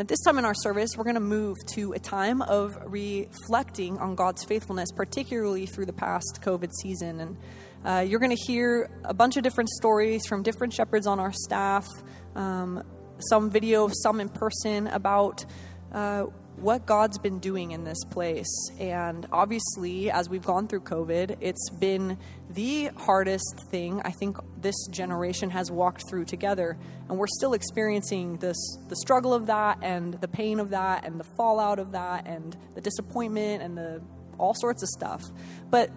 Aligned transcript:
And 0.00 0.06
at 0.06 0.08
this 0.08 0.22
time 0.22 0.38
in 0.38 0.46
our 0.46 0.54
service, 0.54 0.92
we're 0.96 1.04
going 1.04 1.16
to 1.16 1.20
move 1.20 1.58
to 1.74 1.92
a 1.92 1.98
time 1.98 2.40
of 2.40 2.78
reflecting 2.86 3.98
on 3.98 4.14
God's 4.14 4.42
faithfulness, 4.46 4.88
particularly 4.96 5.66
through 5.66 5.84
the 5.84 5.92
past 5.92 6.38
COVID 6.40 6.70
season. 6.80 7.20
And 7.20 7.36
uh, 7.84 8.06
you're 8.08 8.18
going 8.18 8.34
to 8.34 8.42
hear 8.46 8.88
a 9.04 9.12
bunch 9.12 9.36
of 9.36 9.42
different 9.42 9.68
stories 9.68 10.22
from 10.26 10.42
different 10.42 10.72
shepherds 10.72 11.06
on 11.06 11.20
our 11.20 11.32
staff, 11.34 11.86
um, 12.34 12.82
some 13.28 13.50
video, 13.50 13.90
some 13.92 14.20
in 14.20 14.30
person, 14.30 14.86
about 14.86 15.44
uh, 15.92 16.24
what 16.60 16.86
God's 16.86 17.18
been 17.18 17.38
doing 17.38 17.70
in 17.70 17.84
this 17.84 18.02
place. 18.10 18.70
And 18.78 19.26
obviously, 19.32 20.10
as 20.10 20.28
we've 20.28 20.44
gone 20.44 20.68
through 20.68 20.82
COVID, 20.82 21.38
it's 21.40 21.70
been 21.70 22.18
the 22.50 22.90
hardest 22.96 23.60
thing 23.70 24.02
I 24.04 24.10
think 24.10 24.36
this 24.60 24.76
generation 24.90 25.50
has 25.50 25.70
walked 25.70 26.08
through 26.08 26.26
together. 26.26 26.76
And 27.08 27.18
we're 27.18 27.26
still 27.26 27.54
experiencing 27.54 28.36
this 28.38 28.56
the 28.88 28.96
struggle 28.96 29.32
of 29.32 29.46
that 29.46 29.78
and 29.82 30.14
the 30.14 30.28
pain 30.28 30.60
of 30.60 30.70
that 30.70 31.04
and 31.04 31.18
the 31.18 31.26
fallout 31.36 31.78
of 31.78 31.92
that 31.92 32.26
and 32.26 32.56
the 32.74 32.80
disappointment 32.80 33.62
and 33.62 33.76
the 33.76 34.02
all 34.38 34.54
sorts 34.54 34.82
of 34.82 34.88
stuff. 34.88 35.22
But 35.70 35.90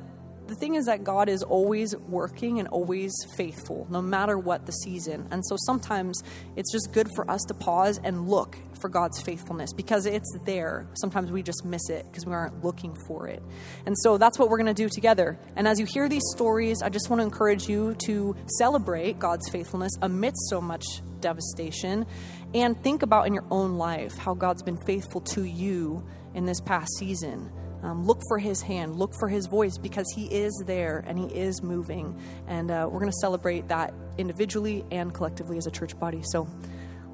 the 0.48 0.56
thing 0.56 0.76
is 0.76 0.86
that 0.86 1.04
God 1.04 1.30
is 1.30 1.44
always 1.44 1.96
working 1.96 2.60
and 2.60 2.68
always 2.68 3.14
faithful, 3.36 3.88
no 3.90 4.02
matter 4.02 4.38
what 4.38 4.66
the 4.66 4.72
season. 4.72 5.28
And 5.32 5.46
so 5.46 5.56
sometimes 5.66 6.22
it's 6.56 6.72
just 6.72 6.92
good 6.92 7.08
for 7.16 7.30
us 7.30 7.42
to 7.48 7.54
pause 7.54 8.00
and 8.04 8.28
look 8.28 8.58
for 8.82 8.90
God's 8.90 9.22
faithfulness 9.22 9.72
because 9.74 10.06
it's 10.06 10.38
there. 10.46 10.88
Sometimes 10.96 11.32
we 11.32 11.42
just 11.42 11.64
miss 11.64 11.90
it 11.90 12.06
because 12.06 12.26
we 12.26 12.34
aren't 12.34 12.64
looking 12.64 12.96
for 13.08 13.28
it. 13.28 13.42
And 13.86 13.98
so 14.00 14.18
that's 14.18 14.38
what 14.38 14.50
we're 14.50 14.58
going 14.58 14.74
to 14.74 14.74
do 14.74 14.90
together. 14.90 15.40
And 15.56 15.68
as 15.68 15.80
you 15.80 15.86
hear 15.86 16.10
these 16.10 16.24
stories, 16.36 16.82
I 16.82 16.90
just 16.90 17.10
want 17.10 17.22
to 17.22 17.23
encourage 17.23 17.70
you 17.70 17.96
to 18.06 18.36
celebrate 18.58 19.20
God's 19.20 19.50
faithfulness 19.50 19.92
amidst 20.02 20.50
so 20.50 20.60
much 20.60 20.86
devastation 21.22 22.06
and 22.54 22.82
think 22.84 23.02
about 23.02 23.26
in 23.26 23.34
your 23.34 23.46
own 23.50 23.78
life 23.78 24.18
how 24.18 24.34
God's 24.34 24.62
been 24.62 24.78
faithful 24.86 25.22
to 25.22 25.44
you 25.44 26.06
in 26.34 26.46
this 26.46 26.60
past 26.60 26.90
season. 26.98 27.50
Um, 27.84 28.06
look 28.06 28.22
for 28.28 28.39
his 28.39 28.62
hand, 28.62 28.95
look 28.95 29.14
for 29.14 29.28
his 29.28 29.45
voice 29.45 29.78
because 29.78 30.09
he 30.16 30.26
is 30.26 30.64
there 30.66 31.03
and 31.06 31.20
he 31.20 31.26
is 31.28 31.62
moving. 31.62 32.17
And 32.48 32.72
uh, 32.72 32.88
we're 32.89 33.00
going 33.00 33.12
to 33.12 33.17
celebrate 33.22 33.67
that 33.67 33.94
individually 34.17 34.86
and 34.89 35.14
collectively 35.14 35.58
as 35.58 35.67
a 35.67 35.72
church 35.72 36.00
body. 36.00 36.22
So 36.23 36.48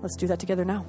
let's 0.01 0.15
do 0.15 0.27
that 0.27 0.39
together 0.39 0.63
now. 0.63 0.85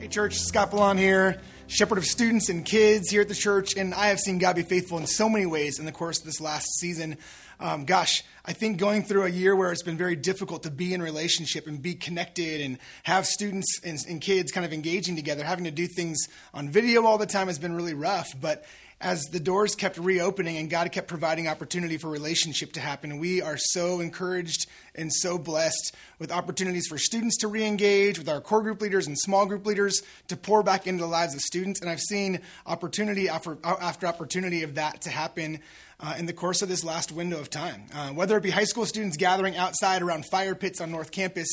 Hey, 0.00 0.08
church, 0.08 0.38
Scott 0.38 0.70
Ballon 0.70 0.96
here, 0.96 1.42
shepherd 1.66 1.98
of 1.98 2.06
students 2.06 2.48
and 2.48 2.64
kids 2.64 3.10
here 3.10 3.20
at 3.20 3.28
the 3.28 3.34
church. 3.34 3.76
And 3.76 3.92
I 3.92 4.06
have 4.06 4.18
seen 4.18 4.38
God 4.38 4.56
be 4.56 4.62
faithful 4.62 4.96
in 4.96 5.06
so 5.06 5.28
many 5.28 5.44
ways 5.44 5.78
in 5.78 5.84
the 5.84 5.92
course 5.92 6.20
of 6.20 6.24
this 6.24 6.40
last 6.40 6.66
season. 6.78 7.18
Um, 7.60 7.84
gosh, 7.84 8.24
I 8.46 8.54
think 8.54 8.78
going 8.78 9.02
through 9.02 9.24
a 9.24 9.28
year 9.28 9.54
where 9.54 9.70
it's 9.70 9.82
been 9.82 9.98
very 9.98 10.16
difficult 10.16 10.62
to 10.62 10.70
be 10.70 10.94
in 10.94 11.02
relationship 11.02 11.66
and 11.66 11.82
be 11.82 11.96
connected 11.96 12.62
and 12.62 12.78
have 13.02 13.26
students 13.26 13.78
and, 13.84 13.98
and 14.08 14.22
kids 14.22 14.52
kind 14.52 14.64
of 14.64 14.72
engaging 14.72 15.16
together, 15.16 15.44
having 15.44 15.64
to 15.64 15.70
do 15.70 15.86
things 15.86 16.16
on 16.54 16.70
video 16.70 17.04
all 17.04 17.18
the 17.18 17.26
time 17.26 17.48
has 17.48 17.58
been 17.58 17.74
really 17.74 17.92
rough. 17.92 18.28
But 18.40 18.64
as 19.00 19.22
the 19.32 19.40
doors 19.40 19.74
kept 19.74 19.96
reopening 19.96 20.58
and 20.58 20.68
God 20.68 20.92
kept 20.92 21.08
providing 21.08 21.48
opportunity 21.48 21.96
for 21.96 22.08
relationship 22.08 22.72
to 22.72 22.80
happen, 22.80 23.18
we 23.18 23.40
are 23.40 23.56
so 23.56 24.00
encouraged 24.00 24.66
and 24.94 25.10
so 25.12 25.38
blessed 25.38 25.94
with 26.18 26.30
opportunities 26.30 26.86
for 26.86 26.98
students 26.98 27.38
to 27.38 27.48
re-engage 27.48 28.18
with 28.18 28.28
our 28.28 28.42
core 28.42 28.62
group 28.62 28.82
leaders 28.82 29.06
and 29.06 29.18
small 29.18 29.46
group 29.46 29.64
leaders 29.64 30.02
to 30.28 30.36
pour 30.36 30.62
back 30.62 30.86
into 30.86 31.02
the 31.02 31.08
lives 31.08 31.34
of 31.34 31.40
students. 31.40 31.80
And 31.80 31.88
I've 31.88 32.00
seen 32.00 32.40
opportunity 32.66 33.28
after, 33.28 33.56
after 33.64 34.06
opportunity 34.06 34.62
of 34.64 34.74
that 34.74 35.00
to 35.02 35.10
happen 35.10 35.60
uh, 35.98 36.16
in 36.18 36.26
the 36.26 36.34
course 36.34 36.60
of 36.60 36.68
this 36.68 36.84
last 36.84 37.10
window 37.10 37.40
of 37.40 37.48
time. 37.48 37.86
Uh, 37.94 38.10
whether 38.10 38.36
it 38.36 38.42
be 38.42 38.50
high 38.50 38.64
school 38.64 38.84
students 38.84 39.16
gathering 39.16 39.56
outside 39.56 40.02
around 40.02 40.26
fire 40.26 40.54
pits 40.54 40.80
on 40.80 40.90
North 40.90 41.10
Campus, 41.10 41.48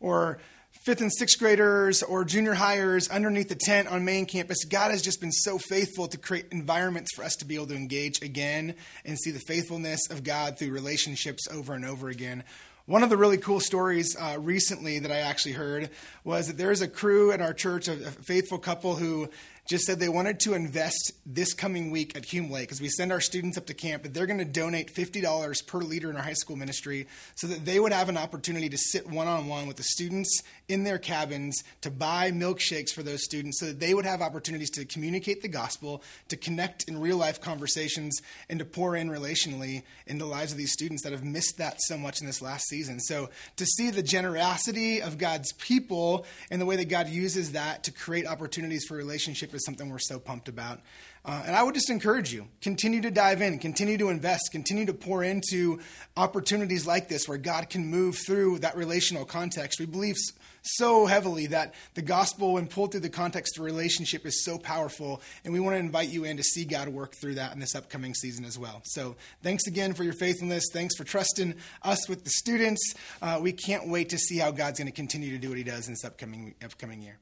or 0.00 0.38
fifth 0.80 1.02
and 1.02 1.12
sixth 1.12 1.38
graders 1.38 2.02
or 2.02 2.24
junior 2.24 2.54
hires 2.54 3.06
underneath 3.08 3.50
the 3.50 3.54
tent 3.54 3.86
on 3.88 4.02
main 4.02 4.24
campus, 4.24 4.64
God 4.64 4.90
has 4.90 5.02
just 5.02 5.20
been 5.20 5.30
so 5.30 5.58
faithful 5.58 6.08
to 6.08 6.16
create 6.16 6.46
environments 6.50 7.14
for 7.14 7.22
us 7.22 7.36
to 7.36 7.44
be 7.44 7.54
able 7.54 7.66
to 7.66 7.76
engage 7.76 8.22
again 8.22 8.74
and 9.04 9.18
see 9.18 9.30
the 9.30 9.40
faithfulness 9.40 10.08
of 10.10 10.24
God 10.24 10.58
through 10.58 10.70
relationships 10.70 11.46
over 11.52 11.74
and 11.74 11.84
over 11.84 12.08
again. 12.08 12.44
One 12.86 13.02
of 13.02 13.10
the 13.10 13.18
really 13.18 13.36
cool 13.36 13.60
stories 13.60 14.16
uh, 14.18 14.38
recently 14.40 14.98
that 15.00 15.12
I 15.12 15.18
actually 15.18 15.52
heard 15.52 15.90
was 16.24 16.46
that 16.46 16.56
there 16.56 16.72
is 16.72 16.80
a 16.80 16.88
crew 16.88 17.30
at 17.30 17.42
our 17.42 17.52
church, 17.52 17.86
a, 17.86 17.92
a 17.92 18.10
faithful 18.10 18.58
couple 18.58 18.96
who 18.96 19.28
just 19.70 19.84
said 19.84 20.00
they 20.00 20.08
wanted 20.08 20.40
to 20.40 20.52
invest 20.54 21.12
this 21.24 21.54
coming 21.54 21.92
week 21.92 22.16
at 22.16 22.24
Hume 22.24 22.50
Lake 22.50 22.72
as 22.72 22.80
we 22.80 22.88
send 22.88 23.12
our 23.12 23.20
students 23.20 23.56
up 23.56 23.66
to 23.66 23.74
camp 23.74 24.02
that 24.02 24.12
they're 24.12 24.26
going 24.26 24.40
to 24.40 24.44
donate 24.44 24.92
$50 24.92 25.66
per 25.68 25.78
leader 25.78 26.10
in 26.10 26.16
our 26.16 26.24
high 26.24 26.32
school 26.32 26.56
ministry 26.56 27.06
so 27.36 27.46
that 27.46 27.64
they 27.64 27.78
would 27.78 27.92
have 27.92 28.08
an 28.08 28.16
opportunity 28.16 28.68
to 28.68 28.76
sit 28.76 29.08
one 29.08 29.28
on 29.28 29.46
one 29.46 29.68
with 29.68 29.76
the 29.76 29.84
students 29.84 30.42
in 30.68 30.82
their 30.82 30.98
cabins 30.98 31.62
to 31.82 31.90
buy 31.90 32.32
milkshakes 32.32 32.90
for 32.90 33.04
those 33.04 33.22
students 33.22 33.60
so 33.60 33.66
that 33.66 33.78
they 33.78 33.94
would 33.94 34.04
have 34.04 34.20
opportunities 34.20 34.70
to 34.70 34.84
communicate 34.84 35.40
the 35.40 35.46
gospel, 35.46 36.02
to 36.26 36.36
connect 36.36 36.88
in 36.88 37.00
real 37.00 37.16
life 37.16 37.40
conversations, 37.40 38.20
and 38.48 38.58
to 38.58 38.64
pour 38.64 38.96
in 38.96 39.08
relationally 39.08 39.84
in 40.08 40.18
the 40.18 40.26
lives 40.26 40.50
of 40.50 40.58
these 40.58 40.72
students 40.72 41.04
that 41.04 41.12
have 41.12 41.22
missed 41.22 41.58
that 41.58 41.76
so 41.82 41.96
much 41.96 42.20
in 42.20 42.26
this 42.26 42.42
last 42.42 42.66
season. 42.66 42.98
So 42.98 43.30
to 43.54 43.64
see 43.64 43.90
the 43.90 44.02
generosity 44.02 45.00
of 45.00 45.16
God's 45.16 45.52
people 45.52 46.26
and 46.50 46.60
the 46.60 46.66
way 46.66 46.74
that 46.74 46.88
God 46.88 47.08
uses 47.08 47.52
that 47.52 47.84
to 47.84 47.92
create 47.92 48.26
opportunities 48.26 48.84
for 48.84 48.96
relationship 48.96 49.54
something 49.60 49.88
we're 49.88 49.98
so 49.98 50.18
pumped 50.18 50.48
about. 50.48 50.80
Uh, 51.24 51.42
and 51.46 51.54
I 51.54 51.62
would 51.62 51.74
just 51.74 51.90
encourage 51.90 52.32
you 52.32 52.48
continue 52.62 53.02
to 53.02 53.10
dive 53.10 53.42
in, 53.42 53.58
continue 53.58 53.98
to 53.98 54.08
invest, 54.08 54.52
continue 54.52 54.86
to 54.86 54.94
pour 54.94 55.22
into 55.22 55.80
opportunities 56.16 56.86
like 56.86 57.08
this 57.08 57.28
where 57.28 57.36
God 57.36 57.68
can 57.68 57.86
move 57.86 58.16
through 58.26 58.60
that 58.60 58.74
relational 58.74 59.26
context. 59.26 59.78
We 59.78 59.86
believe 59.86 60.16
so 60.62 61.06
heavily 61.06 61.46
that 61.48 61.74
the 61.94 62.02
gospel, 62.02 62.54
when 62.54 62.66
pulled 62.66 62.92
through 62.92 63.00
the 63.00 63.10
context 63.10 63.58
of 63.58 63.64
relationship, 63.64 64.24
is 64.24 64.44
so 64.44 64.58
powerful. 64.58 65.20
And 65.44 65.52
we 65.52 65.60
want 65.60 65.74
to 65.74 65.78
invite 65.78 66.08
you 66.08 66.24
in 66.24 66.38
to 66.38 66.42
see 66.42 66.64
God 66.64 66.88
work 66.88 67.14
through 67.20 67.34
that 67.34 67.52
in 67.52 67.60
this 67.60 67.74
upcoming 67.74 68.14
season 68.14 68.44
as 68.46 68.58
well. 68.58 68.80
So 68.84 69.16
thanks 69.42 69.66
again 69.66 69.92
for 69.92 70.04
your 70.04 70.14
faithfulness. 70.14 70.64
Thanks 70.72 70.96
for 70.96 71.04
trusting 71.04 71.54
us 71.82 72.08
with 72.08 72.24
the 72.24 72.30
students. 72.30 72.94
Uh, 73.20 73.38
we 73.42 73.52
can't 73.52 73.88
wait 73.88 74.08
to 74.10 74.18
see 74.18 74.38
how 74.38 74.50
God's 74.52 74.78
going 74.78 74.90
to 74.90 74.96
continue 74.96 75.30
to 75.32 75.38
do 75.38 75.50
what 75.50 75.58
he 75.58 75.64
does 75.64 75.86
in 75.86 75.92
this 75.92 76.04
upcoming, 76.04 76.54
upcoming 76.62 77.02
year. 77.02 77.18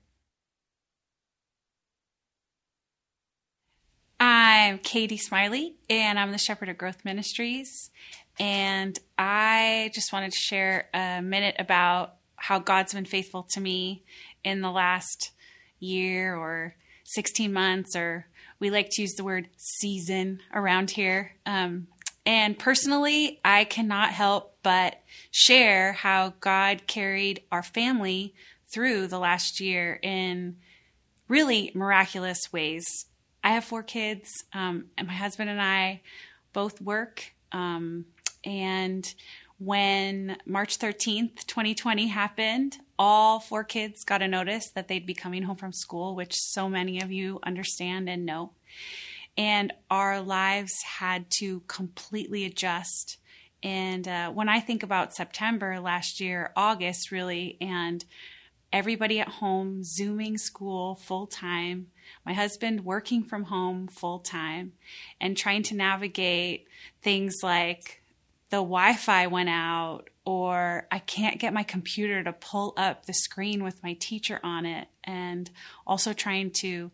I'm 4.50 4.78
Katie 4.78 5.19
Smiley, 5.19 5.75
and 5.91 6.19
I'm 6.19 6.32
the 6.32 6.38
Shepherd 6.38 6.70
of 6.70 6.78
Growth 6.78 7.04
Ministries. 7.04 7.91
And 8.41 8.98
I 9.19 9.91
just 9.92 10.10
wanted 10.10 10.32
to 10.32 10.38
share 10.38 10.88
a 10.94 11.20
minute 11.20 11.56
about 11.59 12.14
how 12.36 12.59
God's 12.59 12.94
been 12.94 13.04
faithful 13.04 13.42
to 13.50 13.60
me 13.60 14.04
in 14.42 14.62
the 14.62 14.70
last 14.70 15.32
year 15.81 16.34
or 16.34 16.76
16 17.04 17.53
months, 17.53 17.94
or 17.94 18.26
we 18.59 18.70
like 18.70 18.88
to 18.92 19.03
use 19.03 19.12
the 19.16 19.22
word 19.22 19.48
season 19.59 20.41
around 20.54 20.92
here. 20.92 21.34
Um, 21.44 21.88
and 22.25 22.59
personally, 22.59 23.41
I 23.44 23.65
cannot 23.65 24.12
help 24.12 24.56
but 24.62 24.98
share 25.30 25.92
how 25.92 26.32
God 26.41 26.86
carried 26.86 27.42
our 27.53 27.62
family 27.62 28.32
through 28.66 29.09
the 29.09 29.19
last 29.19 29.60
year 29.60 30.00
in 30.03 30.56
really 31.28 31.70
miraculous 31.75 32.50
ways. 32.50 33.07
I 33.43 33.50
have 33.50 33.65
four 33.65 33.82
kids, 33.82 34.44
um, 34.53 34.87
and 34.97 35.06
my 35.06 35.15
husband 35.15 35.50
and 35.50 35.60
I 35.60 36.03
both 36.53 36.81
work. 36.81 37.32
Um, 37.53 38.06
and 38.44 39.06
when 39.59 40.37
March 40.47 40.78
13th, 40.78 41.47
2020 41.47 42.06
happened, 42.06 42.77
all 42.98 43.41
four 43.41 43.65
kids 43.65 44.04
got 44.04 44.22
a 44.22 44.28
notice 44.28 44.71
that 44.71 44.88
they'd 44.88 45.06
be 45.06 45.15
coming 45.15 45.43
home 45.43 45.56
from 45.56 45.72
school, 45.72 46.15
which 46.15 46.34
so 46.34 46.69
many 46.69 47.00
of 47.00 47.10
you 47.10 47.41
understand 47.43 48.09
and 48.09 48.25
know. 48.25 48.53
And 49.37 49.72
our 49.91 50.21
lives 50.21 50.75
had 50.82 51.27
to 51.38 51.60
completely 51.69 52.44
adjust. 52.44 53.19
And 53.62 54.06
uh, 54.06 54.31
when 54.31 54.48
I 54.48 54.60
think 54.60 54.82
about 54.82 55.15
September 55.15 55.81
last 55.81 56.21
year, 56.21 56.53
August 56.56 57.10
really, 57.10 57.56
and 57.60 58.04
everybody 58.72 59.21
at 59.21 59.28
home, 59.28 59.82
Zooming 59.84 60.38
school 60.38 60.97
full 60.97 61.27
time, 61.27 61.89
my 62.25 62.33
husband 62.33 62.84
working 62.84 63.25
from 63.25 63.45
home 63.45 63.89
full 63.89 64.19
time, 64.19 64.72
and 65.21 65.37
trying 65.37 65.63
to 65.65 65.77
navigate 65.77 66.66
things 67.03 67.37
like 67.43 68.03
the 68.51 68.57
Wi 68.57 68.95
Fi 68.95 69.27
went 69.27 69.49
out, 69.49 70.05
or 70.25 70.87
I 70.91 70.99
can't 70.99 71.39
get 71.39 71.53
my 71.53 71.63
computer 71.63 72.22
to 72.22 72.33
pull 72.33 72.75
up 72.77 73.07
the 73.07 73.15
screen 73.15 73.63
with 73.63 73.83
my 73.83 73.95
teacher 73.95 74.41
on 74.43 74.66
it, 74.66 74.89
and 75.05 75.51
also 75.87 76.13
trying 76.13 76.51
to 76.60 76.91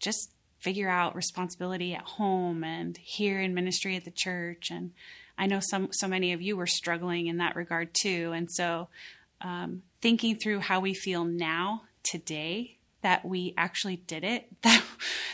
just 0.00 0.30
figure 0.58 0.88
out 0.88 1.14
responsibility 1.14 1.94
at 1.94 2.02
home 2.02 2.64
and 2.64 2.96
here 2.98 3.40
in 3.40 3.54
ministry 3.54 3.96
at 3.96 4.04
the 4.04 4.10
church. 4.10 4.70
And 4.70 4.92
I 5.36 5.46
know 5.46 5.60
some 5.60 5.90
so 5.92 6.08
many 6.08 6.32
of 6.32 6.42
you 6.42 6.56
were 6.56 6.66
struggling 6.66 7.28
in 7.28 7.38
that 7.38 7.56
regard 7.56 7.94
too. 7.94 8.32
And 8.34 8.50
so 8.50 8.88
um, 9.40 9.82
thinking 10.02 10.36
through 10.36 10.60
how 10.60 10.80
we 10.80 10.94
feel 10.94 11.24
now 11.24 11.82
today 12.02 12.77
that 13.02 13.24
we 13.24 13.54
actually 13.56 13.96
did 13.96 14.24
it 14.24 14.48
that 14.62 14.82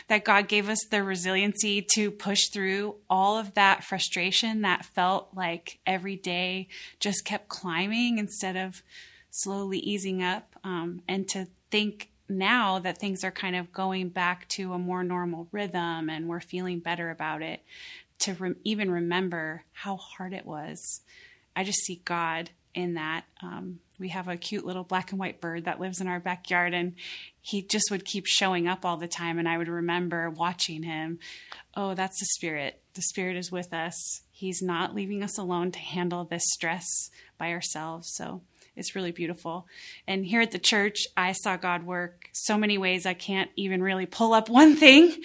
that 0.07 0.23
God 0.23 0.47
gave 0.47 0.69
us 0.69 0.79
the 0.91 1.03
resiliency 1.03 1.85
to 1.95 2.11
push 2.11 2.49
through 2.53 2.95
all 3.09 3.37
of 3.37 3.55
that 3.55 3.83
frustration 3.83 4.61
that 4.61 4.85
felt 4.85 5.29
like 5.33 5.79
every 5.85 6.15
day 6.15 6.67
just 6.99 7.25
kept 7.25 7.47
climbing 7.47 8.19
instead 8.19 8.55
of 8.55 8.83
slowly 9.31 9.79
easing 9.79 10.21
up 10.21 10.55
um, 10.63 11.01
and 11.07 11.27
to 11.29 11.47
think 11.71 12.11
now 12.29 12.79
that 12.79 12.97
things 12.97 13.23
are 13.23 13.31
kind 13.31 13.55
of 13.55 13.71
going 13.71 14.09
back 14.09 14.47
to 14.49 14.73
a 14.73 14.79
more 14.79 15.03
normal 15.03 15.47
rhythm 15.51 16.09
and 16.09 16.27
we're 16.27 16.39
feeling 16.39 16.79
better 16.79 17.09
about 17.09 17.41
it, 17.41 17.61
to 18.19 18.33
re- 18.35 18.55
even 18.63 18.89
remember 18.89 19.63
how 19.73 19.97
hard 19.97 20.33
it 20.33 20.45
was. 20.45 21.01
I 21.55 21.63
just 21.63 21.83
see 21.85 22.01
God 22.05 22.49
in 22.73 22.95
that. 22.95 23.25
Um, 23.41 23.79
we 23.99 24.09
have 24.09 24.27
a 24.27 24.37
cute 24.37 24.65
little 24.65 24.83
black 24.83 25.11
and 25.11 25.19
white 25.19 25.39
bird 25.41 25.65
that 25.65 25.79
lives 25.79 26.01
in 26.01 26.07
our 26.07 26.19
backyard, 26.19 26.73
and 26.73 26.95
he 27.45 27.61
just 27.61 27.91
would 27.91 28.05
keep 28.05 28.25
showing 28.25 28.67
up 28.67 28.83
all 28.83 28.97
the 28.97 29.07
time. 29.07 29.37
And 29.37 29.47
I 29.47 29.59
would 29.59 29.67
remember 29.67 30.31
watching 30.31 30.81
him. 30.81 31.19
Oh, 31.75 31.93
that's 31.93 32.19
the 32.19 32.25
Spirit. 32.25 32.81
The 32.95 33.03
Spirit 33.03 33.37
is 33.37 33.51
with 33.51 33.71
us. 33.71 34.23
He's 34.31 34.63
not 34.63 34.95
leaving 34.95 35.21
us 35.21 35.37
alone 35.37 35.69
to 35.73 35.77
handle 35.77 36.23
this 36.23 36.41
stress 36.53 37.11
by 37.37 37.51
ourselves. 37.51 38.11
So 38.15 38.41
it's 38.75 38.95
really 38.95 39.11
beautiful. 39.11 39.67
And 40.07 40.25
here 40.25 40.41
at 40.41 40.49
the 40.49 40.57
church, 40.57 41.05
I 41.15 41.33
saw 41.33 41.55
God 41.55 41.83
work 41.83 42.29
so 42.33 42.57
many 42.57 42.79
ways. 42.79 43.05
I 43.05 43.13
can't 43.13 43.51
even 43.55 43.83
really 43.83 44.07
pull 44.07 44.33
up 44.33 44.49
one 44.49 44.75
thing, 44.75 45.15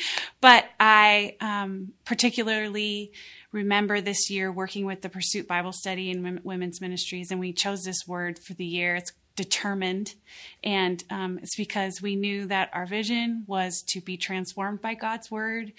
but 0.42 0.66
I 0.78 1.36
um, 1.40 1.94
particularly 2.04 3.12
remember 3.50 4.02
this 4.02 4.28
year 4.28 4.52
working 4.52 4.84
with 4.84 5.00
the 5.00 5.08
Pursuit 5.08 5.48
Bible 5.48 5.72
Study 5.72 6.10
and 6.10 6.44
Women's 6.44 6.82
Ministries, 6.82 7.30
and 7.30 7.40
we 7.40 7.54
chose 7.54 7.80
this 7.82 8.06
word 8.06 8.38
for 8.38 8.52
the 8.52 8.66
year. 8.66 8.96
It's 8.96 9.12
determined. 9.40 10.14
And 10.62 11.02
um, 11.08 11.38
it's 11.38 11.56
because 11.56 12.02
we 12.02 12.14
knew 12.14 12.44
that 12.46 12.68
our 12.74 12.84
vision 12.84 13.44
was 13.46 13.82
to 13.88 14.02
be 14.02 14.18
transformed 14.18 14.82
by 14.82 14.92
God's 14.92 15.30
word. 15.30 15.72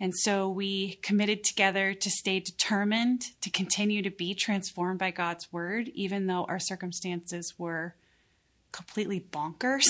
And 0.00 0.12
so 0.12 0.48
we 0.48 0.94
committed 0.94 1.44
together 1.44 1.94
to 1.94 2.10
stay 2.10 2.40
determined 2.40 3.26
to 3.42 3.50
continue 3.50 4.02
to 4.02 4.10
be 4.10 4.34
transformed 4.34 4.98
by 4.98 5.12
God's 5.12 5.52
word, 5.52 5.92
even 5.94 6.26
though 6.26 6.44
our 6.46 6.58
circumstances 6.58 7.54
were 7.56 7.94
completely 8.72 9.20
bonkers. 9.20 9.84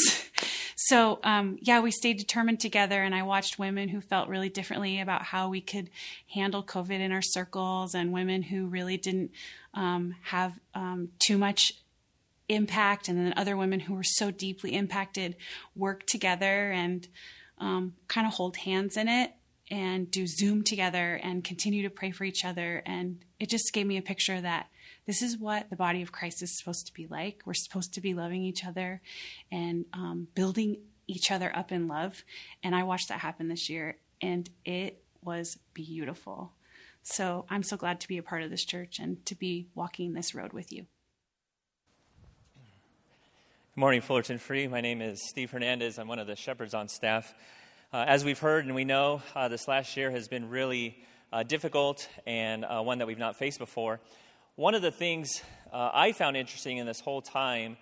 so, 0.76 1.18
um, 1.24 1.56
yeah, 1.62 1.80
we 1.80 1.90
stayed 1.90 2.18
determined 2.18 2.60
together, 2.60 3.02
and 3.02 3.14
I 3.14 3.22
watched 3.22 3.58
women 3.58 3.88
who 3.88 4.02
felt 4.02 4.28
really 4.28 4.50
differently 4.50 5.00
about 5.00 5.22
how 5.22 5.48
we 5.48 5.62
could 5.62 5.88
handle 6.34 6.62
COVID 6.62 7.00
in 7.00 7.10
our 7.10 7.22
circles, 7.22 7.94
and 7.94 8.12
women 8.12 8.42
who 8.42 8.66
really 8.66 8.98
didn't 8.98 9.30
um, 9.72 10.14
have 10.24 10.52
um, 10.74 11.08
too 11.18 11.38
much 11.38 11.72
impact 12.48 13.08
and 13.08 13.18
then 13.18 13.34
other 13.36 13.56
women 13.56 13.80
who 13.80 13.94
were 13.94 14.04
so 14.04 14.30
deeply 14.30 14.74
impacted 14.74 15.36
work 15.74 16.06
together 16.06 16.70
and 16.70 17.08
um, 17.58 17.94
kind 18.08 18.26
of 18.26 18.34
hold 18.34 18.56
hands 18.56 18.96
in 18.96 19.08
it 19.08 19.32
and 19.70 20.10
do 20.10 20.26
zoom 20.26 20.62
together 20.62 21.18
and 21.22 21.42
continue 21.42 21.82
to 21.82 21.90
pray 21.90 22.10
for 22.10 22.24
each 22.24 22.44
other. 22.44 22.82
And 22.84 23.24
it 23.40 23.48
just 23.48 23.72
gave 23.72 23.86
me 23.86 23.96
a 23.96 24.02
picture 24.02 24.40
that 24.40 24.68
this 25.06 25.22
is 25.22 25.38
what 25.38 25.70
the 25.70 25.76
body 25.76 26.02
of 26.02 26.12
christ 26.12 26.42
is 26.42 26.58
supposed 26.58 26.86
to 26.86 26.94
be 26.94 27.06
like. 27.06 27.42
We're 27.44 27.54
supposed 27.54 27.94
to 27.94 28.00
be 28.00 28.14
loving 28.14 28.42
each 28.42 28.64
other 28.64 29.00
and 29.50 29.86
um, 29.92 30.28
building 30.34 30.78
each 31.06 31.30
other 31.30 31.54
up 31.54 31.72
in 31.72 31.88
love. 31.88 32.24
And 32.62 32.74
i 32.74 32.82
watched 32.82 33.08
that 33.08 33.20
happen 33.20 33.48
this 33.48 33.68
year 33.68 33.98
and 34.20 34.48
it 34.64 35.02
was 35.22 35.58
beautiful. 35.72 36.52
So 37.02 37.46
i'm 37.48 37.62
so 37.62 37.76
glad 37.76 38.00
to 38.00 38.08
be 38.08 38.18
a 38.18 38.22
part 38.22 38.42
of 38.42 38.50
this 38.50 38.64
church 38.64 38.98
and 38.98 39.24
to 39.26 39.34
be 39.34 39.68
walking 39.74 40.12
this 40.12 40.34
road 40.34 40.52
with 40.52 40.72
you 40.72 40.86
Good 43.74 43.80
morning, 43.80 44.02
Fullerton 44.02 44.38
Free. 44.38 44.68
My 44.68 44.80
name 44.80 45.02
is 45.02 45.20
Steve 45.28 45.50
Hernandez. 45.50 45.98
I'm 45.98 46.06
one 46.06 46.20
of 46.20 46.28
the 46.28 46.36
shepherds 46.36 46.74
on 46.74 46.86
staff. 46.86 47.34
Uh, 47.92 48.04
as 48.06 48.24
we've 48.24 48.38
heard 48.38 48.66
and 48.66 48.72
we 48.72 48.84
know, 48.84 49.20
uh, 49.34 49.48
this 49.48 49.66
last 49.66 49.96
year 49.96 50.12
has 50.12 50.28
been 50.28 50.48
really 50.48 50.96
uh, 51.32 51.42
difficult 51.42 52.08
and 52.24 52.64
uh, 52.64 52.80
one 52.82 52.98
that 52.98 53.08
we've 53.08 53.18
not 53.18 53.34
faced 53.34 53.58
before. 53.58 53.98
One 54.54 54.76
of 54.76 54.82
the 54.82 54.92
things 54.92 55.42
uh, 55.72 55.90
I 55.92 56.12
found 56.12 56.36
interesting 56.36 56.76
in 56.76 56.86
this 56.86 57.00
whole 57.00 57.20
time 57.20 57.76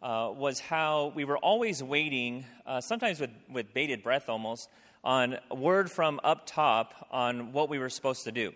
uh, 0.00 0.32
was 0.34 0.60
how 0.60 1.12
we 1.14 1.26
were 1.26 1.36
always 1.36 1.82
waiting, 1.82 2.46
sometimes 2.80 3.20
with, 3.20 3.28
with 3.52 3.74
bated 3.74 4.02
breath 4.02 4.30
almost, 4.30 4.70
on 5.04 5.36
word 5.54 5.90
from 5.90 6.20
up 6.24 6.46
top 6.46 7.06
on 7.10 7.52
what 7.52 7.68
we 7.68 7.78
were 7.78 7.90
supposed 7.90 8.24
to 8.24 8.32
do. 8.32 8.54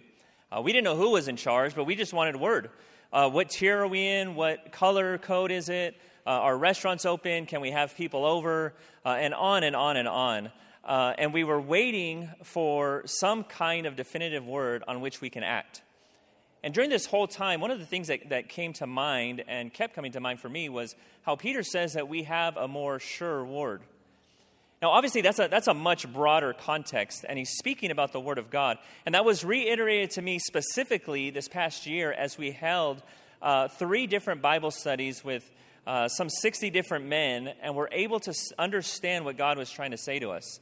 we 0.62 0.73
didn't 0.73 0.85
know 0.85 0.96
who 0.96 1.11
was 1.11 1.29
in 1.29 1.37
charge, 1.37 1.75
but 1.75 1.85
we 1.85 1.94
just 1.94 2.14
wanted 2.14 2.37
word. 2.37 2.70
what 3.11 3.50
tier 3.50 3.79
are 3.81 3.87
we 3.87 4.06
in? 4.06 4.35
What 4.35 4.73
color 4.73 5.19
code 5.19 5.50
is 5.50 5.69
it? 5.69 5.94
Uh, 6.26 6.31
are 6.31 6.56
restaurants 6.56 7.06
open? 7.06 7.47
Can 7.47 7.61
we 7.61 7.70
have 7.70 7.97
people 7.97 8.25
over? 8.25 8.75
Uh, 9.05 9.11
and 9.11 9.35
on 9.35 9.62
and 9.62 9.75
on 9.75 9.97
and 9.97 10.09
on. 10.09 10.50
Uh, 10.85 11.12
and 11.19 11.35
we 11.35 11.44
were 11.44 11.61
waiting 11.61 12.31
for 12.44 13.03
some 13.06 13.44
kind 13.44 13.87
of 13.87 13.97
definitive 13.97 14.47
word 14.47 14.82
on 14.88 15.00
which 15.00 15.20
we 15.20 15.31
can 15.31 15.43
act. 15.43 15.82
And 16.62 16.75
during 16.75 16.91
this 16.91 17.06
whole 17.06 17.26
time, 17.26 17.61
one 17.61 17.70
of 17.70 17.79
the 17.79 17.87
things 17.87 18.09
that, 18.09 18.31
that 18.31 18.49
came 18.49 18.73
to 18.75 18.87
mind 18.87 19.44
and 19.47 19.73
kept 19.73 19.94
coming 19.94 20.12
to 20.12 20.20
mind 20.20 20.41
for 20.41 20.49
me 20.49 20.69
was 20.69 20.94
how 21.23 21.37
Peter 21.37 21.62
says 21.62 21.93
that 21.93 22.09
we 22.09 22.25
have 22.25 22.56
a 22.56 22.67
more 22.67 22.99
sure 22.99 23.44
word. 23.44 23.82
Now, 24.81 24.91
obviously, 24.91 25.23
that's 25.23 25.41
a, 25.41 25.49
that's 25.49 25.67
a 25.67 25.75
much 25.75 26.11
broader 26.12 26.53
context, 26.53 27.25
and 27.29 27.37
he's 27.37 27.50
speaking 27.50 27.91
about 27.91 28.12
the 28.12 28.21
Word 28.21 28.38
of 28.38 28.49
God. 28.49 28.79
And 29.05 29.14
that 29.17 29.25
was 29.25 29.44
reiterated 29.44 30.12
to 30.12 30.23
me 30.23 30.38
specifically 30.38 31.31
this 31.31 31.49
past 31.49 31.87
year 31.87 32.12
as 32.12 32.38
we 32.38 32.53
held 32.53 33.03
uh, 33.43 33.69
three 33.69 34.06
different 34.06 34.41
Bible 34.41 34.71
studies 34.71 35.25
with 35.25 35.50
uh, 35.88 36.06
some 36.06 36.29
60 36.29 36.69
different 36.69 37.06
men, 37.06 37.49
and 37.62 37.75
were 37.75 37.88
able 37.90 38.20
to 38.20 38.35
understand 38.58 39.25
what 39.25 39.38
God 39.38 39.56
was 39.56 39.70
trying 39.70 39.93
to 39.93 39.96
say 39.96 40.19
to 40.19 40.32
us. 40.32 40.61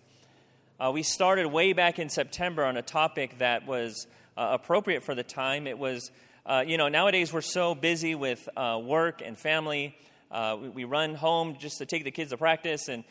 Uh, 0.79 0.93
we 0.95 1.03
started 1.03 1.49
way 1.49 1.73
back 1.73 1.99
in 1.99 2.09
September 2.09 2.65
on 2.65 2.77
a 2.77 2.83
topic 2.83 3.37
that 3.39 3.67
was 3.67 4.07
uh, 4.37 4.51
appropriate 4.53 5.03
for 5.03 5.17
the 5.17 5.25
time. 5.25 5.67
It 5.67 5.81
was, 5.81 6.13
uh, 6.47 6.63
you 6.65 6.79
know, 6.79 6.87
nowadays 6.87 7.33
we're 7.33 7.41
so 7.41 7.75
busy 7.75 8.15
with 8.15 8.49
uh, 8.57 8.81
work 8.81 9.21
and 9.21 9.37
family. 9.37 9.97
Uh, 10.31 10.59
we, 10.63 10.69
we, 10.69 10.85
run 10.85 11.17
home 11.17 11.57
just 11.59 11.79
to 11.79 11.87
take 11.87 12.05
the 12.05 12.13
kids 12.13 12.31
to 12.31 12.37
practice 12.37 12.89
and, 12.89 13.03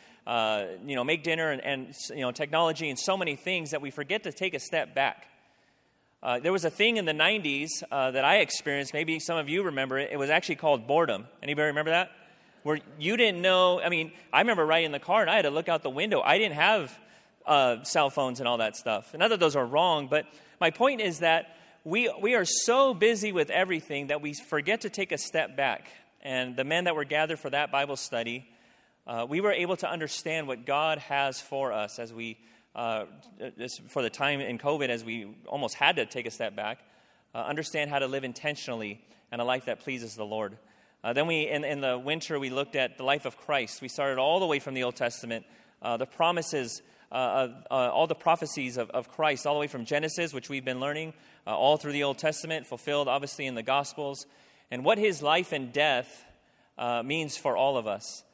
you 0.86 0.96
know, 0.96 1.04
make 1.04 1.22
dinner 1.22 1.50
and, 1.50 1.62
and, 1.62 1.94
you 2.10 2.22
know, 2.22 2.32
technology 2.32 2.88
and 2.88 2.98
so 2.98 3.18
many 3.18 3.36
things 3.36 3.72
that 3.72 3.82
we 3.82 3.90
forget 3.90 4.22
to 4.22 4.32
take 4.32 4.54
a 4.54 4.60
step 4.60 4.94
back. 4.94 5.26
Uh, 6.22 6.40
there 6.40 6.52
was 6.52 6.64
a 6.64 6.70
thing 6.70 6.96
in 6.96 7.04
the 7.04 7.12
90s 7.12 7.68
uh, 7.90 8.10
that 8.10 8.24
I 8.24 8.38
experienced. 8.38 8.94
Maybe 8.94 9.20
some 9.20 9.36
of 9.36 9.48
you 9.48 9.64
remember 9.64 9.98
it. 9.98 10.10
It 10.10 10.18
was 10.18 10.30
actually 10.30 10.56
called 10.56 10.86
boredom. 10.86 11.26
Anybody 11.42 11.66
remember 11.66 11.90
that? 11.90 12.10
Where 12.62 12.80
you 12.98 13.16
didn't 13.16 13.42
know. 13.42 13.80
I 13.80 13.90
mean, 13.90 14.12
I 14.32 14.40
remember 14.40 14.64
riding 14.64 14.86
in 14.86 14.92
the 14.92 14.98
car 14.98 15.20
and 15.20 15.30
I 15.30 15.36
had 15.36 15.42
to 15.42 15.50
look 15.50 15.68
out 15.68 15.82
the 15.82 15.90
window. 15.90 16.22
I 16.22 16.38
didn't 16.38 16.54
have 16.56 16.98
uh, 17.46 17.84
cell 17.84 18.10
phones 18.10 18.40
and 18.40 18.48
all 18.48 18.58
that 18.58 18.76
stuff. 18.76 19.14
Not 19.14 19.28
that 19.28 19.40
those 19.40 19.56
are 19.56 19.64
wrong, 19.64 20.08
but 20.08 20.26
my 20.60 20.70
point 20.70 21.00
is 21.00 21.20
that 21.20 21.56
we, 21.84 22.12
we 22.20 22.34
are 22.34 22.44
so 22.44 22.94
busy 22.94 23.30
with 23.30 23.50
everything 23.50 24.08
that 24.08 24.20
we 24.20 24.34
forget 24.34 24.80
to 24.80 24.90
take 24.90 25.12
a 25.12 25.18
step 25.18 25.56
back. 25.56 25.86
And 26.22 26.56
the 26.56 26.64
men 26.64 26.84
that 26.84 26.96
were 26.96 27.04
gathered 27.04 27.38
for 27.38 27.50
that 27.50 27.70
Bible 27.70 27.96
study, 27.96 28.48
uh, 29.06 29.26
we 29.28 29.40
were 29.40 29.52
able 29.52 29.76
to 29.76 29.88
understand 29.88 30.48
what 30.48 30.66
God 30.66 30.98
has 30.98 31.40
for 31.40 31.72
us 31.72 32.00
as 32.00 32.12
we 32.12 32.38
uh, 32.76 33.06
for 33.88 34.02
the 34.02 34.10
time 34.10 34.40
in 34.40 34.58
COVID, 34.58 34.90
as 34.90 35.02
we 35.02 35.34
almost 35.46 35.74
had 35.74 35.96
to 35.96 36.04
take 36.04 36.26
a 36.26 36.30
step 36.30 36.54
back, 36.54 36.78
uh, 37.34 37.38
understand 37.38 37.90
how 37.90 37.98
to 37.98 38.06
live 38.06 38.22
intentionally 38.22 39.02
and 39.32 39.40
a 39.40 39.44
life 39.44 39.64
that 39.64 39.80
pleases 39.80 40.14
the 40.14 40.26
Lord. 40.26 40.58
Uh, 41.02 41.14
then 41.14 41.26
we, 41.26 41.48
in, 41.48 41.64
in, 41.64 41.80
the 41.80 41.98
winter, 41.98 42.38
we 42.38 42.50
looked 42.50 42.76
at 42.76 42.98
the 42.98 43.02
life 43.02 43.24
of 43.24 43.38
Christ. 43.38 43.80
We 43.80 43.88
started 43.88 44.18
all 44.18 44.40
the 44.40 44.46
way 44.46 44.58
from 44.58 44.74
the 44.74 44.82
Old 44.82 44.94
Testament, 44.94 45.46
uh, 45.80 45.96
the 45.96 46.04
promises, 46.04 46.82
uh, 47.10 47.48
uh, 47.70 47.74
all 47.92 48.06
the 48.06 48.14
prophecies 48.14 48.76
of, 48.76 48.90
of, 48.90 49.08
Christ, 49.08 49.46
all 49.46 49.54
the 49.54 49.60
way 49.60 49.68
from 49.68 49.86
Genesis, 49.86 50.34
which 50.34 50.50
we've 50.50 50.64
been 50.64 50.80
learning, 50.80 51.14
all 51.46 51.78
through 51.78 51.92
the 51.92 52.02
Old 52.02 52.18
Testament, 52.18 52.66
fulfilled 52.66 53.08
obviously 53.08 53.46
in 53.46 53.54
the 53.54 53.62
Gospels, 53.62 54.26
and 54.70 54.84
what 54.84 54.98
his 54.98 55.22
life 55.22 55.52
and 55.52 55.72
death 55.72 56.24
means 57.04 57.38
for 57.38 57.56
all 57.56 57.78
of 57.78 57.86
us. 57.86 58.24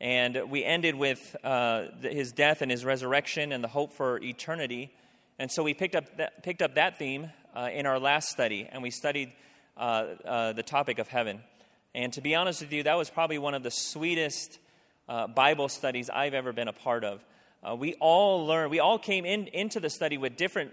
And 0.00 0.50
we 0.50 0.62
ended 0.62 0.94
with 0.94 1.36
uh, 1.42 1.86
his 2.02 2.32
death 2.32 2.60
and 2.60 2.70
his 2.70 2.84
resurrection 2.84 3.52
and 3.52 3.64
the 3.64 3.68
hope 3.68 3.94
for 3.94 4.18
eternity. 4.18 4.92
And 5.38 5.50
so 5.50 5.62
we 5.62 5.72
picked 5.72 5.94
up 5.94 6.16
that, 6.18 6.42
picked 6.42 6.60
up 6.60 6.74
that 6.74 6.98
theme 6.98 7.30
uh, 7.54 7.70
in 7.72 7.86
our 7.86 7.98
last 7.98 8.28
study, 8.28 8.68
and 8.70 8.82
we 8.82 8.90
studied 8.90 9.32
uh, 9.76 10.06
uh 10.24 10.52
the 10.52 10.62
topic 10.62 10.98
of 10.98 11.08
heaven. 11.08 11.40
And 11.94 12.12
to 12.12 12.20
be 12.20 12.34
honest 12.34 12.60
with 12.60 12.72
you, 12.72 12.82
that 12.82 12.96
was 12.96 13.08
probably 13.08 13.38
one 13.38 13.54
of 13.54 13.62
the 13.62 13.70
sweetest 13.70 14.58
uh, 15.08 15.28
Bible 15.28 15.68
studies 15.70 16.10
I've 16.10 16.34
ever 16.34 16.52
been 16.52 16.68
a 16.68 16.74
part 16.74 17.02
of. 17.02 17.24
Uh, 17.66 17.74
we 17.74 17.94
all 17.94 18.46
learned, 18.46 18.70
we 18.70 18.80
all 18.80 18.98
came 18.98 19.24
in, 19.24 19.46
into 19.48 19.80
the 19.80 19.88
study 19.88 20.18
with 20.18 20.36
different 20.36 20.72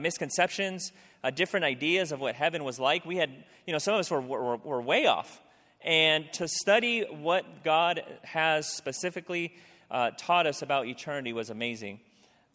misconceptions, 0.00 0.92
different 1.34 1.64
ideas 1.64 2.12
of 2.12 2.20
what 2.20 2.34
heaven 2.34 2.62
was 2.62 2.78
like. 2.78 3.06
We 3.06 3.16
had, 3.16 3.30
you 3.66 3.72
know, 3.72 3.78
some 3.78 3.94
of 3.94 4.00
us 4.00 4.10
were, 4.10 4.20
were, 4.20 4.56
were 4.58 4.82
way 4.82 5.06
off 5.06 5.40
and 5.84 6.32
to 6.32 6.48
study 6.48 7.02
what 7.02 7.62
God 7.62 8.02
has 8.22 8.66
specifically 8.66 9.54
uh, 9.90 10.12
taught 10.16 10.46
us 10.46 10.62
about 10.62 10.86
eternity 10.86 11.34
was 11.34 11.50
amazing. 11.50 12.00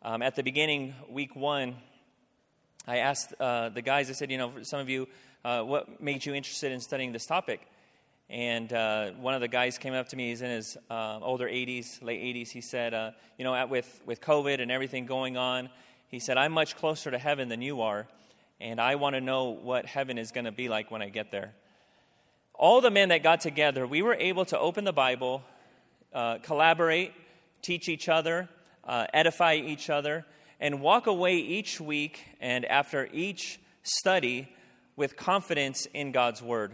Um, 0.02 0.24
at 0.24 0.36
the 0.36 0.42
beginning, 0.42 0.96
week 1.08 1.36
one, 1.36 1.76
I 2.88 2.98
asked 2.98 3.36
uh, 3.40 3.70
the 3.70 3.84
guys, 3.84 4.10
I 4.10 4.14
said, 4.14 4.32
you 4.32 4.40
know, 4.40 4.52
some 4.64 4.80
of 4.80 4.90
you, 4.90 5.08
uh, 5.46 5.62
what 5.62 6.02
made 6.02 6.26
you 6.26 6.34
interested 6.34 6.72
in 6.72 6.80
studying 6.80 7.12
this 7.12 7.28
topic? 7.28 7.62
And 8.32 8.74
uh, 8.74 9.12
one 9.12 9.36
of 9.36 9.42
the 9.42 9.48
guys 9.48 9.78
came 9.78 9.94
up 9.94 10.10
to 10.10 10.16
me, 10.16 10.30
he's 10.30 10.42
in 10.42 10.50
his 10.50 10.76
uh, 10.90 11.20
older 11.22 11.48
80s, 11.48 12.02
late 12.02 12.22
80s. 12.22 12.50
He 12.50 12.62
said, 12.62 12.96
uh, 12.96 13.12
you 13.38 13.44
know, 13.44 13.54
at, 13.54 13.70
with, 13.70 14.02
with 14.08 14.22
COVID 14.22 14.60
and 14.60 14.72
everything 14.72 15.06
going 15.06 15.38
on, 15.38 15.70
he 16.08 16.20
said, 16.20 16.38
I'm 16.38 16.52
much 16.52 16.76
closer 16.78 17.12
to 17.12 17.20
heaven 17.20 17.48
than 17.48 17.62
you 17.62 17.82
are, 17.82 18.08
and 18.60 18.82
I 18.82 18.96
want 18.96 19.14
to 19.14 19.22
know 19.22 19.50
what 19.50 19.86
heaven 19.86 20.18
is 20.18 20.32
going 20.32 20.46
to 20.46 20.52
be 20.52 20.68
like 20.68 20.90
when 20.90 21.04
I 21.04 21.10
get 21.10 21.30
there 21.30 21.54
all 22.60 22.82
the 22.82 22.92
men 22.92 23.08
that 23.10 23.24
got 23.24 23.40
together, 23.40 23.88
we 23.88 24.02
were 24.02 24.16
able 24.16 24.44
to 24.44 24.60
open 24.60 24.84
the 24.84 24.92
Bible, 24.92 25.42
uh, 26.14 26.40
collaborate, 26.40 27.14
teach 27.62 27.88
each 27.88 28.10
other, 28.10 28.50
uh, 28.84 29.08
edify 29.14 29.56
each 29.56 29.90
other, 29.90 30.26
and 30.60 30.82
walk 30.82 31.08
away 31.08 31.38
each 31.38 31.80
week 31.80 32.26
and 32.42 32.66
after 32.66 33.08
each 33.14 33.62
study 33.84 34.50
with 34.98 35.16
confidence 35.16 35.88
in 35.94 36.12
God's 36.12 36.42
Word. 36.42 36.74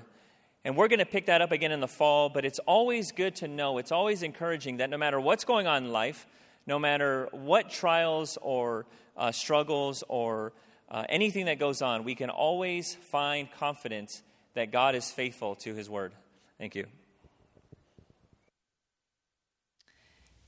And 0.64 0.76
we're 0.76 0.88
going 0.88 1.00
to 1.00 1.06
pick 1.06 1.28
that 1.28 1.44
up 1.44 1.52
again 1.52 1.72
in 1.72 1.82
the 1.82 1.88
fall, 1.88 2.30
but 2.30 2.46
it's 2.46 2.58
always 2.66 3.12
good 3.12 3.36
to 3.36 3.48
know, 3.48 3.78
it's 3.78 3.92
always 3.92 4.24
encouraging 4.24 4.78
that 4.78 4.90
no 4.90 4.98
matter 4.98 5.20
what's 5.20 5.46
going 5.46 5.68
on 5.68 5.86
in 5.86 5.92
life, 5.92 6.26
no 6.66 6.80
matter 6.80 7.30
what 7.32 7.70
trials 7.70 8.40
or 8.42 8.88
uh, 9.16 9.32
struggles 9.32 10.04
or 10.10 10.52
uh, 10.90 11.04
anything 11.10 11.46
that 11.46 11.60
goes 11.60 11.84
on, 11.84 12.04
we 12.04 12.16
can 12.16 12.32
always 12.32 12.96
find 12.96 13.52
confidence 13.52 14.24
that 14.56 14.72
God 14.72 14.96
is 14.96 15.12
faithful 15.12 15.56
to 15.58 15.76
His 15.76 15.90
Word. 15.90 16.14
Thank 16.58 16.76
you. 16.76 16.88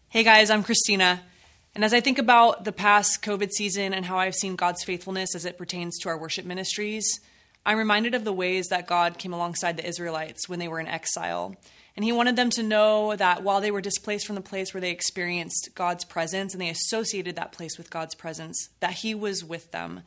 Hey 0.09 0.23
guys, 0.23 0.49
I'm 0.49 0.63
Christina. 0.63 1.21
And 1.75 1.83
as 1.83 1.93
I 1.93 1.99
think 1.99 2.17
about 2.17 2.63
the 2.63 2.71
past 2.71 3.21
COVID 3.21 3.51
season 3.51 3.93
and 3.93 4.05
how 4.05 4.17
I've 4.17 4.33
seen 4.33 4.55
God's 4.55 4.83
faithfulness 4.83 5.35
as 5.35 5.45
it 5.45 5.57
pertains 5.57 5.99
to 5.99 6.09
our 6.09 6.17
worship 6.17 6.45
ministries, 6.45 7.19
I'm 7.65 7.77
reminded 7.77 8.15
of 8.15 8.23
the 8.23 8.33
ways 8.33 8.67
that 8.69 8.87
God 8.87 9.17
came 9.19 9.33
alongside 9.33 9.77
the 9.77 9.85
Israelites 9.85 10.47
when 10.47 10.57
they 10.57 10.69
were 10.69 10.79
in 10.79 10.87
exile. 10.87 11.55
And 11.95 12.05
He 12.05 12.13
wanted 12.13 12.37
them 12.37 12.49
to 12.51 12.63
know 12.63 13.15
that 13.15 13.43
while 13.43 13.59
they 13.59 13.71
were 13.71 13.81
displaced 13.81 14.25
from 14.25 14.35
the 14.35 14.41
place 14.41 14.73
where 14.73 14.81
they 14.81 14.91
experienced 14.91 15.71
God's 15.75 16.05
presence 16.05 16.53
and 16.53 16.61
they 16.61 16.69
associated 16.69 17.35
that 17.35 17.51
place 17.51 17.77
with 17.77 17.89
God's 17.89 18.15
presence, 18.15 18.69
that 18.79 18.93
He 18.93 19.13
was 19.13 19.43
with 19.43 19.71
them. 19.71 20.03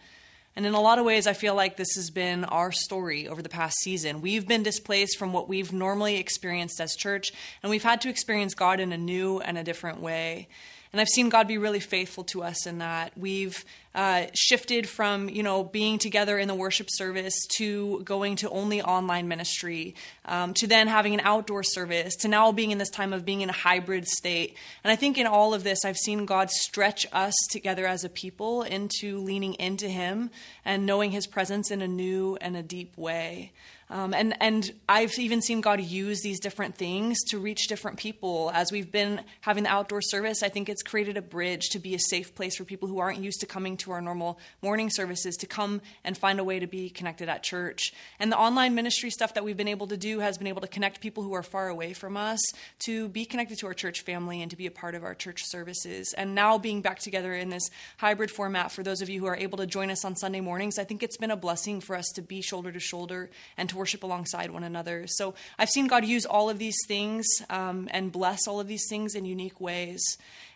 And 0.60 0.66
in 0.66 0.74
a 0.74 0.80
lot 0.82 0.98
of 0.98 1.06
ways, 1.06 1.26
I 1.26 1.32
feel 1.32 1.54
like 1.54 1.78
this 1.78 1.94
has 1.94 2.10
been 2.10 2.44
our 2.44 2.70
story 2.70 3.26
over 3.26 3.40
the 3.40 3.48
past 3.48 3.78
season. 3.78 4.20
We've 4.20 4.46
been 4.46 4.62
displaced 4.62 5.16
from 5.16 5.32
what 5.32 5.48
we've 5.48 5.72
normally 5.72 6.18
experienced 6.18 6.82
as 6.82 6.94
church, 6.94 7.32
and 7.62 7.70
we've 7.70 7.82
had 7.82 8.02
to 8.02 8.10
experience 8.10 8.52
God 8.52 8.78
in 8.78 8.92
a 8.92 8.98
new 8.98 9.40
and 9.40 9.56
a 9.56 9.64
different 9.64 10.02
way. 10.02 10.48
And 10.92 11.00
I've 11.00 11.08
seen 11.08 11.28
God 11.28 11.46
be 11.46 11.56
really 11.56 11.78
faithful 11.78 12.24
to 12.24 12.42
us 12.42 12.66
in 12.66 12.78
that. 12.78 13.16
We've 13.16 13.64
uh, 13.94 14.26
shifted 14.34 14.88
from, 14.88 15.28
you 15.28 15.42
know, 15.42 15.62
being 15.62 15.98
together 15.98 16.36
in 16.36 16.48
the 16.48 16.54
worship 16.54 16.88
service 16.90 17.34
to 17.56 18.02
going 18.02 18.36
to 18.36 18.50
only 18.50 18.82
online 18.82 19.28
ministry, 19.28 19.94
um, 20.24 20.52
to 20.54 20.66
then 20.66 20.88
having 20.88 21.14
an 21.14 21.20
outdoor 21.20 21.62
service, 21.62 22.16
to 22.16 22.28
now 22.28 22.50
being 22.50 22.72
in 22.72 22.78
this 22.78 22.90
time 22.90 23.12
of 23.12 23.24
being 23.24 23.40
in 23.40 23.48
a 23.48 23.52
hybrid 23.52 24.08
state. 24.08 24.56
And 24.82 24.90
I 24.90 24.96
think 24.96 25.16
in 25.16 25.28
all 25.28 25.54
of 25.54 25.62
this, 25.62 25.84
I've 25.84 25.96
seen 25.96 26.26
God 26.26 26.50
stretch 26.50 27.06
us 27.12 27.34
together 27.50 27.86
as 27.86 28.02
a 28.02 28.08
people 28.08 28.62
into 28.62 29.20
leaning 29.20 29.54
into 29.54 29.88
Him 29.88 30.30
and 30.64 30.86
knowing 30.86 31.12
His 31.12 31.28
presence 31.28 31.70
in 31.70 31.82
a 31.82 31.88
new 31.88 32.36
and 32.40 32.56
a 32.56 32.62
deep 32.64 32.98
way. 32.98 33.52
Um, 33.90 34.14
and, 34.14 34.40
and 34.40 34.70
I've 34.88 35.18
even 35.18 35.42
seen 35.42 35.60
God 35.60 35.80
use 35.80 36.20
these 36.20 36.38
different 36.38 36.76
things 36.76 37.18
to 37.30 37.40
reach 37.40 37.66
different 37.66 37.98
people. 37.98 38.52
As 38.54 38.70
we've 38.70 38.90
been 38.90 39.20
having 39.40 39.64
the 39.64 39.70
outdoor 39.70 40.00
service, 40.00 40.44
I 40.44 40.48
think 40.48 40.68
it's 40.68 40.82
created 40.82 41.16
a 41.16 41.22
bridge 41.22 41.70
to 41.70 41.80
be 41.80 41.96
a 41.96 41.98
safe 41.98 42.32
place 42.36 42.56
for 42.56 42.64
people 42.64 42.88
who 42.88 43.00
aren't 43.00 43.18
used 43.18 43.40
to 43.40 43.46
coming 43.46 43.76
to 43.78 43.90
our 43.90 44.00
normal 44.00 44.38
morning 44.62 44.90
services 44.90 45.34
to 45.38 45.46
come 45.46 45.82
and 46.04 46.16
find 46.16 46.38
a 46.38 46.44
way 46.44 46.60
to 46.60 46.68
be 46.68 46.88
connected 46.88 47.28
at 47.28 47.42
church. 47.42 47.92
And 48.20 48.30
the 48.30 48.38
online 48.38 48.76
ministry 48.76 49.10
stuff 49.10 49.34
that 49.34 49.44
we've 49.44 49.56
been 49.56 49.66
able 49.66 49.88
to 49.88 49.96
do 49.96 50.20
has 50.20 50.38
been 50.38 50.46
able 50.46 50.60
to 50.60 50.68
connect 50.68 51.00
people 51.00 51.24
who 51.24 51.32
are 51.32 51.42
far 51.42 51.68
away 51.68 51.92
from 51.92 52.16
us 52.16 52.40
to 52.80 53.08
be 53.08 53.24
connected 53.24 53.58
to 53.58 53.66
our 53.66 53.74
church 53.74 54.02
family 54.02 54.40
and 54.40 54.52
to 54.52 54.56
be 54.56 54.66
a 54.66 54.70
part 54.70 54.94
of 54.94 55.02
our 55.02 55.16
church 55.16 55.42
services. 55.44 56.14
And 56.16 56.36
now 56.36 56.58
being 56.58 56.80
back 56.80 57.00
together 57.00 57.34
in 57.34 57.48
this 57.48 57.68
hybrid 57.96 58.30
format 58.30 58.70
for 58.70 58.84
those 58.84 59.02
of 59.02 59.08
you 59.08 59.18
who 59.18 59.26
are 59.26 59.36
able 59.36 59.58
to 59.58 59.66
join 59.66 59.90
us 59.90 60.04
on 60.04 60.14
Sunday 60.14 60.40
mornings, 60.40 60.78
I 60.78 60.84
think 60.84 61.02
it's 61.02 61.16
been 61.16 61.32
a 61.32 61.36
blessing 61.36 61.80
for 61.80 61.96
us 61.96 62.06
to 62.14 62.22
be 62.22 62.40
shoulder 62.40 62.70
to 62.70 62.78
shoulder 62.78 63.30
and 63.56 63.68
to 63.68 63.79
worship 63.80 64.02
alongside 64.02 64.50
one 64.50 64.62
another. 64.62 65.06
So 65.08 65.34
I've 65.58 65.70
seen 65.70 65.86
God 65.86 66.04
use 66.04 66.26
all 66.26 66.50
of 66.50 66.58
these 66.58 66.76
things 66.86 67.26
um, 67.48 67.88
and 67.92 68.12
bless 68.12 68.46
all 68.46 68.60
of 68.60 68.68
these 68.68 68.86
things 68.90 69.14
in 69.14 69.24
unique 69.24 69.58
ways. 69.58 70.02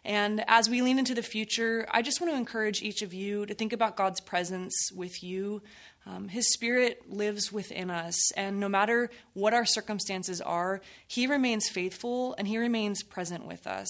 And 0.04 0.44
as 0.46 0.68
we 0.68 0.82
lean 0.82 0.98
into 0.98 1.14
the 1.14 1.22
future, 1.22 1.86
I 1.90 2.02
just 2.02 2.20
want 2.20 2.30
to 2.34 2.36
encourage 2.36 2.82
each 2.82 3.00
of 3.00 3.14
you 3.14 3.46
to 3.46 3.54
think 3.54 3.72
about 3.72 3.96
God's 3.96 4.20
presence 4.20 4.74
with 4.94 5.22
you. 5.22 5.62
Um, 6.04 6.28
his 6.28 6.52
spirit 6.52 7.10
lives 7.10 7.50
within 7.50 7.90
us, 7.90 8.30
and 8.32 8.60
no 8.60 8.68
matter 8.68 9.08
what 9.32 9.54
our 9.54 9.64
circumstances 9.64 10.42
are, 10.42 10.82
He 11.08 11.26
remains 11.26 11.70
faithful 11.70 12.34
and 12.36 12.46
He 12.46 12.58
remains 12.58 13.02
present 13.02 13.46
with 13.46 13.66
us. 13.66 13.88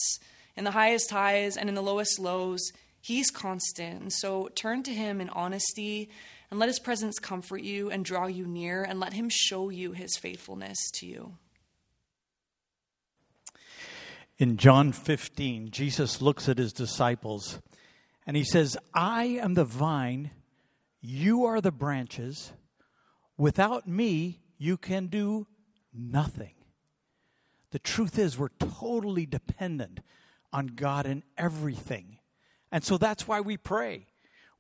In 0.57 0.63
the 0.63 0.71
highest 0.71 1.11
highs 1.11 1.57
and 1.57 1.69
in 1.69 1.75
the 1.75 1.83
lowest 1.83 2.21
lows, 2.21 2.71
He's 3.01 3.33
constant. 3.33 4.13
So 4.13 4.49
turn 4.55 4.85
to 4.85 4.95
Him 4.95 5.21
in 5.21 5.29
honesty 5.31 6.09
and 6.55 6.61
let 6.61 6.69
his 6.69 6.79
presence 6.79 7.19
comfort 7.19 7.63
you 7.63 7.91
and 7.91 8.05
draw 8.05 8.27
you 8.27 8.47
near, 8.47 8.85
and 8.85 9.01
let 9.01 9.13
him 9.13 9.29
show 9.29 9.71
you 9.71 9.91
his 9.91 10.17
faithfulness 10.17 10.79
to 10.93 11.05
you. 11.05 11.37
In 14.39 14.57
John 14.57 14.93
15, 14.93 15.73
Jesus 15.73 16.23
looks 16.23 16.49
at 16.49 16.59
his 16.59 16.73
disciples 16.73 17.59
and 18.25 18.37
he 18.37 18.45
says, 18.45 18.77
I 18.95 19.25
am 19.25 19.55
the 19.55 19.65
vine, 19.65 20.31
you 21.01 21.45
are 21.45 21.61
the 21.61 21.73
branches. 21.73 22.53
Without 23.37 23.89
me, 23.89 24.39
you 24.57 24.77
can 24.77 25.09
do 25.09 25.49
nothing. 25.93 26.55
The 27.73 27.81
truth 27.81 28.17
is, 28.17 28.39
we're 28.39 28.49
totally 28.61 29.27
dependent 29.27 29.99
on 30.53 30.69
God 30.69 31.05
in 31.05 31.25
everything. 31.37 32.19
And 32.71 32.85
so 32.85 32.97
that's 32.97 33.27
why 33.27 33.41
we 33.41 33.57
pray. 33.57 34.07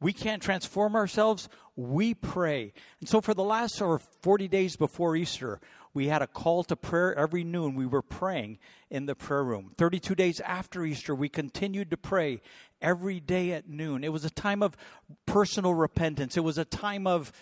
We 0.05 0.13
can't 0.13 0.43
transform 0.43 0.97
ourselves. 0.97 1.49
We 1.77 2.13
pray. 2.13 2.75
And 3.01 3.09
so 3.09 3.23
for 3.23 3.33
the 3.33 3.43
last 3.43 3.81
or 3.81 3.99
40 3.99 4.49
days 4.49 4.77
before 4.77 5.17
Easter, 5.17 5.63
we 5.95 6.09
had 6.09 6.21
a 6.21 6.27
call 6.27 6.63
to 6.65 6.77
prayer 6.77 7.15
every 7.15 7.43
noon. 7.43 7.75
We 7.75 7.87
were 7.87 8.03
praying 8.03 8.59
in 8.91 9.07
the 9.07 9.15
prayer 9.15 9.43
room. 9.43 9.73
32 9.79 10.15
days 10.15 10.41
after 10.41 10.85
Easter, 10.85 11.15
we 11.15 11.31
continued 11.31 11.91
to 11.91 11.97
pray 11.97 12.43
every 12.83 13.19
day 13.19 13.53
at 13.53 13.67
noon. 13.67 14.05
It 14.05 14.13
was 14.13 14.27
a 14.27 14.31
time 14.31 14.63
of 14.63 14.77
personal 15.25 15.73
repentance. 15.73 16.37
It 16.37 16.45
was 16.45 16.59
a 16.59 16.67
time 16.67 17.07
of 17.07 17.33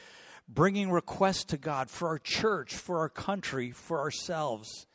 bringing 0.48 0.92
requests 0.92 1.42
to 1.46 1.56
God 1.56 1.90
for 1.90 2.06
our 2.06 2.20
church, 2.20 2.76
for 2.76 3.00
our 3.00 3.08
country, 3.08 3.72
for 3.72 3.98
ourselves. 3.98 4.86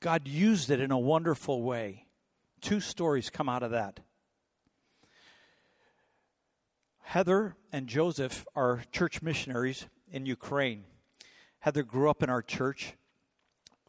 God 0.00 0.28
used 0.28 0.70
it 0.70 0.80
in 0.80 0.90
a 0.90 0.98
wonderful 0.98 1.62
way. 1.62 2.04
Two 2.60 2.80
stories 2.80 3.30
come 3.30 3.48
out 3.48 3.62
of 3.62 3.70
that. 3.70 4.00
Heather 7.06 7.56
and 7.70 7.86
Joseph 7.86 8.44
are 8.56 8.82
church 8.90 9.22
missionaries 9.22 9.86
in 10.10 10.26
Ukraine. 10.26 10.82
Heather 11.60 11.84
grew 11.84 12.10
up 12.10 12.20
in 12.20 12.28
our 12.28 12.42
church. 12.42 12.94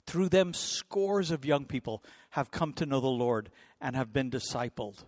Through 0.05 0.29
them, 0.29 0.53
scores 0.53 1.31
of 1.31 1.43
young 1.43 1.65
people 1.65 2.03
have 2.29 2.51
come 2.51 2.73
to 2.73 2.85
know 2.85 2.99
the 2.99 3.07
Lord 3.07 3.49
and 3.81 3.95
have 3.95 4.13
been 4.13 4.29
discipled. 4.29 5.03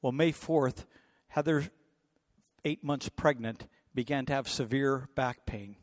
Well, 0.00 0.12
May 0.12 0.32
4th, 0.32 0.86
Heather, 1.28 1.68
eight 2.64 2.82
months 2.82 3.10
pregnant, 3.10 3.66
began 3.94 4.24
to 4.24 4.32
have 4.32 4.48
severe 4.48 5.10
back 5.14 5.44
pain. 5.44 5.76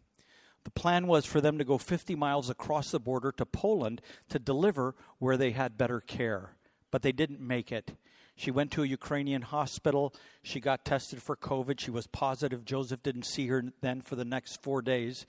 The 0.64 0.72
plan 0.72 1.06
was 1.06 1.28
for 1.28 1.40
them 1.40 1.60
to 1.60 1.64
go 1.64 1.78
50 1.78 2.16
miles 2.16 2.50
across 2.50 2.90
the 2.90 3.00
border 3.00 3.32
to 3.34 3.46
Poland 3.46 4.02
to 4.30 4.40
deliver 4.40 4.96
where 5.20 5.38
they 5.38 5.52
had 5.52 5.78
better 5.78 6.02
care, 6.02 6.56
but 6.90 7.04
they 7.04 7.12
didn't 7.12 7.42
make 7.42 7.72
it. 7.72 7.96
She 8.36 8.52
went 8.52 8.72
to 8.72 8.84
a 8.84 8.88
Ukrainian 8.88 9.44
hospital. 9.44 10.14
She 10.42 10.60
got 10.60 10.86
tested 10.86 11.22
for 11.22 11.36
COVID. 11.36 11.80
She 11.80 11.92
was 11.92 12.08
positive. 12.08 12.66
Joseph 12.66 13.04
didn't 13.04 13.26
see 13.26 13.48
her 13.48 13.64
then 13.82 14.02
for 14.02 14.16
the 14.16 14.26
next 14.26 14.62
four 14.62 14.82
days. 14.82 15.26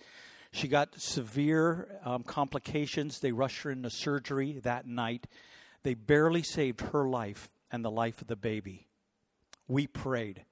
She 0.53 0.69
got 0.69 1.01
severe 1.01 1.99
um, 2.05 2.23
complications. 2.23 3.19
They 3.19 3.33
rushed 3.33 3.63
her 3.63 3.71
into 3.71 3.91
surgery 3.91 4.61
that 4.63 4.87
night. 4.87 5.27
They 5.83 5.95
barely 5.95 6.43
saved 6.43 6.81
her 6.81 7.09
life 7.09 7.49
and 7.71 7.85
the 7.85 7.91
life 7.91 8.23
of 8.23 8.29
the 8.29 8.37
baby. 8.37 8.87
We 9.69 9.87
prayed. 9.87 10.45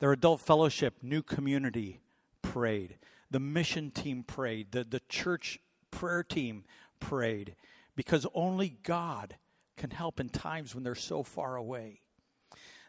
Their 0.00 0.12
adult 0.12 0.40
fellowship, 0.40 0.94
new 1.02 1.22
community, 1.22 2.00
prayed. 2.42 2.96
The 3.30 3.40
mission 3.40 3.90
team 3.90 4.22
prayed. 4.22 4.72
The, 4.72 4.84
the 4.84 5.00
church 5.08 5.60
prayer 5.90 6.22
team 6.22 6.64
prayed 6.98 7.54
because 7.96 8.26
only 8.34 8.76
God 8.82 9.36
can 9.76 9.90
help 9.90 10.20
in 10.20 10.28
times 10.28 10.74
when 10.74 10.84
they're 10.84 10.94
so 10.94 11.22
far 11.22 11.56
away. 11.56 12.00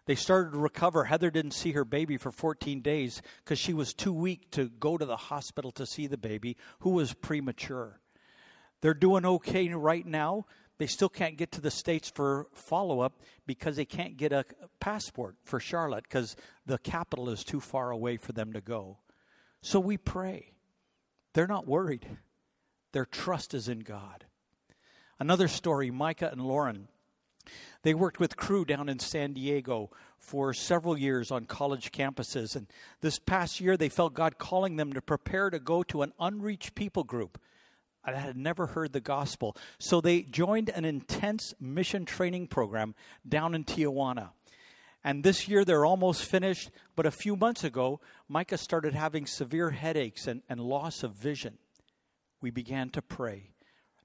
They 0.06 0.15
started 0.15 0.51
to 0.51 0.60
recover. 0.60 1.04
Heather 1.04 1.32
didn't 1.32 1.51
see 1.51 1.72
her 1.72 1.86
baby 1.86 2.18
for 2.18 2.32
14 2.32 2.82
days 2.82 3.22
because 3.44 3.58
she 3.58 3.74
was 3.74 3.94
too 3.94 4.13
weak 4.13 4.51
to 4.51 4.70
go 4.70 4.98
to 4.98 5.06
the 5.06 5.18
hospital 5.18 5.72
to 5.72 5.86
see 5.86 6.06
the 6.08 6.18
baby, 6.18 6.58
who 6.80 6.92
was 6.92 7.13
premature. 7.13 8.00
They're 8.82 8.94
doing 8.94 9.25
okay 9.25 9.68
right 9.70 10.06
now. 10.06 10.46
They 10.77 10.88
still 10.88 11.10
can't 11.10 11.38
get 11.38 11.54
to 11.54 11.62
the 11.62 11.72
States 11.72 12.12
for 12.13 12.48
follow 12.54 13.00
up 13.00 13.22
because 13.48 13.77
they 13.77 13.86
can't 13.86 14.18
get 14.18 14.32
a 14.32 14.46
passport 14.80 15.38
for 15.44 15.60
Charlotte 15.60 16.04
because 16.04 16.36
the 16.65 16.77
capital 16.77 17.30
is 17.30 17.44
too 17.44 17.60
far 17.60 17.92
away 17.92 18.18
for 18.18 18.34
them 18.34 18.54
to 18.54 18.62
go. 18.62 19.00
So 19.62 19.80
we 19.80 19.98
pray. 19.98 20.51
They're 21.34 21.48
not 21.48 21.68
worried, 21.68 22.06
their 22.94 23.06
trust 23.06 23.54
is 23.54 23.68
in 23.68 23.80
God. 23.80 24.25
Another 25.19 25.48
story 25.48 25.91
Micah 25.91 26.29
and 26.31 26.41
Lauren. 26.41 26.88
They 27.84 27.93
worked 27.93 28.19
with 28.19 28.36
Cru 28.36 28.65
down 28.65 28.89
in 28.89 29.00
San 29.00 29.34
Diego 29.34 29.91
for 30.17 30.53
several 30.53 30.98
years 30.98 31.29
on 31.29 31.45
college 31.45 31.91
campuses. 31.91 32.55
And 32.55 32.67
this 33.01 33.19
past 33.19 33.62
year, 33.62 33.77
they 33.77 33.89
felt 33.89 34.15
God 34.15 34.38
calling 34.39 34.75
them 34.75 34.91
to 34.93 35.01
prepare 35.01 35.50
to 35.50 35.60
go 35.60 35.84
to 35.84 36.01
an 36.01 36.12
unreached 36.19 36.75
people 36.75 37.03
group. 37.03 37.39
that 38.05 38.15
had 38.15 38.38
never 38.38 38.67
heard 38.67 38.93
the 38.93 39.01
gospel. 39.01 39.55
So 39.79 40.01
they 40.01 40.22
joined 40.24 40.69
an 40.69 40.86
intense 40.86 41.53
mission 41.60 42.05
training 42.05 42.48
program 42.48 42.93
down 43.27 43.55
in 43.55 43.63
Tijuana. 43.63 44.31
And 45.03 45.24
this 45.24 45.48
year 45.48 45.63
they're 45.63 45.86
almost 45.86 46.24
finished, 46.24 46.72
but 46.95 47.05
a 47.05 47.12
few 47.12 47.36
months 47.36 47.63
ago, 47.63 48.01
Micah 48.27 48.57
started 48.57 48.95
having 48.95 49.27
severe 49.27 49.69
headaches 49.69 50.27
and, 50.27 50.41
and 50.50 50.60
loss 50.60 51.03
of 51.03 51.13
vision. 51.13 51.60
We 52.41 52.50
began 52.50 52.89
to 52.91 53.01
pray. 53.01 53.55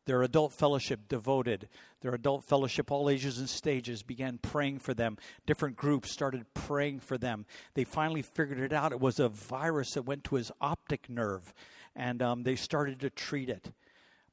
Their 0.06 0.22
adult 0.22 0.52
fellowship 0.52 1.08
devoted, 1.08 1.68
their 2.00 2.14
adult 2.14 2.44
fellowship, 2.44 2.90
all 2.90 3.10
ages 3.10 3.38
and 3.38 3.48
stages, 3.48 4.02
began 4.02 4.38
praying 4.38 4.78
for 4.78 4.94
them. 4.94 5.18
Different 5.46 5.76
groups 5.76 6.12
started 6.12 6.46
praying 6.54 7.00
for 7.00 7.18
them. 7.18 7.46
They 7.74 7.84
finally 7.84 8.22
figured 8.22 8.60
it 8.60 8.72
out. 8.72 8.92
It 8.92 9.00
was 9.00 9.20
a 9.20 9.28
virus 9.28 9.92
that 9.92 10.02
went 10.02 10.24
to 10.24 10.36
his 10.36 10.50
optic 10.60 11.10
nerve, 11.10 11.52
and 11.94 12.22
um, 12.22 12.42
they 12.42 12.56
started 12.56 13.00
to 13.00 13.10
treat 13.10 13.48
it. 13.50 13.72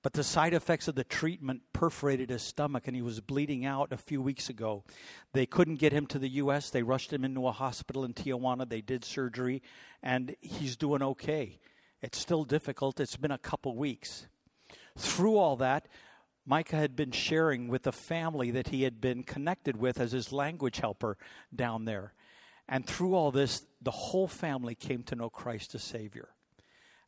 But 0.04 0.14
the 0.14 0.24
side 0.24 0.54
effects 0.54 0.88
of 0.88 0.96
the 0.96 1.04
treatment 1.04 1.64
perforated 1.74 2.30
his 2.30 2.44
stomach, 2.44 2.88
and 2.88 2.96
he 2.96 3.02
was 3.02 3.20
bleeding 3.20 3.66
out 3.66 3.92
a 3.92 3.98
few 3.98 4.22
weeks 4.22 4.50
ago. 4.50 4.84
They 5.34 5.46
couldn't 5.46 5.80
get 5.80 5.92
him 5.92 6.08
to 6.08 6.20
the 6.20 6.30
U.S., 6.30 6.70
they 6.70 6.84
rushed 6.84 7.12
him 7.12 7.26
into 7.26 7.46
a 7.46 7.52
hospital 7.52 8.06
in 8.06 8.14
Tijuana. 8.14 8.70
They 8.70 8.82
did 8.82 9.04
surgery, 9.04 9.62
and 10.02 10.36
he's 10.40 10.78
doing 10.78 11.02
okay. 11.02 11.60
It's 12.02 12.20
still 12.20 12.46
difficult, 12.46 13.00
it's 13.00 13.18
been 13.18 13.32
a 13.32 13.38
couple 13.38 13.76
weeks. 13.76 14.28
Through 14.98 15.38
all 15.38 15.56
that, 15.58 15.88
Micah 16.46 16.78
had 16.78 16.96
been 16.96 17.12
sharing 17.12 17.68
with 17.68 17.84
the 17.84 17.92
family 17.92 18.52
that 18.52 18.70
he 18.70 18.84
had 18.84 19.02
been 19.02 19.24
connected 19.24 19.78
with 19.78 20.00
as 20.00 20.12
his 20.12 20.32
language 20.32 20.80
helper 20.80 21.18
down 21.54 21.86
there. 21.86 22.14
And 22.70 22.86
through 22.86 23.16
all 23.16 23.32
this, 23.32 23.66
the 23.82 23.92
whole 23.92 24.28
family 24.28 24.76
came 24.76 25.04
to 25.04 25.16
know 25.16 25.30
Christ 25.30 25.76
as 25.76 25.84
Savior. 25.84 26.30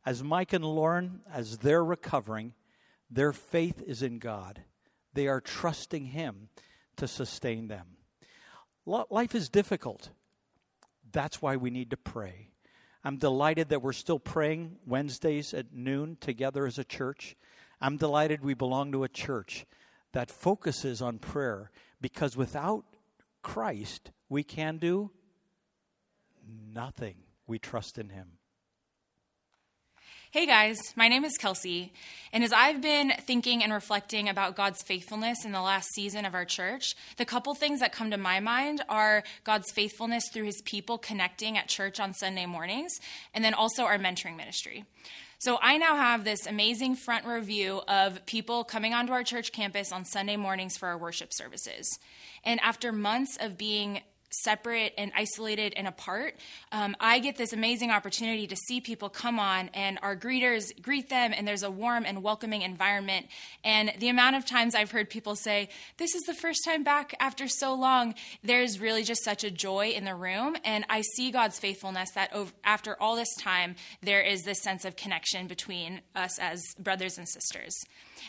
As 0.04 0.22
Mike 0.22 0.52
and 0.52 0.64
Lauren, 0.64 1.20
as 1.30 1.58
they're 1.58 1.84
recovering, 1.84 2.54
their 3.10 3.32
faith 3.32 3.82
is 3.86 4.02
in 4.02 4.18
God. 4.18 4.62
They 5.12 5.26
are 5.26 5.40
trusting 5.40 6.06
Him 6.06 6.48
to 6.96 7.08
sustain 7.08 7.68
them. 7.68 7.86
Life 8.86 9.34
is 9.34 9.48
difficult. 9.48 10.10
That's 11.12 11.42
why 11.42 11.56
we 11.56 11.70
need 11.70 11.90
to 11.90 11.96
pray. 11.96 12.50
I'm 13.02 13.16
delighted 13.16 13.70
that 13.70 13.82
we're 13.82 13.92
still 13.92 14.18
praying 14.18 14.76
Wednesdays 14.86 15.54
at 15.54 15.72
noon 15.72 16.16
together 16.20 16.66
as 16.66 16.78
a 16.78 16.84
church. 16.84 17.36
I'm 17.80 17.96
delighted 17.96 18.44
we 18.44 18.54
belong 18.54 18.92
to 18.92 19.04
a 19.04 19.08
church 19.08 19.64
that 20.12 20.30
focuses 20.30 21.00
on 21.00 21.18
prayer 21.18 21.70
because 22.00 22.36
without 22.36 22.84
Christ, 23.42 24.10
we 24.28 24.42
can 24.42 24.76
do 24.78 25.10
nothing. 26.74 27.16
We 27.46 27.58
trust 27.58 27.98
in 27.98 28.10
Him. 28.10 28.32
Hey 30.32 30.46
guys, 30.46 30.78
my 30.94 31.08
name 31.08 31.24
is 31.24 31.36
Kelsey, 31.36 31.92
and 32.32 32.44
as 32.44 32.52
I've 32.52 32.80
been 32.80 33.12
thinking 33.26 33.64
and 33.64 33.72
reflecting 33.72 34.28
about 34.28 34.54
God's 34.54 34.80
faithfulness 34.80 35.44
in 35.44 35.50
the 35.50 35.60
last 35.60 35.88
season 35.92 36.24
of 36.24 36.34
our 36.34 36.44
church, 36.44 36.94
the 37.16 37.24
couple 37.24 37.52
things 37.56 37.80
that 37.80 37.90
come 37.90 38.12
to 38.12 38.16
my 38.16 38.38
mind 38.38 38.80
are 38.88 39.24
God's 39.42 39.72
faithfulness 39.72 40.22
through 40.32 40.44
his 40.44 40.62
people 40.64 40.98
connecting 40.98 41.58
at 41.58 41.66
church 41.66 41.98
on 41.98 42.14
Sunday 42.14 42.46
mornings, 42.46 42.92
and 43.34 43.44
then 43.44 43.54
also 43.54 43.82
our 43.82 43.98
mentoring 43.98 44.36
ministry. 44.36 44.84
So 45.40 45.58
I 45.62 45.78
now 45.78 45.96
have 45.96 46.22
this 46.22 46.46
amazing 46.46 46.96
front 46.96 47.24
row 47.24 47.40
view 47.40 47.80
of 47.88 48.26
people 48.26 48.62
coming 48.62 48.92
onto 48.92 49.14
our 49.14 49.24
church 49.24 49.52
campus 49.52 49.90
on 49.90 50.04
Sunday 50.04 50.36
mornings 50.36 50.76
for 50.76 50.86
our 50.86 50.98
worship 50.98 51.32
services. 51.32 51.98
And 52.44 52.60
after 52.60 52.92
months 52.92 53.38
of 53.40 53.56
being 53.56 54.02
separate 54.30 54.94
and 54.96 55.12
isolated 55.16 55.74
and 55.76 55.86
apart, 55.86 56.36
um, 56.72 56.96
I 57.00 57.18
get 57.18 57.36
this 57.36 57.52
amazing 57.52 57.90
opportunity 57.90 58.46
to 58.46 58.56
see 58.56 58.80
people 58.80 59.08
come 59.08 59.38
on 59.38 59.70
and 59.74 59.98
our 60.02 60.16
greeters 60.16 60.64
greet 60.80 61.08
them, 61.08 61.32
and 61.36 61.46
there's 61.46 61.62
a 61.62 61.70
warm 61.70 62.04
and 62.06 62.22
welcoming 62.22 62.62
environment. 62.62 63.26
And 63.64 63.92
the 63.98 64.08
amount 64.08 64.36
of 64.36 64.46
times 64.46 64.74
I've 64.74 64.90
heard 64.90 65.10
people 65.10 65.36
say, 65.36 65.68
This 65.96 66.14
is 66.14 66.22
the 66.22 66.34
first 66.34 66.64
time 66.64 66.82
back 66.82 67.14
after 67.20 67.48
so 67.48 67.74
long, 67.74 68.14
there's 68.42 68.80
really 68.80 69.02
just 69.02 69.24
such 69.24 69.44
a 69.44 69.50
joy 69.50 69.88
in 69.88 70.04
the 70.04 70.14
room. 70.14 70.56
And 70.64 70.84
I 70.88 71.02
see 71.02 71.30
God's 71.30 71.58
faithfulness 71.58 72.10
that 72.12 72.32
over, 72.32 72.52
after 72.64 73.00
all 73.00 73.16
this 73.16 73.34
time, 73.36 73.76
there 74.02 74.22
is 74.22 74.42
this 74.42 74.62
sense 74.62 74.84
of 74.84 74.96
connection 74.96 75.46
between 75.46 76.00
us 76.14 76.38
as 76.38 76.62
brothers 76.78 77.18
and 77.18 77.28
sisters. 77.28 77.74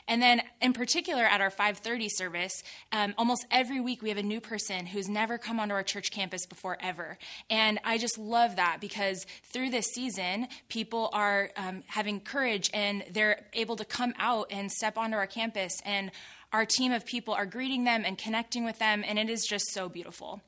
And 0.07 0.21
then, 0.21 0.41
in 0.61 0.73
particular, 0.73 1.23
at 1.23 1.41
our 1.41 1.49
5:30 1.49 2.09
service, 2.09 2.63
um, 2.91 3.13
almost 3.17 3.45
every 3.51 3.79
week 3.79 4.01
we 4.01 4.09
have 4.09 4.17
a 4.17 4.23
new 4.23 4.41
person 4.41 4.87
who's 4.87 5.09
never 5.09 5.37
come 5.37 5.59
onto 5.59 5.73
our 5.73 5.83
church 5.83 6.11
campus 6.11 6.45
before 6.45 6.77
ever. 6.81 7.17
And 7.49 7.79
I 7.83 7.97
just 7.97 8.17
love 8.17 8.55
that 8.55 8.79
because 8.81 9.25
through 9.43 9.69
this 9.69 9.87
season, 9.87 10.47
people 10.69 11.09
are 11.13 11.51
um, 11.55 11.83
having 11.87 12.19
courage 12.19 12.69
and 12.73 13.03
they're 13.09 13.45
able 13.53 13.75
to 13.77 13.85
come 13.85 14.13
out 14.17 14.47
and 14.51 14.71
step 14.71 14.97
onto 14.97 15.15
our 15.17 15.27
campus 15.27 15.73
and 15.85 16.11
our 16.53 16.65
team 16.65 16.91
of 16.91 17.05
people 17.05 17.33
are 17.33 17.45
greeting 17.45 17.85
them 17.85 18.03
and 18.05 18.17
connecting 18.17 18.65
with 18.65 18.77
them, 18.77 19.03
and 19.07 19.17
it 19.17 19.29
is 19.29 19.45
just 19.45 19.67
so 19.71 19.87
beautiful. 19.87 20.41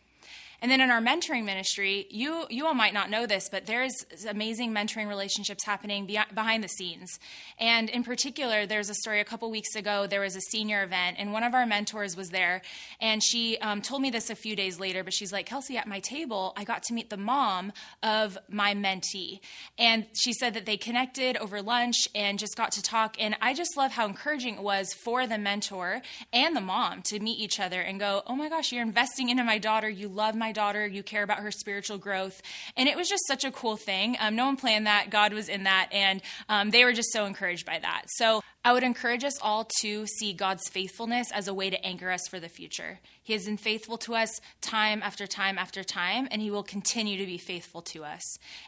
And 0.64 0.72
then 0.72 0.80
in 0.80 0.92
our 0.92 1.02
mentoring 1.02 1.44
ministry, 1.44 2.08
you 2.10 2.46
you 2.50 2.66
all 2.66 2.74
might 2.74 2.94
not 2.94 3.10
know 3.10 3.26
this, 3.26 3.50
but 3.50 3.66
there's 3.66 3.94
amazing 4.26 4.74
mentoring 4.74 5.10
relationships 5.10 5.66
happening 5.66 6.06
behind 6.06 6.64
the 6.64 6.70
scenes. 6.70 7.20
And 7.60 7.90
in 7.90 8.06
particular, 8.06 8.66
there's 8.66 8.90
a 8.90 8.94
story 8.94 9.20
a 9.20 9.26
couple 9.26 9.52
weeks 9.52 9.76
ago. 9.76 10.08
There 10.08 10.22
was 10.22 10.38
a 10.38 10.42
senior 10.42 10.82
event, 10.82 11.18
and 11.20 11.34
one 11.34 11.44
of 11.44 11.54
our 11.54 11.66
mentors 11.66 12.16
was 12.16 12.30
there, 12.30 12.62
and 13.02 13.22
she 13.22 13.58
um, 13.58 13.82
told 13.82 14.02
me 14.02 14.10
this 14.10 14.30
a 14.30 14.36
few 14.36 14.56
days 14.56 14.80
later. 14.80 15.04
But 15.04 15.14
she's 15.14 15.34
like, 15.34 15.48
Kelsey, 15.48 15.76
at 15.76 15.86
my 15.86 16.00
table, 16.00 16.54
I 16.56 16.64
got 16.64 16.84
to 16.84 16.94
meet 16.94 17.10
the 17.10 17.18
mom 17.18 17.74
of 18.02 18.38
my 18.48 18.74
mentee, 18.74 19.42
and 19.78 20.06
she 20.14 20.32
said 20.32 20.54
that 20.54 20.66
they 20.66 20.78
connected 20.78 21.36
over 21.36 21.62
lunch 21.62 22.08
and 22.16 22.40
just 22.40 22.56
got 22.56 22.72
to 22.72 22.82
talk. 22.82 23.18
And 23.20 23.36
I 23.42 23.54
just 23.54 23.76
love 23.76 23.92
how 23.92 24.06
encouraging 24.06 24.56
it 24.56 24.64
was 24.64 24.94
for 24.94 25.28
the 25.28 25.38
mentor 25.38 26.02
and 26.32 26.56
the 26.56 26.62
mom 26.62 27.02
to 27.02 27.20
meet 27.20 27.38
each 27.38 27.60
other 27.60 27.82
and 27.82 28.00
go, 28.00 28.24
Oh 28.28 28.38
my 28.38 28.48
gosh, 28.48 28.72
you're 28.72 28.82
investing 28.82 29.28
into 29.28 29.44
my 29.44 29.58
daughter. 29.58 29.90
You 29.90 30.08
love 30.08 30.36
my 30.36 30.53
daughter, 30.54 30.88
you 30.88 31.04
care 31.04 31.24
about 31.24 31.40
her 31.40 31.52
spiritual 31.52 31.98
growth. 31.98 32.42
And 32.78 32.88
it 32.88 32.96
was 32.96 33.10
just 33.10 33.28
such 33.28 33.44
a 33.44 33.52
cool 33.52 33.76
thing. 33.76 34.16
Um, 34.20 34.36
no 34.36 34.46
one 34.46 34.56
planned 34.56 34.88
that, 34.88 35.10
God 35.10 35.34
was 35.34 35.50
in 35.50 35.64
that, 35.64 35.90
and 35.92 36.22
um, 36.50 36.70
they 36.70 36.86
were 36.86 36.94
just 36.94 37.12
so 37.12 37.26
encouraged 37.26 37.66
by 37.66 37.80
that. 37.80 38.04
So 38.08 38.42
I 38.66 38.72
would 38.72 38.84
encourage 38.84 39.26
us 39.26 39.38
all 39.42 39.68
to 39.82 40.08
see 40.08 40.32
God's 40.32 40.70
faithfulness 40.70 41.32
as 41.34 41.50
a 41.50 41.54
way 41.54 41.70
to 41.70 41.86
anchor 41.86 42.10
us 42.10 42.28
for 42.30 42.40
the 42.40 42.48
future. 42.48 43.00
He 43.22 43.34
has 43.34 43.46
been 43.46 43.58
faithful 43.58 43.98
to 44.00 44.16
us 44.16 44.40
time 44.62 45.04
after 45.04 45.28
time 45.28 45.58
after 45.58 45.84
time, 45.84 46.30
and 46.32 46.42
He 46.42 46.50
will 46.50 46.64
continue 46.64 47.18
to 47.18 47.26
be 47.26 47.38
faithful 47.38 47.82
to 47.82 48.06
us. 48.06 48.22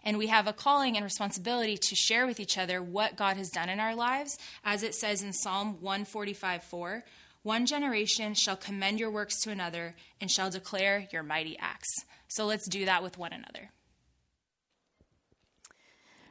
And 0.03 0.17
we 0.17 0.27
have 0.27 0.47
a 0.47 0.53
calling 0.53 0.97
and 0.97 1.03
responsibility 1.03 1.77
to 1.77 1.95
share 1.95 2.27
with 2.27 2.41
each 2.41 2.57
other 2.57 2.81
what 2.81 3.15
God 3.15 3.37
has 3.37 3.49
done 3.49 3.69
in 3.69 3.79
our 3.79 3.95
lives, 3.95 4.37
as 4.65 4.83
it 4.83 4.95
says 4.95 5.21
in 5.21 5.31
Psalm 5.31 5.77
145 5.79 6.63
4. 6.63 7.03
One 7.45 7.67
generation 7.67 8.33
shall 8.33 8.55
commend 8.55 8.99
your 8.99 9.11
works 9.11 9.39
to 9.41 9.51
another 9.51 9.93
and 10.19 10.31
shall 10.31 10.49
declare 10.49 11.07
your 11.13 11.21
mighty 11.21 11.55
acts. 11.59 11.93
So 12.27 12.47
let's 12.47 12.67
do 12.67 12.85
that 12.85 13.03
with 13.03 13.19
one 13.19 13.33
another. 13.33 13.69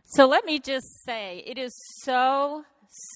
So 0.07 0.27
let 0.27 0.45
me 0.45 0.59
just 0.59 1.05
say, 1.05 1.45
it 1.47 1.57
is 1.57 1.73
so, 2.03 2.65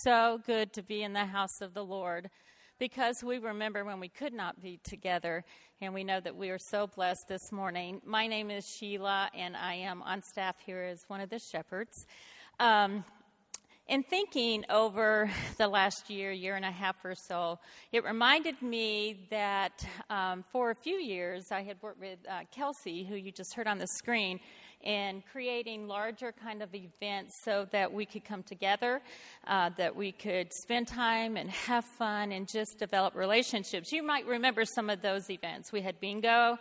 so 0.05 0.39
good 0.47 0.73
to 0.75 0.83
be 0.85 1.03
in 1.03 1.13
the 1.13 1.25
house 1.25 1.61
of 1.61 1.75
the 1.75 1.85
Lord 1.85 2.31
because 2.79 3.17
we 3.25 3.39
remember 3.39 3.85
when 3.85 3.99
we 3.99 4.09
could 4.09 4.33
not 4.33 4.63
be 4.63 4.79
together, 4.85 5.45
and 5.81 5.93
we 5.93 6.05
know 6.05 6.21
that 6.21 6.37
we 6.37 6.51
are 6.51 6.59
so 6.71 6.87
blessed 6.87 7.25
this 7.29 7.51
morning. 7.51 8.01
My 8.07 8.29
name 8.29 8.53
is 8.53 8.65
Sheila, 8.79 9.29
and 9.35 9.57
I 9.57 9.75
am 9.75 10.03
on 10.03 10.23
staff 10.23 10.55
here 10.65 10.85
as 10.85 11.03
one 11.09 11.21
of 11.21 11.31
the 11.31 11.41
shepherds. 11.41 12.07
Um, 12.61 13.05
in 13.89 14.03
thinking 14.03 14.65
over 14.69 15.31
the 15.57 15.67
last 15.67 16.11
year, 16.11 16.31
year 16.31 16.57
and 16.57 16.65
a 16.65 16.71
half 16.71 16.97
or 17.05 17.15
so, 17.15 17.59
it 17.91 18.05
reminded 18.05 18.61
me 18.63 19.27
that 19.31 19.85
um, 20.11 20.45
for 20.53 20.71
a 20.71 20.75
few 20.75 20.97
years 20.97 21.47
I 21.51 21.63
had 21.63 21.79
worked 21.83 22.01
with 22.01 22.19
uh, 22.29 22.41
Kelsey, 22.53 23.05
who 23.05 23.17
you 23.17 23.33
just 23.33 23.55
heard 23.55 23.67
on 23.67 23.79
the 23.79 23.87
screen, 23.87 24.41
in 24.85 25.25
creating 25.33 25.89
larger 25.89 26.33
kind 26.33 26.63
of 26.63 26.73
events 26.73 27.41
so 27.43 27.67
that 27.73 27.93
we 27.93 28.07
could 28.07 28.25
come 28.25 28.45
together, 28.45 29.01
uh, 29.49 29.71
that 29.77 29.95
we 29.95 30.13
could 30.13 30.53
spend 30.53 30.87
time 30.87 31.37
and 31.37 31.51
have 31.51 31.85
fun 31.85 32.31
and 32.31 32.47
just 32.47 32.79
develop 32.79 33.17
relationships. 33.17 33.91
You 33.91 34.05
might 34.05 34.25
remember 34.25 34.65
some 34.65 34.89
of 34.89 35.03
those 35.03 35.31
events. 35.31 35.73
We 35.73 35.81
had 35.81 35.99
bingo. 35.99 36.59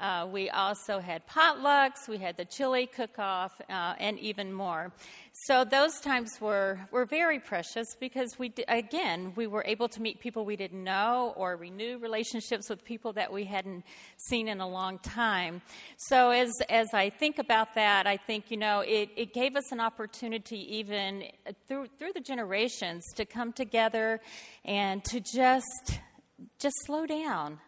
Uh, 0.00 0.28
we 0.30 0.48
also 0.50 1.00
had 1.00 1.26
potlucks, 1.26 2.08
we 2.08 2.18
had 2.18 2.36
the 2.36 2.44
chili 2.44 2.86
cook 2.86 3.18
off, 3.18 3.60
uh, 3.68 3.94
and 3.98 4.18
even 4.20 4.52
more. 4.52 4.92
So 5.46 5.64
those 5.64 5.98
times 6.00 6.40
were, 6.40 6.80
were 6.90 7.04
very 7.04 7.40
precious 7.40 7.96
because 7.98 8.38
we, 8.38 8.52
again, 8.68 9.32
we 9.34 9.46
were 9.46 9.64
able 9.66 9.88
to 9.88 10.02
meet 10.02 10.20
people 10.20 10.44
we 10.44 10.56
didn't 10.56 10.82
know 10.82 11.32
or 11.36 11.56
renew 11.56 11.98
relationships 11.98 12.68
with 12.68 12.84
people 12.84 13.12
that 13.14 13.32
we 13.32 13.44
hadn't 13.44 13.84
seen 14.16 14.48
in 14.48 14.60
a 14.60 14.68
long 14.68 14.98
time. 15.00 15.62
So 15.96 16.30
as, 16.30 16.52
as 16.68 16.88
I 16.92 17.10
think 17.10 17.38
about 17.38 17.74
that, 17.74 18.06
I 18.06 18.16
think, 18.16 18.50
you 18.50 18.56
know, 18.56 18.80
it, 18.80 19.10
it 19.16 19.32
gave 19.32 19.56
us 19.56 19.72
an 19.72 19.80
opportunity 19.80 20.76
even 20.76 21.24
through, 21.66 21.86
through 21.98 22.12
the 22.14 22.20
generations 22.20 23.04
to 23.16 23.24
come 23.24 23.52
together 23.52 24.20
and 24.64 25.04
to 25.04 25.20
just, 25.20 25.98
just 26.58 26.76
slow 26.86 27.06
down 27.06 27.58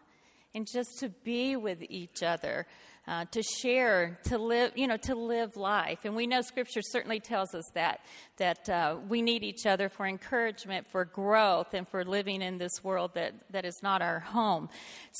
and 0.53 0.67
just 0.71 0.99
to 0.99 1.09
be 1.09 1.55
with 1.55 1.83
each 1.89 2.23
other 2.23 2.67
uh, 3.07 3.25
to 3.31 3.41
share, 3.41 4.19
to 4.23 4.37
live, 4.37 4.73
you 4.75 4.85
know, 4.87 4.97
to 4.97 5.15
live 5.15 5.57
life. 5.57 5.99
And 6.05 6.15
we 6.15 6.27
know 6.27 6.41
Scripture 6.41 6.81
certainly 6.83 7.19
tells 7.19 7.53
us 7.55 7.63
that 7.73 8.01
that 8.37 8.69
uh, 8.69 8.97
we 9.09 9.21
need 9.21 9.43
each 9.43 9.65
other 9.65 9.89
for 9.89 10.05
encouragement, 10.05 10.87
for 10.91 11.05
growth, 11.05 11.73
and 11.73 11.87
for 11.87 12.05
living 12.05 12.41
in 12.41 12.57
this 12.57 12.83
world 12.83 13.11
that 13.15 13.33
that 13.49 13.65
is 13.65 13.79
not 13.81 14.01
our 14.01 14.19
home. 14.19 14.69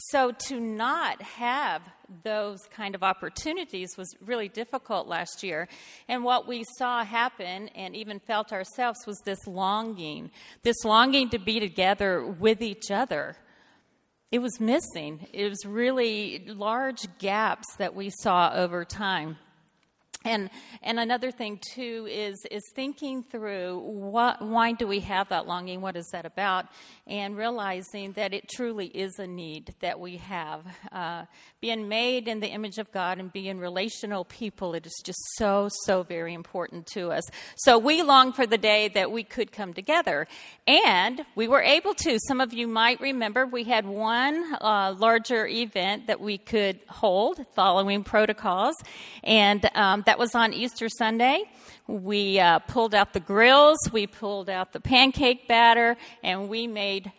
So 0.10 0.32
to 0.48 0.60
not 0.60 1.22
have 1.22 1.82
those 2.24 2.60
kind 2.72 2.94
of 2.94 3.04
opportunities 3.04 3.90
was 3.98 4.14
really 4.26 4.48
difficult 4.48 5.08
last 5.08 5.44
year. 5.44 5.68
And 6.08 6.24
what 6.24 6.48
we 6.48 6.66
saw 6.78 7.04
happen 7.04 7.70
and 7.70 7.96
even 7.96 8.20
felt 8.20 8.54
ourselves 8.54 9.00
was 9.08 9.20
this 9.26 9.48
longing, 9.48 10.30
this 10.62 10.84
longing 10.84 11.30
to 11.30 11.40
be 11.40 11.60
together 11.60 12.26
with 12.26 12.62
each 12.62 12.92
other 12.92 13.38
it 14.32 14.40
was 14.40 14.60
missing. 14.60 15.28
It 15.34 15.50
was 15.50 15.66
really 15.66 16.46
large 16.48 17.06
gaps 17.20 17.76
that 17.78 17.94
we 17.94 18.10
saw 18.10 18.52
over 18.54 18.86
time. 18.86 19.38
And 20.24 20.52
and 20.84 21.00
another 21.00 21.32
thing 21.32 21.60
too 21.74 22.08
is 22.10 22.46
is 22.52 22.62
thinking 22.76 23.24
through 23.24 23.80
what 23.80 24.40
why 24.40 24.74
do 24.74 24.86
we 24.86 25.00
have 25.00 25.30
that 25.30 25.48
longing? 25.48 25.82
What 25.82 25.98
is 25.98 26.08
that 26.12 26.28
about? 26.28 26.68
And 27.08 27.36
realizing 27.36 28.12
that 28.14 28.32
it 28.32 28.48
truly 28.48 28.88
is 28.88 29.18
a 29.18 29.26
need 29.26 29.74
that 29.80 30.00
we 30.00 30.18
have. 30.18 30.64
Uh, 30.92 31.26
being 31.60 31.88
made 31.88 32.28
in 32.28 32.40
the 32.40 32.48
image 32.48 32.78
of 32.78 32.92
God 32.92 33.18
and 33.18 33.34
being 33.34 33.58
relational 33.58 34.24
people, 34.26 34.76
it 34.76 34.86
is 34.86 35.02
just 35.04 35.20
so 35.38 35.70
so 35.86 36.04
very 36.04 36.36
important 36.36 36.86
to 36.94 37.12
us. 37.12 37.24
So 37.56 37.80
we 37.80 38.04
long 38.04 38.32
for 38.32 38.46
the 38.46 38.60
day 38.60 38.90
that 38.90 39.12
we 39.12 39.24
could 39.24 39.52
come 39.52 39.74
together, 39.74 40.28
and 40.68 41.26
we 41.36 41.48
were 41.48 41.62
able 41.62 41.96
to. 41.96 42.20
Some 42.28 42.42
of 42.42 42.54
you 42.54 42.68
might 42.68 43.02
remember 43.02 43.48
we 43.48 43.64
had 43.64 43.88
one 43.88 44.56
uh, 44.62 44.94
larger 44.96 45.48
event 45.48 46.06
that 46.08 46.22
we 46.22 46.38
could 46.38 46.80
hold 46.88 47.44
following 47.56 48.04
protocols, 48.04 48.76
and 49.24 49.68
um, 49.74 50.04
that 50.12 50.20
was 50.20 50.36
on 50.36 50.52
Easter 50.52 50.90
Sunday. 50.90 51.46
We 51.88 52.38
uh, 52.38 52.60
pulled 52.60 52.94
out 52.94 53.14
the 53.14 53.22
grills, 53.22 53.78
we 53.94 54.08
pulled 54.08 54.50
out 54.50 54.74
the 54.74 54.82
pancake 54.82 55.48
batter, 55.48 55.96
and 56.22 56.50
we 56.50 56.68
made 56.68 57.14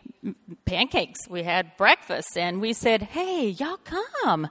pancakes. 0.65 1.27
We 1.27 1.41
had 1.41 1.75
breakfast, 1.75 2.37
and 2.37 2.61
we 2.61 2.71
said, 2.73 3.01
Hey, 3.01 3.47
y'all 3.49 3.79
come. 3.83 4.47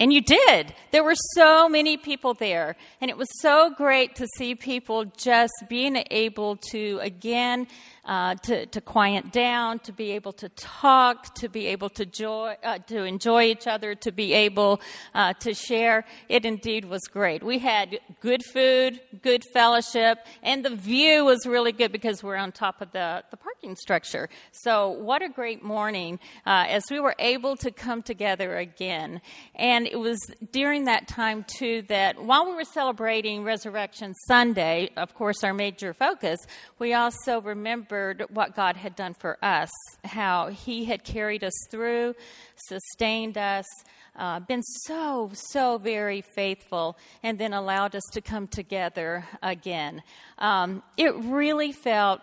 And 0.00 0.14
you 0.14 0.22
did. 0.22 0.74
There 0.92 1.04
were 1.04 1.14
so 1.34 1.68
many 1.68 1.98
people 1.98 2.32
there. 2.32 2.76
And 3.02 3.10
it 3.10 3.18
was 3.18 3.28
so 3.42 3.68
great 3.76 4.14
to 4.16 4.26
see 4.38 4.54
people 4.54 5.04
just 5.18 5.52
being 5.68 6.02
able 6.10 6.56
to, 6.70 6.98
again, 7.02 7.66
uh, 8.06 8.34
to, 8.34 8.66
to 8.66 8.80
quiet 8.80 9.32
down, 9.32 9.78
to 9.80 9.92
be 9.92 10.12
able 10.12 10.32
to 10.32 10.48
talk, 10.50 11.34
to 11.36 11.48
be 11.48 11.66
able 11.68 11.88
to, 11.88 12.04
joy, 12.04 12.54
uh, 12.62 12.78
to 12.78 13.04
enjoy 13.04 13.44
each 13.44 13.66
other, 13.66 13.94
to 13.94 14.12
be 14.12 14.32
able 14.34 14.80
uh, 15.14 15.32
to 15.34 15.54
share. 15.54 16.04
It 16.28 16.44
indeed 16.44 16.84
was 16.84 17.02
great. 17.02 17.42
We 17.42 17.58
had 17.58 17.98
good 18.20 18.42
food, 18.44 19.00
good 19.22 19.42
fellowship, 19.52 20.18
and 20.42 20.64
the 20.64 20.74
view 20.74 21.24
was 21.24 21.46
really 21.46 21.72
good 21.72 21.92
because 21.92 22.22
we're 22.22 22.36
on 22.36 22.52
top 22.52 22.82
of 22.82 22.92
the, 22.92 23.24
the 23.30 23.36
parking 23.36 23.76
structure. 23.76 24.28
So, 24.52 24.90
what 24.90 25.22
a 25.22 25.28
great 25.28 25.62
morning 25.62 26.18
uh, 26.46 26.66
as 26.68 26.84
we 26.90 27.00
were 27.00 27.14
able 27.18 27.56
to 27.56 27.70
come 27.70 28.02
together 28.02 28.56
again. 28.56 29.20
And 29.54 29.86
it 29.86 29.98
was 29.98 30.20
during 30.52 30.84
that 30.84 31.08
time, 31.08 31.44
too, 31.44 31.82
that 31.88 32.22
while 32.22 32.46
we 32.46 32.54
were 32.54 32.64
celebrating 32.64 33.44
Resurrection 33.44 34.12
Sunday, 34.26 34.90
of 34.96 35.14
course, 35.14 35.42
our 35.42 35.54
major 35.54 35.94
focus, 35.94 36.38
we 36.78 36.92
also 36.92 37.40
remember 37.40 37.93
remembered 37.94 38.26
what 38.30 38.54
God 38.54 38.76
had 38.76 38.96
done 38.96 39.14
for 39.14 39.38
us, 39.42 39.70
how 40.04 40.48
He 40.48 40.84
had 40.84 41.04
carried 41.04 41.44
us 41.44 41.54
through, 41.70 42.14
sustained 42.56 43.38
us, 43.38 43.66
uh, 44.16 44.40
been 44.40 44.62
so, 44.62 45.30
so 45.32 45.78
very 45.78 46.20
faithful, 46.20 46.96
and 47.22 47.38
then 47.38 47.52
allowed 47.52 47.94
us 47.94 48.04
to 48.12 48.20
come 48.20 48.46
together 48.46 49.24
again. 49.42 50.02
Um, 50.38 50.82
it 50.96 51.14
really 51.16 51.72
felt 51.72 52.20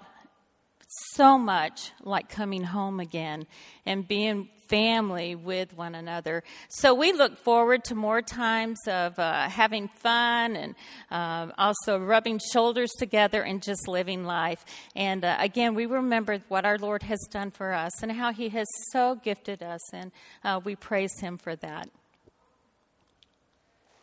so 1.14 1.38
much 1.38 1.92
like 2.02 2.30
coming 2.30 2.64
home 2.64 3.00
again 3.00 3.48
and 3.86 4.08
being 4.08 4.50
family 4.72 5.36
with 5.36 5.76
one 5.78 5.96
another. 5.96 6.44
So 6.70 6.96
we 6.96 7.12
look 7.12 7.38
forward 7.38 7.84
to 7.86 7.96
more 7.96 8.22
times 8.22 8.80
of 8.88 9.20
uh, 9.20 9.50
having 9.50 9.90
fun 9.90 10.56
and 10.56 10.76
uh, 11.12 11.52
also 11.58 12.00
rubbing 12.00 12.40
shoulders 12.54 12.90
together 12.98 13.44
and 13.44 13.62
just 13.62 13.86
living 13.90 14.24
life. 14.24 14.64
And 14.96 15.26
uh, 15.26 15.36
again, 15.40 15.76
we 15.76 15.86
remember 15.86 16.40
what 16.48 16.66
our 16.66 16.78
Lord 16.78 17.04
has 17.04 17.20
done 17.30 17.52
for 17.52 17.74
us 17.74 18.02
and 18.02 18.14
how 18.14 18.32
He 18.32 18.48
has 18.50 18.68
so 18.94 19.16
gifted 19.16 19.62
us, 19.62 19.94
and 19.94 20.12
uh, 20.44 20.62
we 20.64 20.78
praise 20.78 21.20
Him 21.20 21.38
for 21.38 21.58
that. 21.58 21.90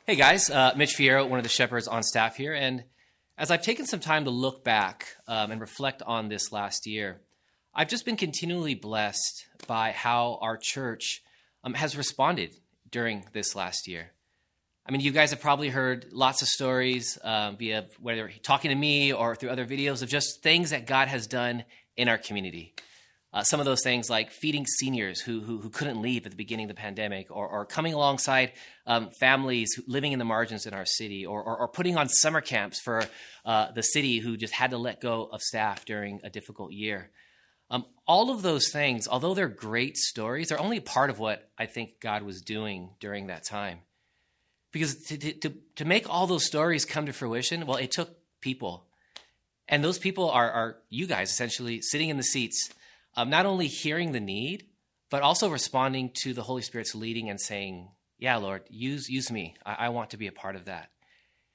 Hey 0.07 0.17
guys, 0.17 0.51
uh, 0.51 0.73
Mitch 0.77 0.95
Fierro, 0.97 1.27
one 1.27 1.39
of 1.39 1.45
the 1.45 1.51
shepherds 1.51 1.89
on 1.89 2.03
staff 2.03 2.37
here, 2.37 2.53
and 2.53 2.85
as 3.39 3.51
I've 3.51 3.63
taken 3.63 3.87
some 3.87 4.01
time 4.01 4.25
to 4.25 4.31
look 4.31 4.65
back 4.65 5.07
um, 5.27 5.51
and 5.51 5.61
reflect 5.61 6.03
on 6.03 6.29
this 6.29 6.53
last 6.53 6.87
year, 6.87 7.21
I've 7.79 7.87
just 7.87 8.05
been 8.05 8.17
continually 8.17 8.75
blessed 8.75 9.47
by 9.69 9.93
how 9.93 10.41
our 10.43 10.57
church 10.57 11.23
um, 11.63 11.75
has 11.75 11.97
responded 11.97 12.57
during 12.91 13.25
this 13.33 13.55
last 13.55 13.87
year. 13.87 14.11
I 14.85 14.91
mean, 14.91 15.01
you 15.01 15.13
guys 15.13 15.31
have 15.31 15.41
probably 15.41 15.69
heard 15.69 16.07
lots 16.11 16.43
of 16.43 16.49
stories 16.49 17.21
um, 17.23 17.57
via 17.57 17.87
whether 18.01 18.33
talking 18.43 18.71
to 18.71 18.75
me 18.75 19.13
or 19.13 19.37
through 19.37 19.51
other 19.51 19.65
videos 19.65 20.03
of 20.03 20.09
just 20.09 20.43
things 20.43 20.71
that 20.71 20.89
God 20.89 21.07
has 21.07 21.29
done 21.29 21.63
in 21.97 22.09
our 22.09 22.19
community. 22.19 22.75
Uh, 23.33 23.45
some 23.45 23.61
of 23.61 23.67
those 23.67 23.85
things 23.85 24.11
like 24.11 24.33
feeding 24.33 24.67
seniors 24.67 25.21
who, 25.21 25.39
who, 25.39 25.59
who, 25.61 25.71
couldn't 25.71 26.03
leave 26.03 26.27
at 26.27 26.33
the 26.33 26.37
beginning 26.37 26.65
of 26.69 26.75
the 26.75 26.81
pandemic, 26.81 27.31
or, 27.31 27.47
or 27.47 27.65
coming 27.65 27.95
alongside 27.95 28.51
um, 28.89 29.09
families 29.21 29.79
living 29.87 30.11
in 30.11 30.19
the 30.19 30.25
margins 30.25 30.67
in 30.67 30.75
our 30.75 30.87
city, 30.87 31.25
or, 31.25 31.41
or, 31.45 31.57
or 31.57 31.69
putting 31.69 31.97
on 31.97 32.09
summer 32.09 32.41
camps 32.41 32.81
for 32.81 33.05
uh, 33.45 33.71
the 33.71 33.83
city 33.83 34.19
who 34.19 34.37
just 34.37 34.55
had 34.55 34.73
to 34.73 34.79
let 34.79 35.01
go 35.01 35.29
of 35.31 35.41
staff 35.41 35.85
during 35.85 36.19
a 36.25 36.31
difficult 36.31 36.73
year. 36.73 37.13
Um, 37.71 37.85
all 38.07 38.31
of 38.31 38.43
those 38.43 38.71
things, 38.71 39.07
although 39.07 39.35
they're 39.35 39.49
great 39.49 39.97
stories, 39.97 40.51
are 40.51 40.59
only 40.59 40.81
part 40.81 41.11
of 41.11 41.19
what 41.19 41.51
I 41.59 41.67
think 41.67 42.01
God 42.01 42.23
was 42.23 42.41
doing 42.41 42.91
during 43.01 43.27
that 43.27 43.45
time. 43.45 43.81
Because 44.73 44.97
to, 45.07 45.17
to, 45.19 45.55
to 45.77 45.85
make 45.85 46.09
all 46.09 46.27
those 46.27 46.47
stories 46.47 46.85
come 46.85 47.07
to 47.07 47.13
fruition, 47.13 47.67
well, 47.67 47.79
it 47.79 47.91
took 47.91 48.17
people. 48.41 48.87
And 49.69 49.85
those 49.85 49.99
people 49.99 50.31
are, 50.31 50.51
are 50.51 50.77
you 50.89 51.07
guys 51.07 51.31
essentially 51.31 51.83
sitting 51.83 52.09
in 52.09 52.17
the 52.17 52.23
seats, 52.23 52.71
um, 53.17 53.31
not 53.31 53.47
only 53.47 53.67
hearing 53.67 54.13
the 54.13 54.21
need, 54.21 54.67
but 55.11 55.23
also 55.23 55.51
responding 55.51 56.11
to 56.23 56.33
the 56.33 56.43
Holy 56.43 56.63
Spirit's 56.63 56.95
leading 56.95 57.29
and 57.29 57.41
saying, 57.41 57.89
Yeah, 58.19 58.37
Lord, 58.37 58.63
use, 58.69 59.09
use 59.09 59.31
me. 59.31 59.57
I, 59.65 59.75
I 59.75 59.89
want 59.91 60.11
to 60.11 60.17
be 60.17 60.27
a 60.27 60.33
part 60.33 60.57
of 60.57 60.67
that. 60.67 60.91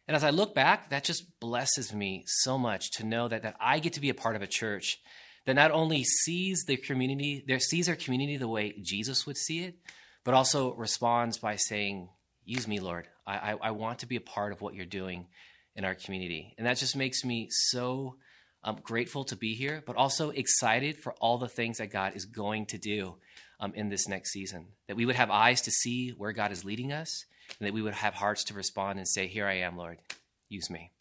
And 0.07 0.15
as 0.15 0.23
I 0.23 0.31
look 0.31 0.53
back, 0.53 0.89
that 0.89 1.03
just 1.03 1.39
blesses 1.39 1.93
me 1.93 2.23
so 2.27 2.57
much 2.57 2.91
to 2.97 3.05
know 3.05 3.27
that, 3.27 3.43
that 3.43 3.55
I 3.59 3.79
get 3.79 3.93
to 3.93 4.01
be 4.01 4.09
a 4.09 4.15
part 4.15 4.35
of 4.35 4.41
a 4.41 4.47
church 4.47 4.99
that 5.45 5.55
not 5.55 5.71
only 5.71 6.03
sees 6.03 6.63
the 6.65 6.77
community, 6.77 7.43
sees 7.59 7.89
our 7.89 7.95
community 7.95 8.37
the 8.37 8.47
way 8.47 8.73
Jesus 8.81 9.25
would 9.25 9.37
see 9.37 9.63
it, 9.63 9.75
but 10.23 10.33
also 10.33 10.73
responds 10.75 11.37
by 11.37 11.55
saying, 11.55 12.09
"Use 12.45 12.67
me, 12.67 12.79
Lord. 12.79 13.07
I, 13.27 13.51
I, 13.51 13.57
I 13.61 13.71
want 13.71 13.99
to 13.99 14.05
be 14.05 14.15
a 14.15 14.21
part 14.21 14.51
of 14.51 14.61
what 14.61 14.73
you're 14.73 14.85
doing 14.85 15.27
in 15.75 15.85
our 15.85 15.95
community." 15.95 16.53
And 16.57 16.65
that 16.67 16.77
just 16.77 16.95
makes 16.95 17.23
me 17.23 17.47
so 17.49 18.15
um, 18.63 18.79
grateful 18.81 19.25
to 19.25 19.35
be 19.35 19.53
here, 19.55 19.83
but 19.85 19.97
also 19.97 20.29
excited 20.29 20.97
for 20.97 21.13
all 21.13 21.37
the 21.37 21.49
things 21.49 21.77
that 21.77 21.91
God 21.91 22.15
is 22.15 22.25
going 22.25 22.65
to 22.67 22.77
do 22.77 23.15
um, 23.59 23.73
in 23.75 23.89
this 23.89 24.07
next 24.07 24.31
season. 24.31 24.67
That 24.87 24.95
we 24.95 25.05
would 25.05 25.17
have 25.17 25.29
eyes 25.29 25.61
to 25.61 25.71
see 25.71 26.11
where 26.11 26.31
God 26.31 26.51
is 26.51 26.63
leading 26.63 26.93
us, 26.93 27.25
and 27.59 27.67
that 27.67 27.73
we 27.73 27.81
would 27.81 27.93
have 27.93 28.13
hearts 28.13 28.45
to 28.45 28.53
respond 28.53 28.99
and 28.99 29.07
say, 29.07 29.27
"Here 29.27 29.45
I 29.45 29.57
am, 29.57 29.77
Lord. 29.77 29.99
Use 30.47 30.69
me." 30.69 30.91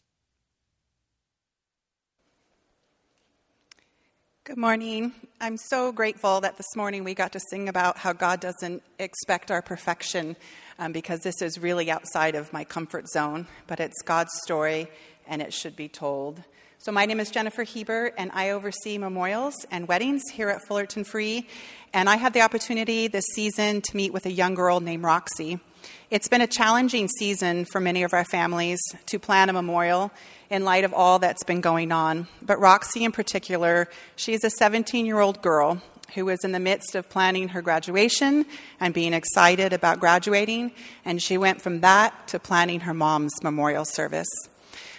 Good 4.45 4.57
morning. 4.57 5.13
I'm 5.39 5.55
so 5.55 5.93
grateful 5.93 6.41
that 6.41 6.57
this 6.57 6.75
morning 6.75 7.05
we 7.05 7.13
got 7.13 7.31
to 7.31 7.39
sing 7.49 7.69
about 7.69 7.97
how 7.97 8.11
God 8.11 8.41
doesn't 8.41 8.83
expect 8.99 9.51
our 9.51 9.61
perfection 9.61 10.35
um, 10.77 10.91
because 10.91 11.21
this 11.21 11.41
is 11.41 11.57
really 11.57 11.89
outside 11.89 12.35
of 12.35 12.51
my 12.51 12.65
comfort 12.65 13.07
zone, 13.07 13.47
but 13.67 13.79
it's 13.79 14.01
God's 14.01 14.33
story 14.43 14.89
and 15.29 15.41
it 15.41 15.53
should 15.53 15.77
be 15.77 15.87
told. 15.87 16.43
So, 16.77 16.91
my 16.91 17.05
name 17.05 17.21
is 17.21 17.31
Jennifer 17.31 17.63
Heber, 17.63 18.11
and 18.17 18.29
I 18.33 18.49
oversee 18.49 18.97
memorials 18.97 19.65
and 19.71 19.87
weddings 19.87 20.23
here 20.33 20.49
at 20.49 20.61
Fullerton 20.67 21.05
Free. 21.05 21.47
And 21.93 22.09
I 22.09 22.17
had 22.17 22.33
the 22.33 22.41
opportunity 22.41 23.07
this 23.07 23.23
season 23.33 23.79
to 23.79 23.95
meet 23.95 24.11
with 24.11 24.25
a 24.25 24.31
young 24.31 24.55
girl 24.55 24.81
named 24.81 25.05
Roxy. 25.05 25.61
It's 26.09 26.27
been 26.27 26.41
a 26.41 26.47
challenging 26.47 27.07
season 27.07 27.63
for 27.63 27.79
many 27.79 28.03
of 28.03 28.13
our 28.13 28.25
families 28.25 28.81
to 29.05 29.19
plan 29.19 29.49
a 29.49 29.53
memorial 29.53 30.11
in 30.53 30.63
light 30.63 30.83
of 30.83 30.93
all 30.93 31.17
that's 31.17 31.43
been 31.43 31.61
going 31.61 31.91
on. 31.91 32.27
But 32.43 32.59
Roxy, 32.59 33.03
in 33.03 33.11
particular, 33.11 33.89
she's 34.15 34.43
a 34.43 34.51
17 34.51 35.03
year 35.03 35.19
old 35.19 35.41
girl 35.41 35.81
who 36.13 36.25
was 36.25 36.43
in 36.43 36.51
the 36.51 36.59
midst 36.59 36.93
of 36.93 37.09
planning 37.09 37.49
her 37.49 37.61
graduation 37.63 38.45
and 38.79 38.93
being 38.93 39.13
excited 39.13 39.73
about 39.73 39.99
graduating, 39.99 40.71
and 41.05 41.19
she 41.19 41.39
went 41.39 41.59
from 41.59 41.81
that 41.81 42.27
to 42.27 42.37
planning 42.37 42.81
her 42.81 42.93
mom's 42.93 43.33
memorial 43.41 43.83
service. 43.83 44.27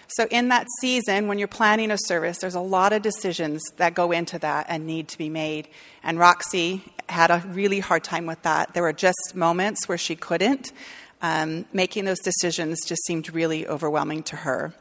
So, 0.09 0.27
in 0.29 0.49
that 0.49 0.67
season, 0.81 1.29
when 1.29 1.39
you're 1.39 1.47
planning 1.47 1.93
a 1.93 1.99
service, 1.99 2.39
there's 2.39 2.57
a 2.57 2.61
lot 2.61 2.93
of 2.93 3.03
decisions 3.03 3.63
that 3.77 3.95
go 3.95 4.11
into 4.11 4.41
that 4.41 4.67
and 4.69 4.87
need 4.87 5.07
to 5.09 5.19
be 5.19 5.29
made. 5.29 5.69
And 6.03 6.19
Roxy 6.19 6.83
had 7.09 7.31
a 7.31 7.45
really 7.47 7.79
hard 7.79 8.03
time 8.03 8.27
with 8.27 8.43
that. 8.43 8.75
There 8.75 8.83
were 8.83 8.93
just 8.93 9.35
moments 9.37 9.89
where 9.89 9.99
she 9.99 10.17
couldn't. 10.17 10.73
Um, 11.23 11.65
making 11.73 12.07
those 12.07 12.19
decisions 12.19 12.81
just 12.85 13.05
seemed 13.07 13.33
really 13.33 13.67
overwhelming 13.67 14.25
to 14.25 14.37
her. 14.37 14.75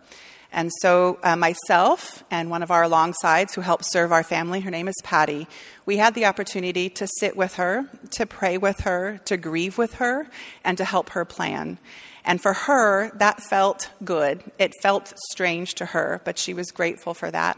And 0.54 0.72
so, 0.82 1.18
uh, 1.24 1.36
myself 1.36 2.24
and 2.30 2.52
one 2.52 2.62
of 2.62 2.70
our 2.70 2.84
alongsides 2.84 3.56
who 3.56 3.62
helps 3.62 3.92
serve 3.92 4.12
our 4.12 4.22
family, 4.22 4.60
her 4.60 4.70
name 4.70 4.88
is 4.88 4.96
Patty, 5.04 5.48
we 5.88 5.98
had 5.98 6.14
the 6.14 6.26
opportunity 6.26 6.90
to 6.92 7.08
sit 7.20 7.36
with 7.36 7.56
her, 7.56 7.90
to 8.12 8.28
pray 8.28 8.60
with 8.60 8.82
her, 8.82 9.20
to 9.26 9.36
grieve 9.36 9.80
with 9.80 9.96
her, 9.96 10.28
and 10.64 10.78
to 10.78 10.86
help 10.86 11.10
her 11.10 11.26
plan. 11.26 11.80
And 12.24 12.40
for 12.40 12.54
her, 12.54 13.10
that 13.18 13.42
felt 13.42 13.90
good. 14.06 14.44
It 14.60 14.74
felt 14.82 15.14
strange 15.32 15.74
to 15.76 15.88
her, 15.88 16.22
but 16.24 16.38
she 16.38 16.54
was 16.54 16.72
grateful 16.72 17.16
for 17.16 17.32
that. 17.32 17.58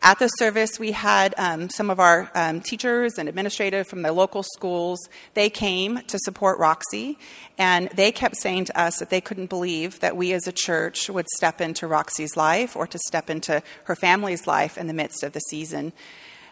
At 0.00 0.20
the 0.20 0.28
service, 0.28 0.78
we 0.78 0.92
had 0.92 1.34
um, 1.38 1.68
some 1.70 1.90
of 1.90 1.98
our 1.98 2.30
um, 2.34 2.60
teachers 2.60 3.18
and 3.18 3.28
administrators 3.28 3.88
from 3.88 4.02
the 4.02 4.12
local 4.12 4.44
schools. 4.44 5.00
They 5.34 5.50
came 5.50 6.02
to 6.06 6.18
support 6.20 6.60
Roxy, 6.60 7.18
and 7.58 7.88
they 7.88 8.12
kept 8.12 8.36
saying 8.36 8.66
to 8.66 8.80
us 8.80 8.98
that 9.00 9.10
they 9.10 9.20
couldn't 9.20 9.50
believe 9.50 9.98
that 9.98 10.16
we 10.16 10.32
as 10.32 10.46
a 10.46 10.52
church 10.52 11.10
would 11.10 11.26
step 11.36 11.60
into 11.60 11.88
Roxy's 11.88 12.36
life 12.36 12.76
or 12.76 12.86
to 12.86 12.98
step 13.08 13.28
into 13.28 13.60
her 13.84 13.96
family's 13.96 14.46
life 14.46 14.78
in 14.78 14.86
the 14.86 14.94
midst 14.94 15.24
of 15.24 15.32
the 15.32 15.40
season. 15.40 15.92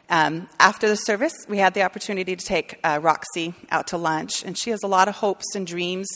Um, 0.08 0.48
after 0.60 0.88
the 0.88 0.94
service, 0.94 1.34
we 1.48 1.58
had 1.58 1.74
the 1.74 1.82
opportunity 1.82 2.36
to 2.36 2.44
take 2.44 2.78
uh, 2.84 3.00
Roxy 3.02 3.54
out 3.72 3.88
to 3.88 3.96
lunch, 3.96 4.44
and 4.44 4.56
she 4.56 4.70
has 4.70 4.84
a 4.84 4.86
lot 4.86 5.08
of 5.08 5.16
hopes 5.16 5.56
and 5.56 5.66
dreams 5.66 6.06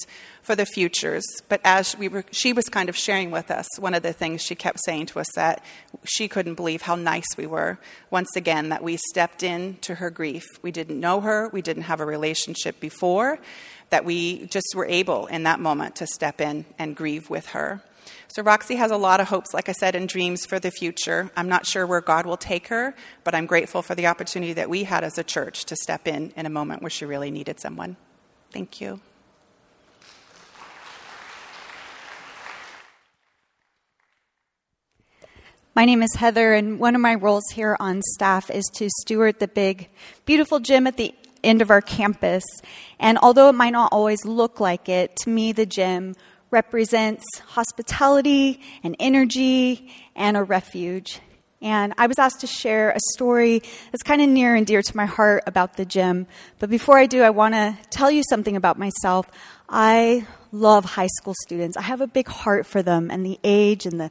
for 0.42 0.55
the 0.55 0.64
futures. 0.64 1.24
But 1.48 1.61
as 1.64 1.98
we 1.98 2.07
were, 2.07 2.24
she 2.31 2.53
was 2.53 2.68
kind 2.68 2.88
of 2.88 2.96
sharing 2.96 3.33
with 3.33 3.50
us, 3.50 3.66
one 3.81 3.94
of 3.94 4.05
the 4.05 4.12
things 4.12 4.42
she 4.42 4.55
kept 4.55 4.79
saying 4.85 5.07
to 5.07 5.18
us 5.18 5.26
that 5.35 5.64
she 6.05 6.29
couldn't 6.29 6.55
believe 6.55 6.83
how 6.83 6.94
nice 6.94 7.26
we 7.37 7.48
were. 7.48 7.81
Once 8.11 8.37
again, 8.37 8.68
that 8.68 8.85
we 8.85 8.96
stepped 8.96 9.42
in 9.42 9.76
to 9.81 9.96
her 9.96 10.11
grief. 10.11 10.44
We 10.62 10.70
didn't 10.70 11.00
know 11.00 11.20
her, 11.20 11.48
we 11.53 11.61
didn't 11.61 11.85
have 11.85 12.00
a 12.00 12.07
relationship 12.07 12.79
before, 12.79 13.40
that 13.90 14.05
we 14.05 14.46
just 14.46 14.72
were 14.76 14.87
able 14.87 15.26
in 15.26 15.42
that 15.42 15.59
moment 15.59 15.96
to 15.96 16.07
step 16.07 16.40
in 16.40 16.64
and 16.79 16.94
grieve 16.94 17.29
with 17.29 17.46
her. 17.46 17.83
So 18.33 18.45
Roxy 18.45 18.77
has 18.77 18.93
a 18.93 18.97
lot 18.97 19.19
of 19.19 19.27
hopes, 19.27 19.53
like 19.53 19.69
I 19.69 19.73
said, 19.73 19.97
and 19.97 20.09
dreams 20.09 20.47
for 20.47 20.61
the 20.61 20.71
future. 20.71 21.33
I'm 21.37 21.49
not 21.49 21.66
sure 21.66 21.85
where 21.85 22.01
God 22.01 22.27
will 22.27 22.37
take 22.37 22.69
her, 22.69 22.95
but 23.25 23.35
I'm 23.35 23.45
grateful 23.45 23.83
for 23.83 23.97
the 23.97 24.07
opportunity 24.07 24.53
that 24.53 24.71
we 24.71 24.85
had 24.85 25.03
as 25.03 25.19
a 25.19 25.25
church 25.25 25.64
to 25.64 25.75
step 25.75 26.07
in 26.07 26.33
in 26.37 26.47
a 26.47 26.51
moment 26.51 26.81
where 26.81 26.90
she 26.90 27.05
really 27.05 27.33
needed 27.33 27.59
someone. 27.59 27.97
Thank 28.53 28.81
you. 28.81 29.01
My 35.75 35.85
name 35.85 36.01
is 36.01 36.14
Heather, 36.14 36.53
and 36.53 36.79
one 36.79 36.95
of 36.95 37.01
my 37.01 37.16
roles 37.16 37.49
here 37.53 37.77
on 37.81 38.01
staff 38.14 38.49
is 38.49 38.64
to 38.75 38.88
steward 39.01 39.40
the 39.40 39.49
big, 39.49 39.88
beautiful 40.25 40.61
gym 40.61 40.87
at 40.87 40.97
the 40.97 41.12
end 41.43 41.62
of 41.62 41.71
our 41.71 41.81
campus. 41.81 42.45
And 43.01 43.19
although 43.19 43.49
it 43.49 43.55
might 43.55 43.71
not 43.71 43.93
always 43.93 44.25
look 44.25 44.61
like 44.61 44.88
it, 44.88 45.16
to 45.23 45.31
me, 45.31 45.51
the 45.51 45.66
gym 45.66 46.14
represents 46.51 47.25
hospitality 47.47 48.61
and 48.83 48.97
energy 48.99 49.93
and 50.17 50.37
a 50.37 50.43
refuge. 50.43 51.21
And 51.63 51.93
I 51.99 52.07
was 52.07 52.19
asked 52.19 52.41
to 52.41 52.47
share 52.47 52.91
a 52.91 53.01
story 53.15 53.63
that's 53.93 54.03
kind 54.03 54.23
of 54.23 54.29
near 54.31 54.55
and 54.55 54.67
dear 54.67 54.81
to 54.81 54.97
my 54.97 55.05
heart 55.05 55.45
about 55.47 55.77
the 55.77 55.85
gym. 55.85 56.27
But 56.59 56.71
before 56.71 56.99
I 56.99 57.07
do, 57.07 57.23
I 57.23 57.31
want 57.31 57.55
to 57.55 57.77
tell 57.91 58.11
you 58.11 58.23
something 58.31 58.57
about 58.57 58.79
myself. 58.79 59.31
I 59.69 60.27
love 60.53 60.85
high 60.85 61.09
school 61.19 61.35
students. 61.43 61.77
I 61.77 61.83
have 61.83 62.01
a 62.01 62.07
big 62.07 62.29
heart 62.29 62.67
for 62.67 62.83
them 62.83 63.11
and 63.11 63.25
the 63.25 63.39
age 63.45 63.85
and 63.85 64.01
the 64.01 64.11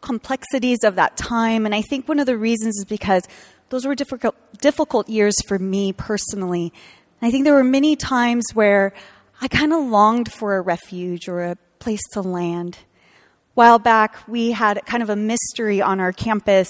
complexities 0.00 0.80
of 0.84 0.96
that 0.96 1.16
time. 1.16 1.66
And 1.66 1.74
I 1.74 1.82
think 1.82 2.08
one 2.08 2.18
of 2.18 2.26
the 2.26 2.36
reasons 2.36 2.76
is 2.78 2.84
because 2.84 3.22
those 3.68 3.86
were 3.86 3.94
difficult, 3.94 4.34
difficult 4.60 5.08
years 5.08 5.34
for 5.46 5.58
me 5.58 5.92
personally. 5.92 6.72
And 7.20 7.28
I 7.28 7.30
think 7.30 7.44
there 7.44 7.54
were 7.54 7.64
many 7.64 7.94
times 7.94 8.44
where 8.54 8.92
I 9.40 9.46
kind 9.46 9.72
of 9.72 9.84
longed 9.84 10.32
for 10.32 10.56
a 10.56 10.60
refuge 10.60 11.28
or 11.28 11.42
a 11.42 11.56
place 11.78 12.00
to 12.12 12.20
land. 12.20 12.78
While 13.54 13.78
back, 13.78 14.16
we 14.28 14.52
had 14.52 14.80
kind 14.86 15.02
of 15.02 15.10
a 15.10 15.16
mystery 15.16 15.82
on 15.82 16.00
our 16.00 16.12
campus. 16.12 16.68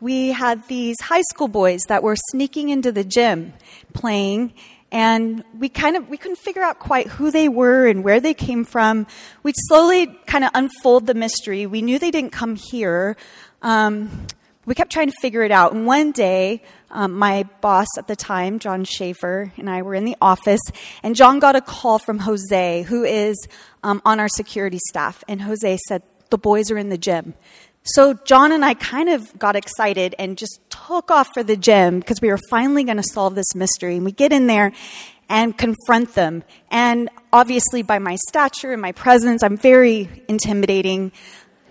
We 0.00 0.28
had 0.28 0.66
these 0.68 1.00
high 1.00 1.22
school 1.22 1.48
boys 1.48 1.80
that 1.88 2.02
were 2.02 2.16
sneaking 2.30 2.68
into 2.68 2.92
the 2.92 3.02
gym 3.02 3.54
playing, 3.94 4.52
and 4.92 5.42
we 5.58 5.68
kind 5.68 5.96
of 5.96 6.08
we 6.08 6.16
couldn't 6.16 6.38
figure 6.38 6.62
out 6.62 6.78
quite 6.78 7.06
who 7.08 7.30
they 7.30 7.48
were 7.48 7.86
and 7.86 8.04
where 8.04 8.20
they 8.20 8.34
came 8.34 8.64
from. 8.64 9.06
We'd 9.42 9.54
slowly 9.56 10.06
kind 10.26 10.44
of 10.44 10.50
unfold 10.54 11.06
the 11.06 11.14
mystery. 11.14 11.66
We 11.66 11.82
knew 11.82 11.98
they 11.98 12.10
didn't 12.10 12.32
come 12.32 12.56
here. 12.56 13.16
Um, 13.62 14.26
we 14.68 14.74
kept 14.74 14.92
trying 14.92 15.10
to 15.10 15.16
figure 15.20 15.42
it 15.42 15.50
out. 15.50 15.72
And 15.72 15.86
one 15.86 16.12
day, 16.12 16.62
um, 16.90 17.14
my 17.14 17.44
boss 17.62 17.86
at 17.96 18.06
the 18.06 18.14
time, 18.14 18.58
John 18.58 18.84
Schaefer, 18.84 19.50
and 19.56 19.68
I 19.70 19.80
were 19.80 19.94
in 19.94 20.04
the 20.04 20.16
office, 20.20 20.60
and 21.02 21.16
John 21.16 21.38
got 21.38 21.56
a 21.56 21.62
call 21.62 21.98
from 21.98 22.18
Jose, 22.18 22.82
who 22.82 23.02
is 23.02 23.36
um, 23.82 24.02
on 24.04 24.20
our 24.20 24.28
security 24.28 24.78
staff. 24.90 25.24
And 25.26 25.40
Jose 25.40 25.78
said, 25.88 26.02
The 26.28 26.36
boys 26.36 26.70
are 26.70 26.76
in 26.76 26.90
the 26.90 26.98
gym. 26.98 27.32
So 27.82 28.12
John 28.12 28.52
and 28.52 28.62
I 28.62 28.74
kind 28.74 29.08
of 29.08 29.38
got 29.38 29.56
excited 29.56 30.14
and 30.18 30.36
just 30.36 30.60
took 30.68 31.10
off 31.10 31.32
for 31.32 31.42
the 31.42 31.56
gym 31.56 32.00
because 32.00 32.20
we 32.20 32.28
were 32.28 32.40
finally 32.50 32.84
going 32.84 32.98
to 32.98 33.02
solve 33.02 33.34
this 33.34 33.54
mystery. 33.54 33.96
And 33.96 34.04
we 34.04 34.12
get 34.12 34.32
in 34.32 34.48
there 34.48 34.72
and 35.30 35.56
confront 35.56 36.14
them. 36.14 36.44
And 36.70 37.08
obviously, 37.32 37.82
by 37.82 37.98
my 37.98 38.16
stature 38.28 38.72
and 38.72 38.82
my 38.82 38.92
presence, 38.92 39.42
I'm 39.42 39.56
very 39.56 40.24
intimidating 40.28 41.12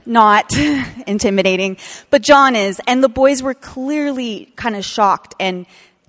not 0.08 0.56
intimidating, 1.08 1.78
but 2.10 2.22
John 2.22 2.56
is. 2.56 2.82
And 2.88 3.04
the 3.04 3.10
boys 3.10 3.44
were 3.44 3.54
clearly 3.54 4.52
kind 4.56 4.76
of 4.76 4.86
shocked 4.86 5.36
and 5.40 5.66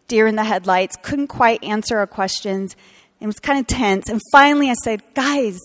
deer 0.09 0.27
in 0.27 0.37
the 0.37 0.45
headlights, 0.45 0.97
couldn't 1.03 1.29
quite 1.29 1.63
answer 1.63 1.99
our 1.99 2.07
questions. 2.07 2.75
It 3.21 3.27
was 3.27 3.39
kind 3.39 3.59
of 3.59 3.67
tense. 3.67 4.09
And 4.09 4.21
finally, 4.33 4.71
I 4.71 4.75
said, 4.75 5.03
Guys, 5.15 5.59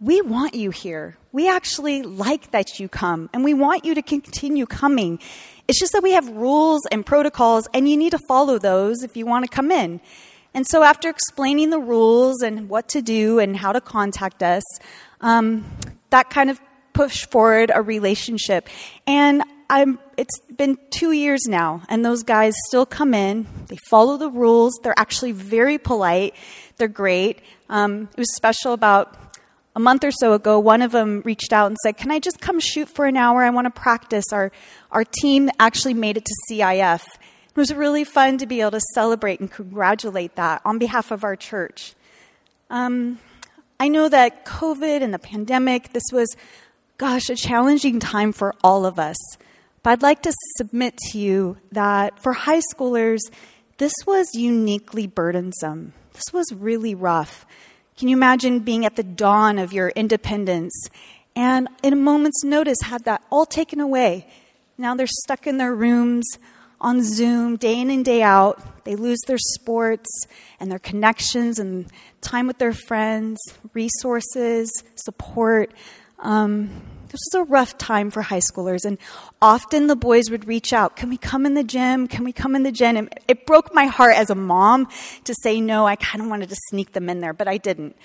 we 0.00 0.20
want 0.20 0.54
you 0.54 0.70
here. 0.70 1.16
We 1.32 1.48
actually 1.48 2.02
like 2.02 2.50
that 2.50 2.80
you 2.80 2.88
come, 2.88 3.30
and 3.32 3.44
we 3.44 3.54
want 3.54 3.84
you 3.84 3.94
to 3.94 4.02
continue 4.02 4.66
coming. 4.66 5.20
It's 5.68 5.78
just 5.78 5.92
that 5.92 6.02
we 6.02 6.12
have 6.12 6.28
rules 6.28 6.80
and 6.90 7.06
protocols, 7.06 7.68
and 7.72 7.88
you 7.88 7.96
need 7.96 8.10
to 8.10 8.18
follow 8.26 8.58
those 8.58 9.04
if 9.04 9.16
you 9.16 9.26
want 9.26 9.44
to 9.44 9.54
come 9.54 9.70
in. 9.70 10.00
And 10.52 10.66
so, 10.66 10.82
after 10.82 11.08
explaining 11.08 11.70
the 11.70 11.78
rules 11.78 12.42
and 12.42 12.68
what 12.68 12.88
to 12.88 13.02
do 13.02 13.38
and 13.38 13.56
how 13.56 13.72
to 13.72 13.80
contact 13.80 14.42
us, 14.42 14.64
um, 15.20 15.64
that 16.10 16.30
kind 16.30 16.50
of 16.50 16.60
push 16.92 17.26
forward 17.26 17.70
a 17.74 17.82
relationship. 17.82 18.68
And 19.06 19.42
I'm, 19.68 20.00
it's 20.16 20.40
been 20.56 20.78
two 20.90 21.12
years 21.12 21.42
now, 21.46 21.82
and 21.88 22.04
those 22.04 22.24
guys 22.24 22.54
still 22.66 22.84
come 22.84 23.14
in. 23.14 23.46
They 23.68 23.76
follow 23.88 24.16
the 24.16 24.28
rules. 24.28 24.78
They're 24.82 24.98
actually 24.98 25.32
very 25.32 25.78
polite. 25.78 26.34
They're 26.76 26.88
great. 26.88 27.40
Um, 27.68 28.08
it 28.12 28.18
was 28.18 28.34
special 28.34 28.72
about 28.72 29.16
a 29.76 29.80
month 29.80 30.02
or 30.02 30.10
so 30.10 30.32
ago. 30.32 30.58
One 30.58 30.82
of 30.82 30.90
them 30.92 31.22
reached 31.24 31.52
out 31.52 31.68
and 31.68 31.76
said, 31.84 31.96
Can 31.96 32.10
I 32.10 32.18
just 32.18 32.40
come 32.40 32.58
shoot 32.58 32.88
for 32.88 33.06
an 33.06 33.16
hour? 33.16 33.42
I 33.42 33.50
want 33.50 33.66
to 33.66 33.70
practice. 33.70 34.24
Our, 34.32 34.50
our 34.90 35.04
team 35.04 35.50
actually 35.60 35.94
made 35.94 36.16
it 36.16 36.24
to 36.24 36.34
CIF. 36.50 37.02
It 37.04 37.56
was 37.56 37.72
really 37.72 38.04
fun 38.04 38.38
to 38.38 38.46
be 38.46 38.60
able 38.60 38.72
to 38.72 38.80
celebrate 38.94 39.40
and 39.40 39.50
congratulate 39.50 40.36
that 40.36 40.62
on 40.64 40.78
behalf 40.78 41.10
of 41.10 41.22
our 41.22 41.36
church. 41.36 41.94
Um, 42.70 43.18
I 43.78 43.88
know 43.88 44.08
that 44.08 44.44
COVID 44.44 45.02
and 45.02 45.14
the 45.14 45.18
pandemic, 45.18 45.92
this 45.92 46.04
was 46.12 46.36
gosh, 47.00 47.30
a 47.30 47.34
challenging 47.34 47.98
time 47.98 48.30
for 48.30 48.54
all 48.62 48.84
of 48.84 48.98
us. 48.98 49.16
But 49.82 49.90
I'd 49.90 50.02
like 50.02 50.20
to 50.24 50.34
submit 50.58 50.98
to 50.98 51.18
you 51.18 51.56
that 51.72 52.22
for 52.22 52.34
high 52.34 52.60
schoolers, 52.74 53.20
this 53.78 53.94
was 54.06 54.34
uniquely 54.34 55.06
burdensome. 55.06 55.94
This 56.12 56.30
was 56.30 56.52
really 56.52 56.94
rough. 56.94 57.46
Can 57.96 58.08
you 58.08 58.16
imagine 58.18 58.58
being 58.58 58.84
at 58.84 58.96
the 58.96 59.02
dawn 59.02 59.58
of 59.58 59.72
your 59.72 59.88
independence 59.88 60.90
and 61.34 61.68
in 61.82 61.94
a 61.94 61.96
moment's 61.96 62.44
notice 62.44 62.82
had 62.82 63.04
that 63.04 63.22
all 63.30 63.46
taken 63.46 63.80
away? 63.80 64.26
Now 64.76 64.94
they're 64.94 65.06
stuck 65.06 65.46
in 65.46 65.56
their 65.56 65.74
rooms 65.74 66.26
on 66.82 67.02
Zoom 67.02 67.56
day 67.56 67.80
in 67.80 67.90
and 67.90 68.04
day 68.04 68.22
out. 68.22 68.84
They 68.84 68.94
lose 68.94 69.20
their 69.26 69.38
sports 69.38 70.26
and 70.58 70.70
their 70.70 70.78
connections 70.78 71.58
and 71.58 71.90
time 72.20 72.46
with 72.46 72.58
their 72.58 72.74
friends, 72.74 73.38
resources, 73.72 74.70
support. 74.96 75.72
Um, 76.20 76.68
this 77.10 77.20
was 77.32 77.40
a 77.40 77.50
rough 77.50 77.76
time 77.76 78.10
for 78.10 78.22
high 78.22 78.40
schoolers, 78.40 78.84
and 78.84 78.96
often 79.42 79.88
the 79.88 79.96
boys 79.96 80.30
would 80.30 80.46
reach 80.46 80.72
out, 80.72 80.94
Can 80.94 81.08
we 81.08 81.16
come 81.16 81.44
in 81.44 81.54
the 81.54 81.64
gym? 81.64 82.06
Can 82.06 82.24
we 82.24 82.32
come 82.32 82.54
in 82.54 82.62
the 82.62 82.70
gym? 82.70 82.96
And 82.96 83.08
it 83.26 83.46
broke 83.46 83.74
my 83.74 83.86
heart 83.86 84.14
as 84.14 84.30
a 84.30 84.36
mom 84.36 84.88
to 85.24 85.34
say 85.42 85.60
no. 85.60 85.86
I 85.86 85.96
kind 85.96 86.22
of 86.22 86.30
wanted 86.30 86.50
to 86.50 86.56
sneak 86.68 86.92
them 86.92 87.08
in 87.08 87.20
there, 87.20 87.32
but 87.32 87.48
I 87.48 87.56
didn't. 87.56 87.96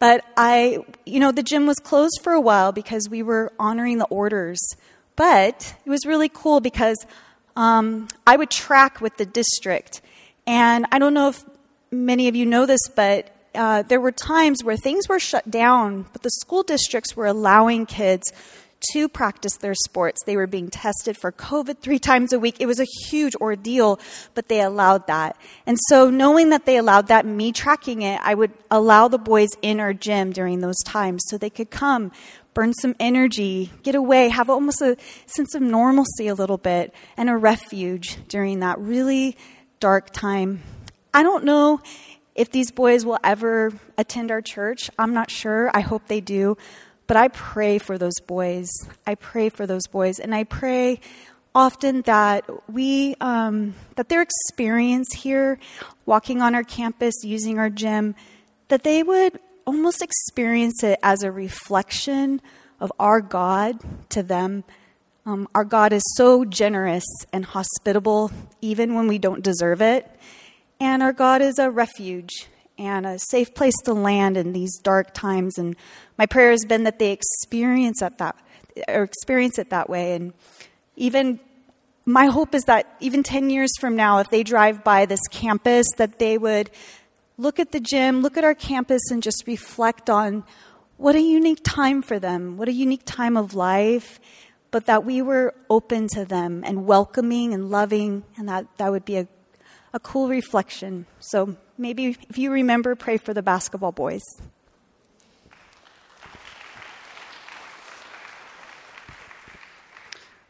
But 0.00 0.24
I, 0.36 0.78
you 1.04 1.20
know, 1.20 1.30
the 1.30 1.42
gym 1.42 1.66
was 1.66 1.78
closed 1.78 2.20
for 2.22 2.32
a 2.32 2.40
while 2.40 2.72
because 2.72 3.08
we 3.08 3.22
were 3.22 3.52
honoring 3.58 3.98
the 3.98 4.06
orders. 4.06 4.58
But 5.14 5.74
it 5.84 5.90
was 5.90 6.06
really 6.06 6.30
cool 6.30 6.60
because 6.60 6.96
um, 7.54 8.08
I 8.26 8.36
would 8.36 8.50
track 8.50 9.00
with 9.00 9.16
the 9.16 9.26
district. 9.26 10.00
And 10.46 10.86
I 10.90 10.98
don't 10.98 11.14
know 11.14 11.28
if 11.28 11.44
many 11.92 12.28
of 12.28 12.34
you 12.34 12.46
know 12.46 12.66
this, 12.66 12.80
but 12.96 13.30
uh, 13.54 13.82
there 13.82 14.00
were 14.00 14.12
times 14.12 14.62
where 14.62 14.76
things 14.76 15.08
were 15.08 15.18
shut 15.18 15.50
down, 15.50 16.06
but 16.12 16.22
the 16.22 16.30
school 16.30 16.62
districts 16.62 17.16
were 17.16 17.26
allowing 17.26 17.86
kids 17.86 18.32
to 18.92 19.08
practice 19.08 19.56
their 19.58 19.74
sports. 19.74 20.20
They 20.24 20.36
were 20.36 20.46
being 20.46 20.68
tested 20.68 21.16
for 21.16 21.32
COVID 21.32 21.80
three 21.80 21.98
times 21.98 22.32
a 22.32 22.38
week. 22.38 22.56
It 22.60 22.66
was 22.66 22.80
a 22.80 22.86
huge 23.08 23.34
ordeal, 23.36 24.00
but 24.34 24.48
they 24.48 24.60
allowed 24.60 25.06
that. 25.06 25.36
And 25.66 25.78
so, 25.88 26.10
knowing 26.10 26.50
that 26.50 26.64
they 26.64 26.76
allowed 26.76 27.08
that, 27.08 27.26
me 27.26 27.52
tracking 27.52 28.02
it, 28.02 28.20
I 28.22 28.34
would 28.34 28.52
allow 28.70 29.08
the 29.08 29.18
boys 29.18 29.50
in 29.62 29.80
our 29.80 29.92
gym 29.92 30.32
during 30.32 30.60
those 30.60 30.78
times 30.84 31.22
so 31.26 31.36
they 31.36 31.50
could 31.50 31.70
come, 31.70 32.10
burn 32.54 32.72
some 32.74 32.94
energy, 32.98 33.70
get 33.82 33.94
away, 33.94 34.28
have 34.28 34.48
almost 34.48 34.80
a 34.80 34.96
sense 35.26 35.54
of 35.54 35.62
normalcy 35.62 36.26
a 36.26 36.34
little 36.34 36.58
bit, 36.58 36.94
and 37.16 37.28
a 37.28 37.36
refuge 37.36 38.16
during 38.28 38.60
that 38.60 38.78
really 38.78 39.36
dark 39.78 40.10
time. 40.10 40.62
I 41.12 41.22
don't 41.22 41.44
know 41.44 41.80
if 42.34 42.50
these 42.50 42.70
boys 42.70 43.04
will 43.04 43.18
ever 43.22 43.72
attend 43.98 44.30
our 44.30 44.40
church. 44.40 44.90
I'm 44.98 45.14
not 45.14 45.30
sure. 45.30 45.70
I 45.74 45.80
hope 45.80 46.06
they 46.06 46.20
do. 46.20 46.56
But 47.06 47.16
I 47.16 47.28
pray 47.28 47.78
for 47.78 47.98
those 47.98 48.20
boys. 48.20 48.70
I 49.06 49.16
pray 49.16 49.48
for 49.48 49.66
those 49.66 49.86
boys. 49.88 50.20
And 50.20 50.34
I 50.34 50.44
pray 50.44 51.00
often 51.54 52.02
that 52.02 52.48
we, 52.70 53.16
um, 53.20 53.74
that 53.96 54.08
their 54.08 54.22
experience 54.22 55.08
here, 55.12 55.58
walking 56.06 56.40
on 56.40 56.54
our 56.54 56.62
campus, 56.62 57.14
using 57.24 57.58
our 57.58 57.70
gym, 57.70 58.14
that 58.68 58.84
they 58.84 59.02
would 59.02 59.40
almost 59.66 60.02
experience 60.02 60.82
it 60.82 60.98
as 61.02 61.22
a 61.22 61.32
reflection 61.32 62.40
of 62.78 62.92
our 62.98 63.20
God 63.20 63.78
to 64.10 64.22
them. 64.22 64.64
Um, 65.26 65.48
our 65.54 65.64
God 65.64 65.92
is 65.92 66.02
so 66.16 66.44
generous 66.44 67.04
and 67.32 67.44
hospitable, 67.44 68.30
even 68.60 68.94
when 68.94 69.06
we 69.06 69.18
don't 69.18 69.42
deserve 69.42 69.82
it. 69.82 70.08
And 70.80 71.02
our 71.02 71.12
God 71.12 71.42
is 71.42 71.58
a 71.58 71.70
refuge 71.70 72.48
and 72.78 73.06
a 73.06 73.18
safe 73.18 73.54
place 73.54 73.74
to 73.84 73.92
land 73.92 74.38
in 74.38 74.54
these 74.54 74.78
dark 74.78 75.12
times. 75.12 75.58
And 75.58 75.76
my 76.16 76.24
prayer 76.24 76.50
has 76.50 76.64
been 76.64 76.84
that 76.84 76.98
they 76.98 77.12
experience 77.12 78.00
that 78.00 78.36
or 78.88 79.02
experience 79.02 79.58
it 79.58 79.68
that 79.70 79.90
way. 79.90 80.14
And 80.14 80.32
even 80.96 81.38
my 82.06 82.26
hope 82.26 82.54
is 82.54 82.64
that 82.64 82.96
even 83.00 83.22
10 83.22 83.50
years 83.50 83.70
from 83.78 83.94
now, 83.96 84.18
if 84.18 84.30
they 84.30 84.42
drive 84.42 84.82
by 84.82 85.04
this 85.04 85.20
campus, 85.30 85.86
that 85.98 86.18
they 86.18 86.38
would 86.38 86.70
look 87.36 87.60
at 87.60 87.72
the 87.72 87.80
gym, 87.80 88.22
look 88.22 88.38
at 88.38 88.44
our 88.44 88.54
campus, 88.54 89.02
and 89.10 89.22
just 89.22 89.44
reflect 89.46 90.08
on 90.08 90.44
what 90.96 91.14
a 91.14 91.20
unique 91.20 91.60
time 91.62 92.02
for 92.02 92.18
them, 92.18 92.56
what 92.56 92.68
a 92.68 92.72
unique 92.72 93.04
time 93.04 93.36
of 93.36 93.54
life, 93.54 94.20
but 94.70 94.86
that 94.86 95.04
we 95.04 95.20
were 95.20 95.54
open 95.68 96.08
to 96.08 96.24
them 96.24 96.62
and 96.64 96.86
welcoming 96.86 97.52
and 97.52 97.70
loving, 97.70 98.22
and 98.36 98.48
that 98.48 98.66
that 98.78 98.90
would 98.90 99.04
be 99.04 99.16
a, 99.16 99.28
a 99.92 100.00
cool 100.00 100.28
reflection. 100.28 101.06
So 101.18 101.56
maybe 101.76 102.16
if 102.28 102.38
you 102.38 102.50
remember, 102.50 102.94
pray 102.94 103.16
for 103.16 103.34
the 103.34 103.42
basketball 103.42 103.92
boys. 103.92 104.22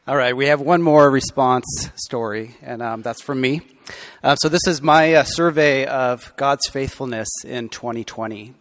All 0.07 0.16
right, 0.16 0.37
we 0.37 0.46
have 0.46 0.61
one 0.61 0.83
more 0.83 1.09
response 1.09 1.66
story, 1.94 2.57
and 2.62 2.83
um, 2.83 3.03
that's 3.03 3.22
from 3.22 3.40
me. 3.40 3.61
Uh, 4.24 4.35
so, 4.35 4.48
this 4.48 4.66
is 4.66 4.83
my 4.83 5.14
uh, 5.14 5.22
survey 5.22 5.87
of 5.87 6.33
God's 6.37 6.66
faithfulness 6.68 7.29
in 7.44 7.68
2020. 7.68 8.46
You 8.46 8.55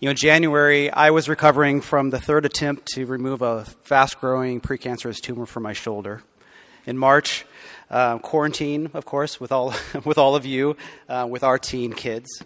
know, 0.00 0.10
in 0.10 0.16
January, 0.16 0.90
I 0.90 1.10
was 1.10 1.28
recovering 1.28 1.82
from 1.82 2.08
the 2.08 2.18
third 2.18 2.46
attempt 2.46 2.86
to 2.94 3.04
remove 3.04 3.42
a 3.42 3.66
fast 3.82 4.18
growing 4.18 4.62
precancerous 4.62 5.20
tumor 5.20 5.44
from 5.44 5.64
my 5.64 5.74
shoulder. 5.74 6.22
In 6.86 6.96
March, 6.96 7.44
uh, 7.90 8.18
quarantine, 8.18 8.90
of 8.94 9.04
course, 9.04 9.40
with 9.40 9.52
all, 9.52 9.74
with 10.04 10.18
all 10.18 10.36
of 10.36 10.44
you, 10.44 10.76
uh, 11.08 11.26
with 11.28 11.42
our 11.42 11.58
teen 11.58 11.92
kids. 11.92 12.42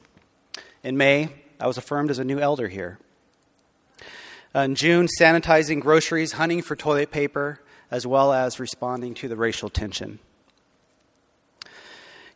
In 0.82 0.96
May, 0.96 1.28
I 1.60 1.66
was 1.66 1.78
affirmed 1.78 2.10
as 2.10 2.18
a 2.18 2.24
new 2.24 2.38
elder 2.38 2.68
here. 2.68 2.98
In 4.54 4.74
June, 4.74 5.08
sanitizing 5.20 5.80
groceries, 5.80 6.32
hunting 6.32 6.60
for 6.60 6.76
toilet 6.76 7.10
paper, 7.10 7.60
as 7.90 8.06
well 8.06 8.32
as 8.32 8.60
responding 8.60 9.14
to 9.14 9.28
the 9.28 9.36
racial 9.36 9.68
tension. 9.68 10.18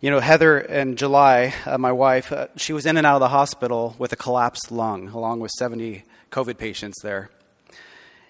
You 0.00 0.10
know, 0.10 0.20
Heather 0.20 0.58
in 0.58 0.96
July, 0.96 1.54
uh, 1.64 1.78
my 1.78 1.92
wife, 1.92 2.30
uh, 2.30 2.48
she 2.56 2.72
was 2.72 2.86
in 2.86 2.96
and 2.96 3.06
out 3.06 3.16
of 3.16 3.20
the 3.20 3.28
hospital 3.28 3.96
with 3.98 4.12
a 4.12 4.16
collapsed 4.16 4.70
lung, 4.70 5.08
along 5.08 5.40
with 5.40 5.50
70 5.52 6.04
COVID 6.30 6.58
patients 6.58 7.00
there. 7.02 7.30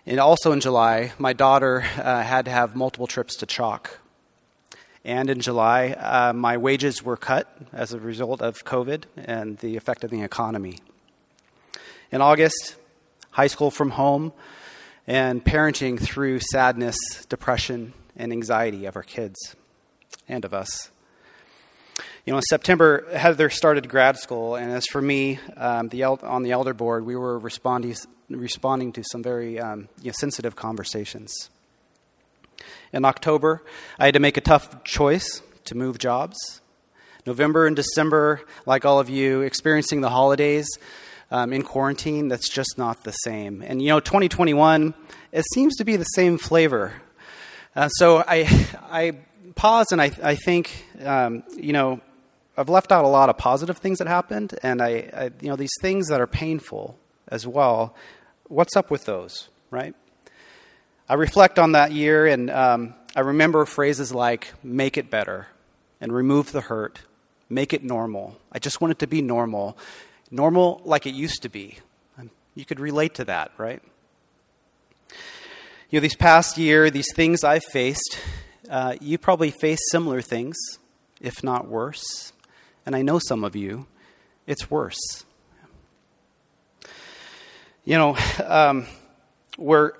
And 0.07 0.21
also 0.21 0.53
in 0.53 0.61
July, 0.61 1.13
my 1.19 1.33
daughter 1.33 1.85
uh, 1.99 2.23
had 2.23 2.45
to 2.45 2.53
have 2.53 2.77
multiple 2.77 3.09
trips 3.09 3.35
to 3.37 3.47
CHOC. 3.47 3.99
And 5.07 5.31
in 5.31 5.39
July, 5.39 5.91
uh, 5.91 6.33
my 6.33 6.57
wages 6.57 7.01
were 7.01 7.17
cut 7.17 7.49
as 7.73 7.93
a 7.93 8.01
result 8.01 8.43
of 8.43 8.65
COVID 8.65 9.05
and 9.17 9.57
the 9.59 9.77
effect 9.77 10.03
of 10.03 10.11
the 10.11 10.23
economy. 10.23 10.81
In 12.11 12.21
August, 12.21 12.75
high 13.31 13.47
school 13.47 13.71
from 13.71 13.91
home, 13.91 14.33
and 15.07 15.45
parenting 15.45 16.01
through 16.01 16.41
sadness, 16.41 16.97
depression, 17.29 17.93
and 18.17 18.33
anxiety 18.33 18.85
of 18.87 18.97
our 18.97 19.05
kids 19.05 19.55
and 20.29 20.45
of 20.45 20.53
us. 20.53 20.91
You 22.25 22.33
know, 22.33 22.39
in 22.39 22.43
September, 22.43 23.07
Heather 23.17 23.49
started 23.49 23.89
grad 23.89 24.17
school, 24.17 24.57
and 24.57 24.73
as 24.73 24.87
for 24.87 25.01
me, 25.01 25.39
um, 25.57 25.87
the 25.87 26.03
el- 26.03 26.19
on 26.25 26.43
the 26.43 26.51
elder 26.51 26.75
board, 26.75 27.07
we 27.07 27.15
were 27.15 27.39
responding, 27.39 27.95
responding 28.29 28.93
to 28.95 29.05
some 29.13 29.23
very 29.23 29.61
um, 29.61 29.89
you 30.03 30.07
know, 30.07 30.15
sensitive 30.19 30.57
conversations. 30.57 31.49
In 32.93 33.05
October, 33.05 33.63
I 33.99 34.07
had 34.07 34.15
to 34.15 34.21
make 34.21 34.37
a 34.37 34.41
tough 34.41 34.85
choice 34.85 35.43
to 35.65 35.77
move 35.77 35.99
jobs. 35.99 36.61
November 37.27 37.67
and 37.67 37.75
December, 37.75 38.41
like 38.67 38.85
all 38.85 39.01
of 39.01 39.11
you, 39.11 39.43
experiencing 39.43 40.01
the 40.01 40.11
holidays 40.11 40.69
um, 41.31 41.53
in 41.53 41.63
quarantine, 41.63 42.29
that's 42.29 42.49
just 42.49 42.79
not 42.79 43.03
the 43.05 43.13
same. 43.13 43.63
And 43.63 43.83
you 43.83 43.89
know, 43.89 44.01
2021, 44.01 44.95
it 45.33 45.45
seems 45.53 45.77
to 45.77 45.85
be 45.85 45.97
the 45.97 46.05
same 46.05 46.39
flavor. 46.39 46.95
Uh, 47.75 47.89
so 47.89 48.23
I, 48.27 48.49
I 48.91 49.13
pause 49.55 49.87
and 49.91 50.01
I, 50.01 50.13
I 50.23 50.37
think, 50.37 50.87
um, 51.05 51.43
you 51.57 51.73
know, 51.73 52.01
I've 52.57 52.69
left 52.69 52.91
out 52.91 53.05
a 53.05 53.09
lot 53.09 53.29
of 53.29 53.37
positive 53.37 53.79
things 53.79 53.99
that 53.99 54.07
happened, 54.07 54.59
and 54.63 54.81
I, 54.81 55.11
I, 55.15 55.31
you 55.43 55.49
know, 55.49 55.57
these 55.57 55.75
things 55.83 56.09
that 56.09 56.23
are 56.23 56.27
painful 56.27 56.99
as 57.29 57.47
well. 57.47 57.95
What's 58.45 58.77
up 58.77 58.91
with 58.91 59.05
those, 59.05 59.49
right? 59.71 59.95
I 61.09 61.15
reflect 61.15 61.59
on 61.59 61.73
that 61.73 61.93
year, 61.93 62.27
and 62.27 62.51
um, 62.51 62.95
I 63.15 63.21
remember 63.21 63.65
phrases 63.65 64.13
like 64.13 64.53
"make 64.65 64.97
it 64.97 65.09
better" 65.11 65.47
and 66.01 66.13
"remove 66.13 66.51
the 66.51 66.63
hurt," 66.63 67.01
"make 67.49 67.73
it 67.73 67.85
normal." 67.85 68.37
I 68.51 68.59
just 68.59 68.81
want 68.81 68.91
it 68.91 68.99
to 69.01 69.07
be 69.07 69.23
normal, 69.23 69.79
normal 70.31 70.81
like 70.85 71.07
it 71.07 71.15
used 71.15 71.43
to 71.43 71.49
be. 71.49 71.79
You 72.57 72.65
could 72.65 72.81
relate 72.81 73.15
to 73.17 73.25
that, 73.27 73.53
right? 73.59 73.83
You 75.91 75.99
know, 75.99 76.01
these 76.01 76.17
past 76.17 76.57
year, 76.57 76.91
these 76.91 77.13
things 77.15 77.45
I've 77.45 77.65
faced, 77.65 78.19
uh, 78.69 78.97
you 79.01 79.19
probably 79.19 79.51
face 79.51 79.79
similar 79.91 80.23
things, 80.23 80.57
if 81.21 81.45
not 81.45 81.69
worse. 81.69 82.33
And 82.87 82.97
I 82.97 83.03
know 83.03 83.19
some 83.19 83.45
of 83.45 83.55
you, 83.55 83.87
it's 84.47 84.71
worse. 84.71 85.25
You 87.85 87.99
know, 87.99 88.17
um, 88.45 88.87
where, 89.59 89.95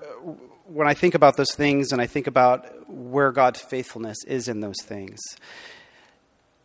when 0.67 0.87
I 0.87 0.93
think 0.93 1.15
about 1.15 1.37
those 1.37 1.53
things 1.55 1.91
and 1.91 2.01
I 2.01 2.07
think 2.07 2.27
about 2.27 2.89
where 2.89 3.31
God's 3.31 3.61
faithfulness 3.61 4.17
is 4.25 4.47
in 4.47 4.59
those 4.59 4.81
things, 4.83 5.19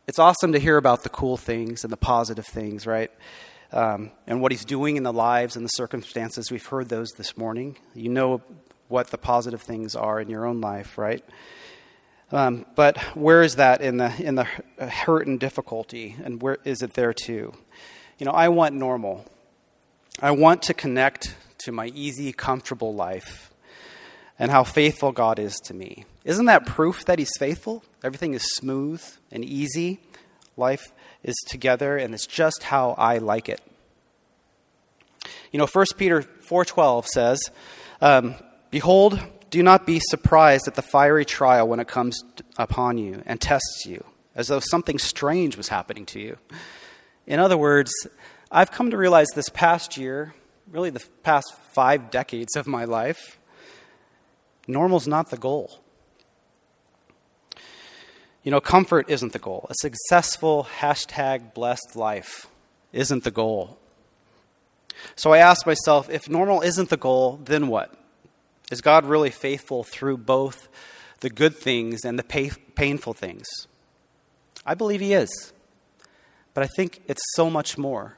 it's 0.07 0.19
awesome 0.19 0.53
to 0.53 0.59
hear 0.59 0.77
about 0.77 1.05
the 1.05 1.09
cool 1.09 1.37
things 1.37 1.85
and 1.85 1.93
the 1.93 1.97
positive 1.97 2.47
things, 2.47 2.87
right? 2.87 3.11
Um, 3.73 4.11
and 4.27 4.41
what 4.41 4.53
He's 4.53 4.65
doing 4.65 4.97
in 4.97 5.03
the 5.03 5.13
lives 5.13 5.57
and 5.57 5.65
the 5.65 5.71
circumstances. 5.71 6.51
We've 6.51 6.67
heard 6.67 6.89
those 6.89 7.13
this 7.13 7.37
morning. 7.37 7.77
You 7.95 8.09
know 8.09 8.43
what 8.89 9.09
the 9.09 9.19
positive 9.19 9.63
things 9.63 9.95
are 9.97 10.21
in 10.21 10.29
your 10.29 10.47
own 10.47 10.61
life, 10.61 10.99
right? 10.99 11.25
Um, 12.33 12.67
but 12.75 12.99
where 13.17 13.43
is 13.43 13.57
that 13.57 13.81
in 13.81 13.99
the 13.99 14.13
in 14.19 14.35
the 14.35 14.45
hurt 14.45 15.27
and 15.27 15.39
difficulty, 15.39 16.17
and 16.23 16.43
where 16.43 16.59
is 16.65 16.83
it 16.83 16.95
there 16.95 17.13
too? 17.13 17.53
You 18.19 18.27
know, 18.27 18.33
I 18.33 18.49
want 18.49 18.75
normal. 18.75 19.25
I 20.21 20.33
want 20.33 20.63
to 20.63 20.75
connect 20.75 21.35
to 21.59 21.73
my 21.73 21.87
easy, 21.87 22.33
comfortable 22.33 22.95
life, 22.95 23.52
and 24.43 24.51
how 24.51 24.65
faithful 24.65 25.13
God 25.13 25.39
is 25.39 25.55
to 25.67 25.73
me. 25.73 26.05
Isn't 26.25 26.47
that 26.47 26.67
proof 26.67 27.05
that 27.05 27.21
He's 27.21 27.31
faithful? 27.39 27.85
Everything 28.03 28.35
is 28.35 28.43
smooth 28.57 29.01
and 29.31 29.45
easy. 29.45 30.01
Life 30.57 30.93
is 31.23 31.37
together, 31.47 31.97
and 31.97 32.13
it's 32.13 32.27
just 32.27 32.65
how 32.65 32.97
I 32.99 33.19
like 33.19 33.49
it. 33.49 33.61
You 35.53 35.61
know, 35.61 35.67
1 35.67 35.97
Peter 35.97 36.23
4:12 36.23 37.07
says. 37.07 37.41
Um, 38.01 38.35
Behold, 38.73 39.21
do 39.51 39.63
not 39.63 39.87
be 39.87 40.01
surprised 40.01 40.67
at 40.67 40.75
the 40.75 40.83
fiery 40.83 41.25
trial 41.25 41.69
when 41.69 41.79
it 41.79 41.87
comes 41.87 42.21
upon 42.57 42.99
you 42.99 43.23
and 43.25 43.41
tests 43.41 43.87
you, 43.87 44.03
as 44.35 44.49
though 44.49 44.59
something 44.59 44.99
strange 44.99 45.57
was 45.57 45.69
happening 45.69 46.05
to 46.07 46.19
you. 46.19 46.37
In 47.29 47.39
other 47.39 47.57
words, 47.57 47.93
I've 48.51 48.73
come 48.73 48.91
to 48.91 48.97
realize 48.97 49.29
this 49.37 49.51
past 49.51 49.97
year, 49.97 50.35
really 50.69 50.91
the 50.91 51.05
past 51.23 51.55
five 51.71 52.11
decades 52.11 52.57
of 52.57 52.67
my 52.67 52.87
life, 52.87 53.39
normal's 54.67 55.09
not 55.09 55.31
the 55.31 55.37
goal. 55.37 55.81
You 58.43 58.51
know, 58.51 58.61
comfort 58.61 59.09
isn't 59.09 59.33
the 59.33 59.39
goal. 59.39 59.67
A 59.71 59.75
successful 59.81 60.67
hashtag 60.81 61.55
blessed 61.55 61.95
life 61.95 62.47
isn't 62.93 63.25
the 63.25 63.31
goal. 63.31 63.79
So 65.15 65.33
I 65.33 65.39
asked 65.39 65.67
myself 65.67 66.11
if 66.11 66.29
normal 66.29 66.63
isn't 66.63 66.89
the 66.89 66.97
goal, 66.97 67.41
then 67.45 67.69
what? 67.69 67.95
Is 68.71 68.81
God 68.81 69.05
really 69.05 69.31
faithful 69.31 69.85
through 69.85 70.19
both 70.19 70.69
the 71.21 71.31
good 71.31 71.57
things 71.57 72.05
and 72.05 72.19
the 72.19 72.23
pay- 72.23 72.51
painful 72.75 73.15
things? 73.15 73.47
I 74.67 74.75
believe 74.75 75.01
He 75.01 75.13
is. 75.13 75.53
But 76.55 76.65
I 76.65 76.69
think 76.77 77.03
it's 77.07 77.23
so 77.35 77.49
much 77.49 77.79
more. 77.79 78.17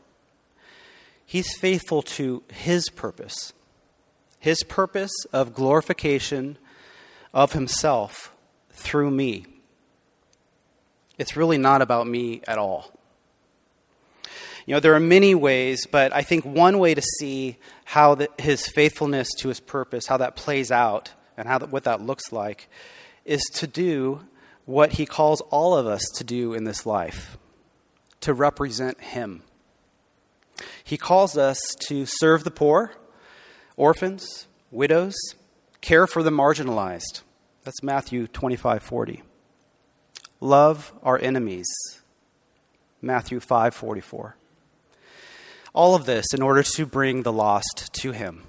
He's 1.26 1.56
faithful 1.58 2.02
to 2.02 2.42
His 2.52 2.88
purpose, 2.88 3.52
His 4.44 4.62
purpose 4.62 5.24
of 5.32 5.54
glorification 5.54 6.58
of 7.32 7.54
Himself 7.54 8.30
through 8.68 9.10
me. 9.10 9.46
It's 11.16 11.34
really 11.34 11.56
not 11.56 11.80
about 11.80 12.06
me 12.06 12.42
at 12.46 12.58
all. 12.58 12.92
You 14.66 14.74
know, 14.74 14.80
there 14.80 14.94
are 14.94 15.00
many 15.00 15.34
ways, 15.34 15.86
but 15.90 16.12
I 16.12 16.20
think 16.20 16.44
one 16.44 16.78
way 16.78 16.92
to 16.92 17.00
see 17.00 17.56
how 17.86 18.16
the, 18.16 18.28
his 18.38 18.68
faithfulness 18.68 19.30
to 19.38 19.48
his 19.48 19.60
purpose, 19.60 20.08
how 20.08 20.18
that 20.18 20.36
plays 20.36 20.70
out, 20.70 21.14
and 21.38 21.48
how 21.48 21.60
what 21.60 21.84
that 21.84 22.02
looks 22.02 22.30
like, 22.30 22.68
is 23.24 23.42
to 23.54 23.66
do 23.66 24.20
what 24.66 24.92
he 24.92 25.06
calls 25.06 25.40
all 25.48 25.74
of 25.74 25.86
us 25.86 26.02
to 26.16 26.22
do 26.22 26.52
in 26.52 26.64
this 26.64 26.84
life 26.84 27.38
to 28.20 28.34
represent 28.34 29.00
him. 29.00 29.42
He 30.84 30.98
calls 30.98 31.38
us 31.38 31.58
to 31.88 32.04
serve 32.04 32.44
the 32.44 32.50
poor, 32.50 32.92
orphans, 33.76 34.46
widows, 34.70 35.14
care 35.80 36.06
for 36.06 36.22
the 36.22 36.30
marginalized. 36.30 37.22
That's 37.64 37.82
Matthew 37.82 38.26
25 38.26 38.82
40. 38.82 39.22
Love 40.40 40.92
our 41.02 41.18
enemies. 41.18 41.66
Matthew 43.00 43.40
5 43.40 43.74
44. 43.74 44.36
All 45.72 45.94
of 45.94 46.06
this 46.06 46.26
in 46.32 46.42
order 46.42 46.62
to 46.62 46.86
bring 46.86 47.22
the 47.22 47.32
lost 47.32 47.90
to 47.94 48.12
him. 48.12 48.44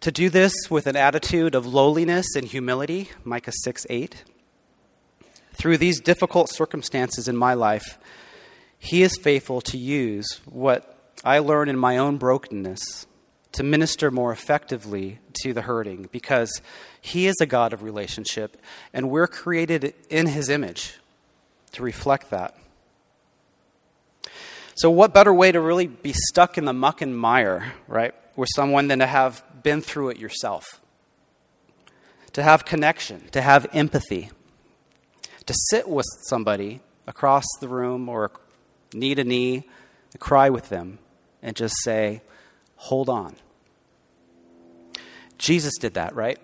To 0.00 0.10
do 0.10 0.30
this 0.30 0.54
with 0.70 0.86
an 0.86 0.96
attitude 0.96 1.54
of 1.54 1.66
lowliness 1.66 2.34
and 2.34 2.46
humility, 2.46 3.10
Micah 3.22 3.52
6 3.52 3.86
8. 3.90 4.24
Through 5.52 5.76
these 5.76 6.00
difficult 6.00 6.48
circumstances 6.50 7.28
in 7.28 7.36
my 7.36 7.52
life, 7.52 7.98
he 8.78 9.02
is 9.02 9.18
faithful 9.18 9.60
to 9.62 9.76
use 9.76 10.40
what 10.46 11.12
I 11.22 11.40
learn 11.40 11.68
in 11.68 11.78
my 11.78 11.98
own 11.98 12.16
brokenness 12.16 13.06
to 13.52 13.62
minister 13.62 14.10
more 14.10 14.32
effectively 14.32 15.18
to 15.42 15.52
the 15.52 15.62
hurting 15.62 16.08
because 16.12 16.60
he 17.00 17.26
is 17.26 17.36
a 17.40 17.46
God 17.46 17.72
of 17.72 17.82
relationship 17.82 18.56
and 18.92 19.10
we're 19.10 19.26
created 19.26 19.94
in 20.08 20.26
his 20.26 20.48
image 20.48 20.98
to 21.72 21.82
reflect 21.82 22.30
that. 22.30 22.56
So, 24.74 24.90
what 24.90 25.12
better 25.12 25.34
way 25.34 25.52
to 25.52 25.60
really 25.60 25.86
be 25.86 26.14
stuck 26.14 26.56
in 26.56 26.64
the 26.64 26.72
muck 26.72 27.02
and 27.02 27.16
mire, 27.16 27.74
right, 27.86 28.14
with 28.36 28.48
someone 28.54 28.88
than 28.88 29.00
to 29.00 29.06
have 29.06 29.44
been 29.62 29.82
through 29.82 30.10
it 30.10 30.18
yourself? 30.18 30.80
To 32.32 32.42
have 32.42 32.64
connection, 32.64 33.28
to 33.32 33.42
have 33.42 33.66
empathy, 33.72 34.30
to 35.44 35.54
sit 35.70 35.88
with 35.88 36.06
somebody 36.28 36.80
across 37.06 37.44
the 37.60 37.68
room 37.68 38.08
or 38.08 38.30
knee 38.94 39.14
to 39.14 39.24
knee, 39.24 39.68
cry 40.18 40.48
with 40.48 40.68
them, 40.68 40.98
and 41.42 41.56
just 41.56 41.74
say, 41.82 42.22
hold 42.80 43.10
on. 43.10 43.36
Jesus 45.36 45.76
did 45.78 45.94
that, 45.94 46.14
right? 46.14 46.38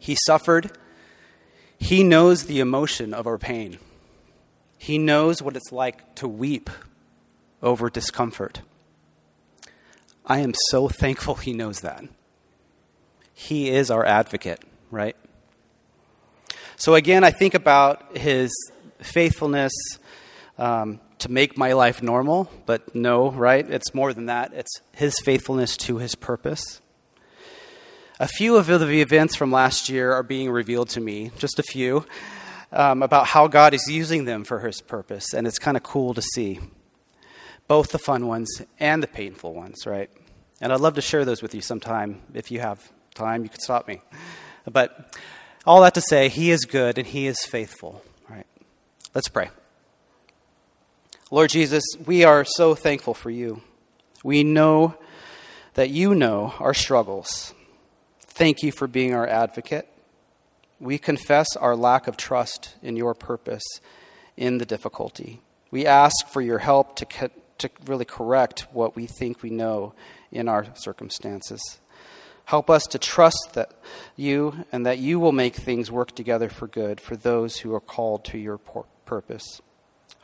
He 0.00 0.16
suffered. 0.26 0.70
He 1.78 2.02
knows 2.02 2.44
the 2.44 2.60
emotion 2.60 3.12
of 3.12 3.26
our 3.26 3.36
pain. 3.36 3.78
He 4.78 4.96
knows 4.96 5.42
what 5.42 5.54
it's 5.54 5.70
like 5.70 6.14
to 6.16 6.26
weep 6.26 6.70
over 7.62 7.90
discomfort. 7.90 8.62
I 10.24 10.38
am 10.38 10.54
so 10.70 10.88
thankful 10.88 11.34
he 11.34 11.52
knows 11.52 11.80
that. 11.80 12.04
He 13.34 13.68
is 13.68 13.90
our 13.90 14.04
advocate, 14.04 14.62
right? 14.90 15.16
So, 16.76 16.94
again, 16.94 17.22
I 17.22 17.32
think 17.32 17.52
about 17.52 18.16
his 18.16 18.50
faithfulness 19.00 19.72
um, 20.56 21.00
to 21.18 21.30
make 21.30 21.56
my 21.56 21.72
life 21.72 22.02
normal, 22.02 22.50
but 22.66 22.94
no, 22.94 23.30
right? 23.30 23.68
It's 23.68 23.94
more 23.94 24.12
than 24.12 24.26
that. 24.26 24.52
It's 24.52 24.80
his 24.92 25.18
faithfulness 25.24 25.76
to 25.78 25.98
his 25.98 26.14
purpose. 26.14 26.80
A 28.18 28.28
few 28.28 28.56
of 28.56 28.66
the 28.66 29.00
events 29.02 29.36
from 29.36 29.52
last 29.52 29.88
year 29.88 30.12
are 30.12 30.22
being 30.22 30.50
revealed 30.50 30.88
to 30.90 31.00
me, 31.00 31.30
just 31.38 31.58
a 31.58 31.62
few 31.62 32.06
um, 32.72 33.02
about 33.02 33.26
how 33.26 33.48
God 33.48 33.74
is 33.74 33.86
using 33.88 34.24
them 34.24 34.44
for 34.44 34.60
His 34.60 34.80
purpose, 34.80 35.32
and 35.32 35.46
it's 35.46 35.58
kind 35.58 35.76
of 35.76 35.82
cool 35.82 36.14
to 36.14 36.22
see 36.22 36.60
both 37.68 37.90
the 37.90 37.98
fun 37.98 38.26
ones 38.26 38.62
and 38.78 39.02
the 39.02 39.08
painful 39.08 39.54
ones, 39.54 39.86
right? 39.86 40.10
And 40.60 40.72
I'd 40.72 40.80
love 40.80 40.94
to 40.94 41.02
share 41.02 41.24
those 41.24 41.42
with 41.42 41.54
you 41.54 41.60
sometime. 41.60 42.22
If 42.32 42.50
you 42.50 42.60
have 42.60 42.90
time, 43.14 43.42
you 43.42 43.48
could 43.48 43.62
stop 43.62 43.88
me. 43.88 44.00
But 44.70 45.18
all 45.66 45.82
that 45.82 45.94
to 45.94 46.00
say, 46.00 46.28
He 46.28 46.50
is 46.50 46.64
good 46.64 46.98
and 46.98 47.06
He 47.06 47.26
is 47.26 47.38
faithful, 47.44 48.02
right? 48.28 48.46
Let's 49.14 49.28
pray. 49.28 49.50
Lord 51.32 51.50
Jesus, 51.50 51.82
we 52.06 52.22
are 52.22 52.44
so 52.44 52.76
thankful 52.76 53.12
for 53.12 53.30
you. 53.30 53.60
We 54.22 54.44
know 54.44 54.94
that 55.74 55.90
you 55.90 56.14
know 56.14 56.54
our 56.60 56.72
struggles. 56.72 57.52
Thank 58.20 58.62
you 58.62 58.70
for 58.70 58.86
being 58.86 59.12
our 59.12 59.26
advocate. 59.26 59.88
We 60.78 60.98
confess 60.98 61.56
our 61.56 61.74
lack 61.74 62.06
of 62.06 62.16
trust 62.16 62.76
in 62.80 62.94
your 62.94 63.12
purpose 63.12 63.64
in 64.36 64.58
the 64.58 64.64
difficulty. 64.64 65.40
We 65.72 65.84
ask 65.84 66.28
for 66.28 66.40
your 66.40 66.58
help 66.58 66.94
to, 66.96 67.06
co- 67.06 67.30
to 67.58 67.70
really 67.86 68.04
correct 68.04 68.68
what 68.72 68.94
we 68.94 69.06
think 69.06 69.42
we 69.42 69.50
know 69.50 69.94
in 70.30 70.48
our 70.48 70.66
circumstances. 70.76 71.80
Help 72.44 72.70
us 72.70 72.84
to 72.84 73.00
trust 73.00 73.50
that 73.54 73.72
you 74.14 74.64
and 74.70 74.86
that 74.86 74.98
you 74.98 75.18
will 75.18 75.32
make 75.32 75.56
things 75.56 75.90
work 75.90 76.14
together 76.14 76.48
for 76.48 76.68
good 76.68 77.00
for 77.00 77.16
those 77.16 77.58
who 77.58 77.74
are 77.74 77.80
called 77.80 78.24
to 78.26 78.38
your 78.38 78.58
purpose. 78.58 79.60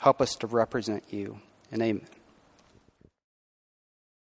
Help 0.02 0.20
us 0.20 0.34
to 0.34 0.48
represent 0.48 1.04
you. 1.10 1.38
And 1.70 1.80
amen. 1.80 2.08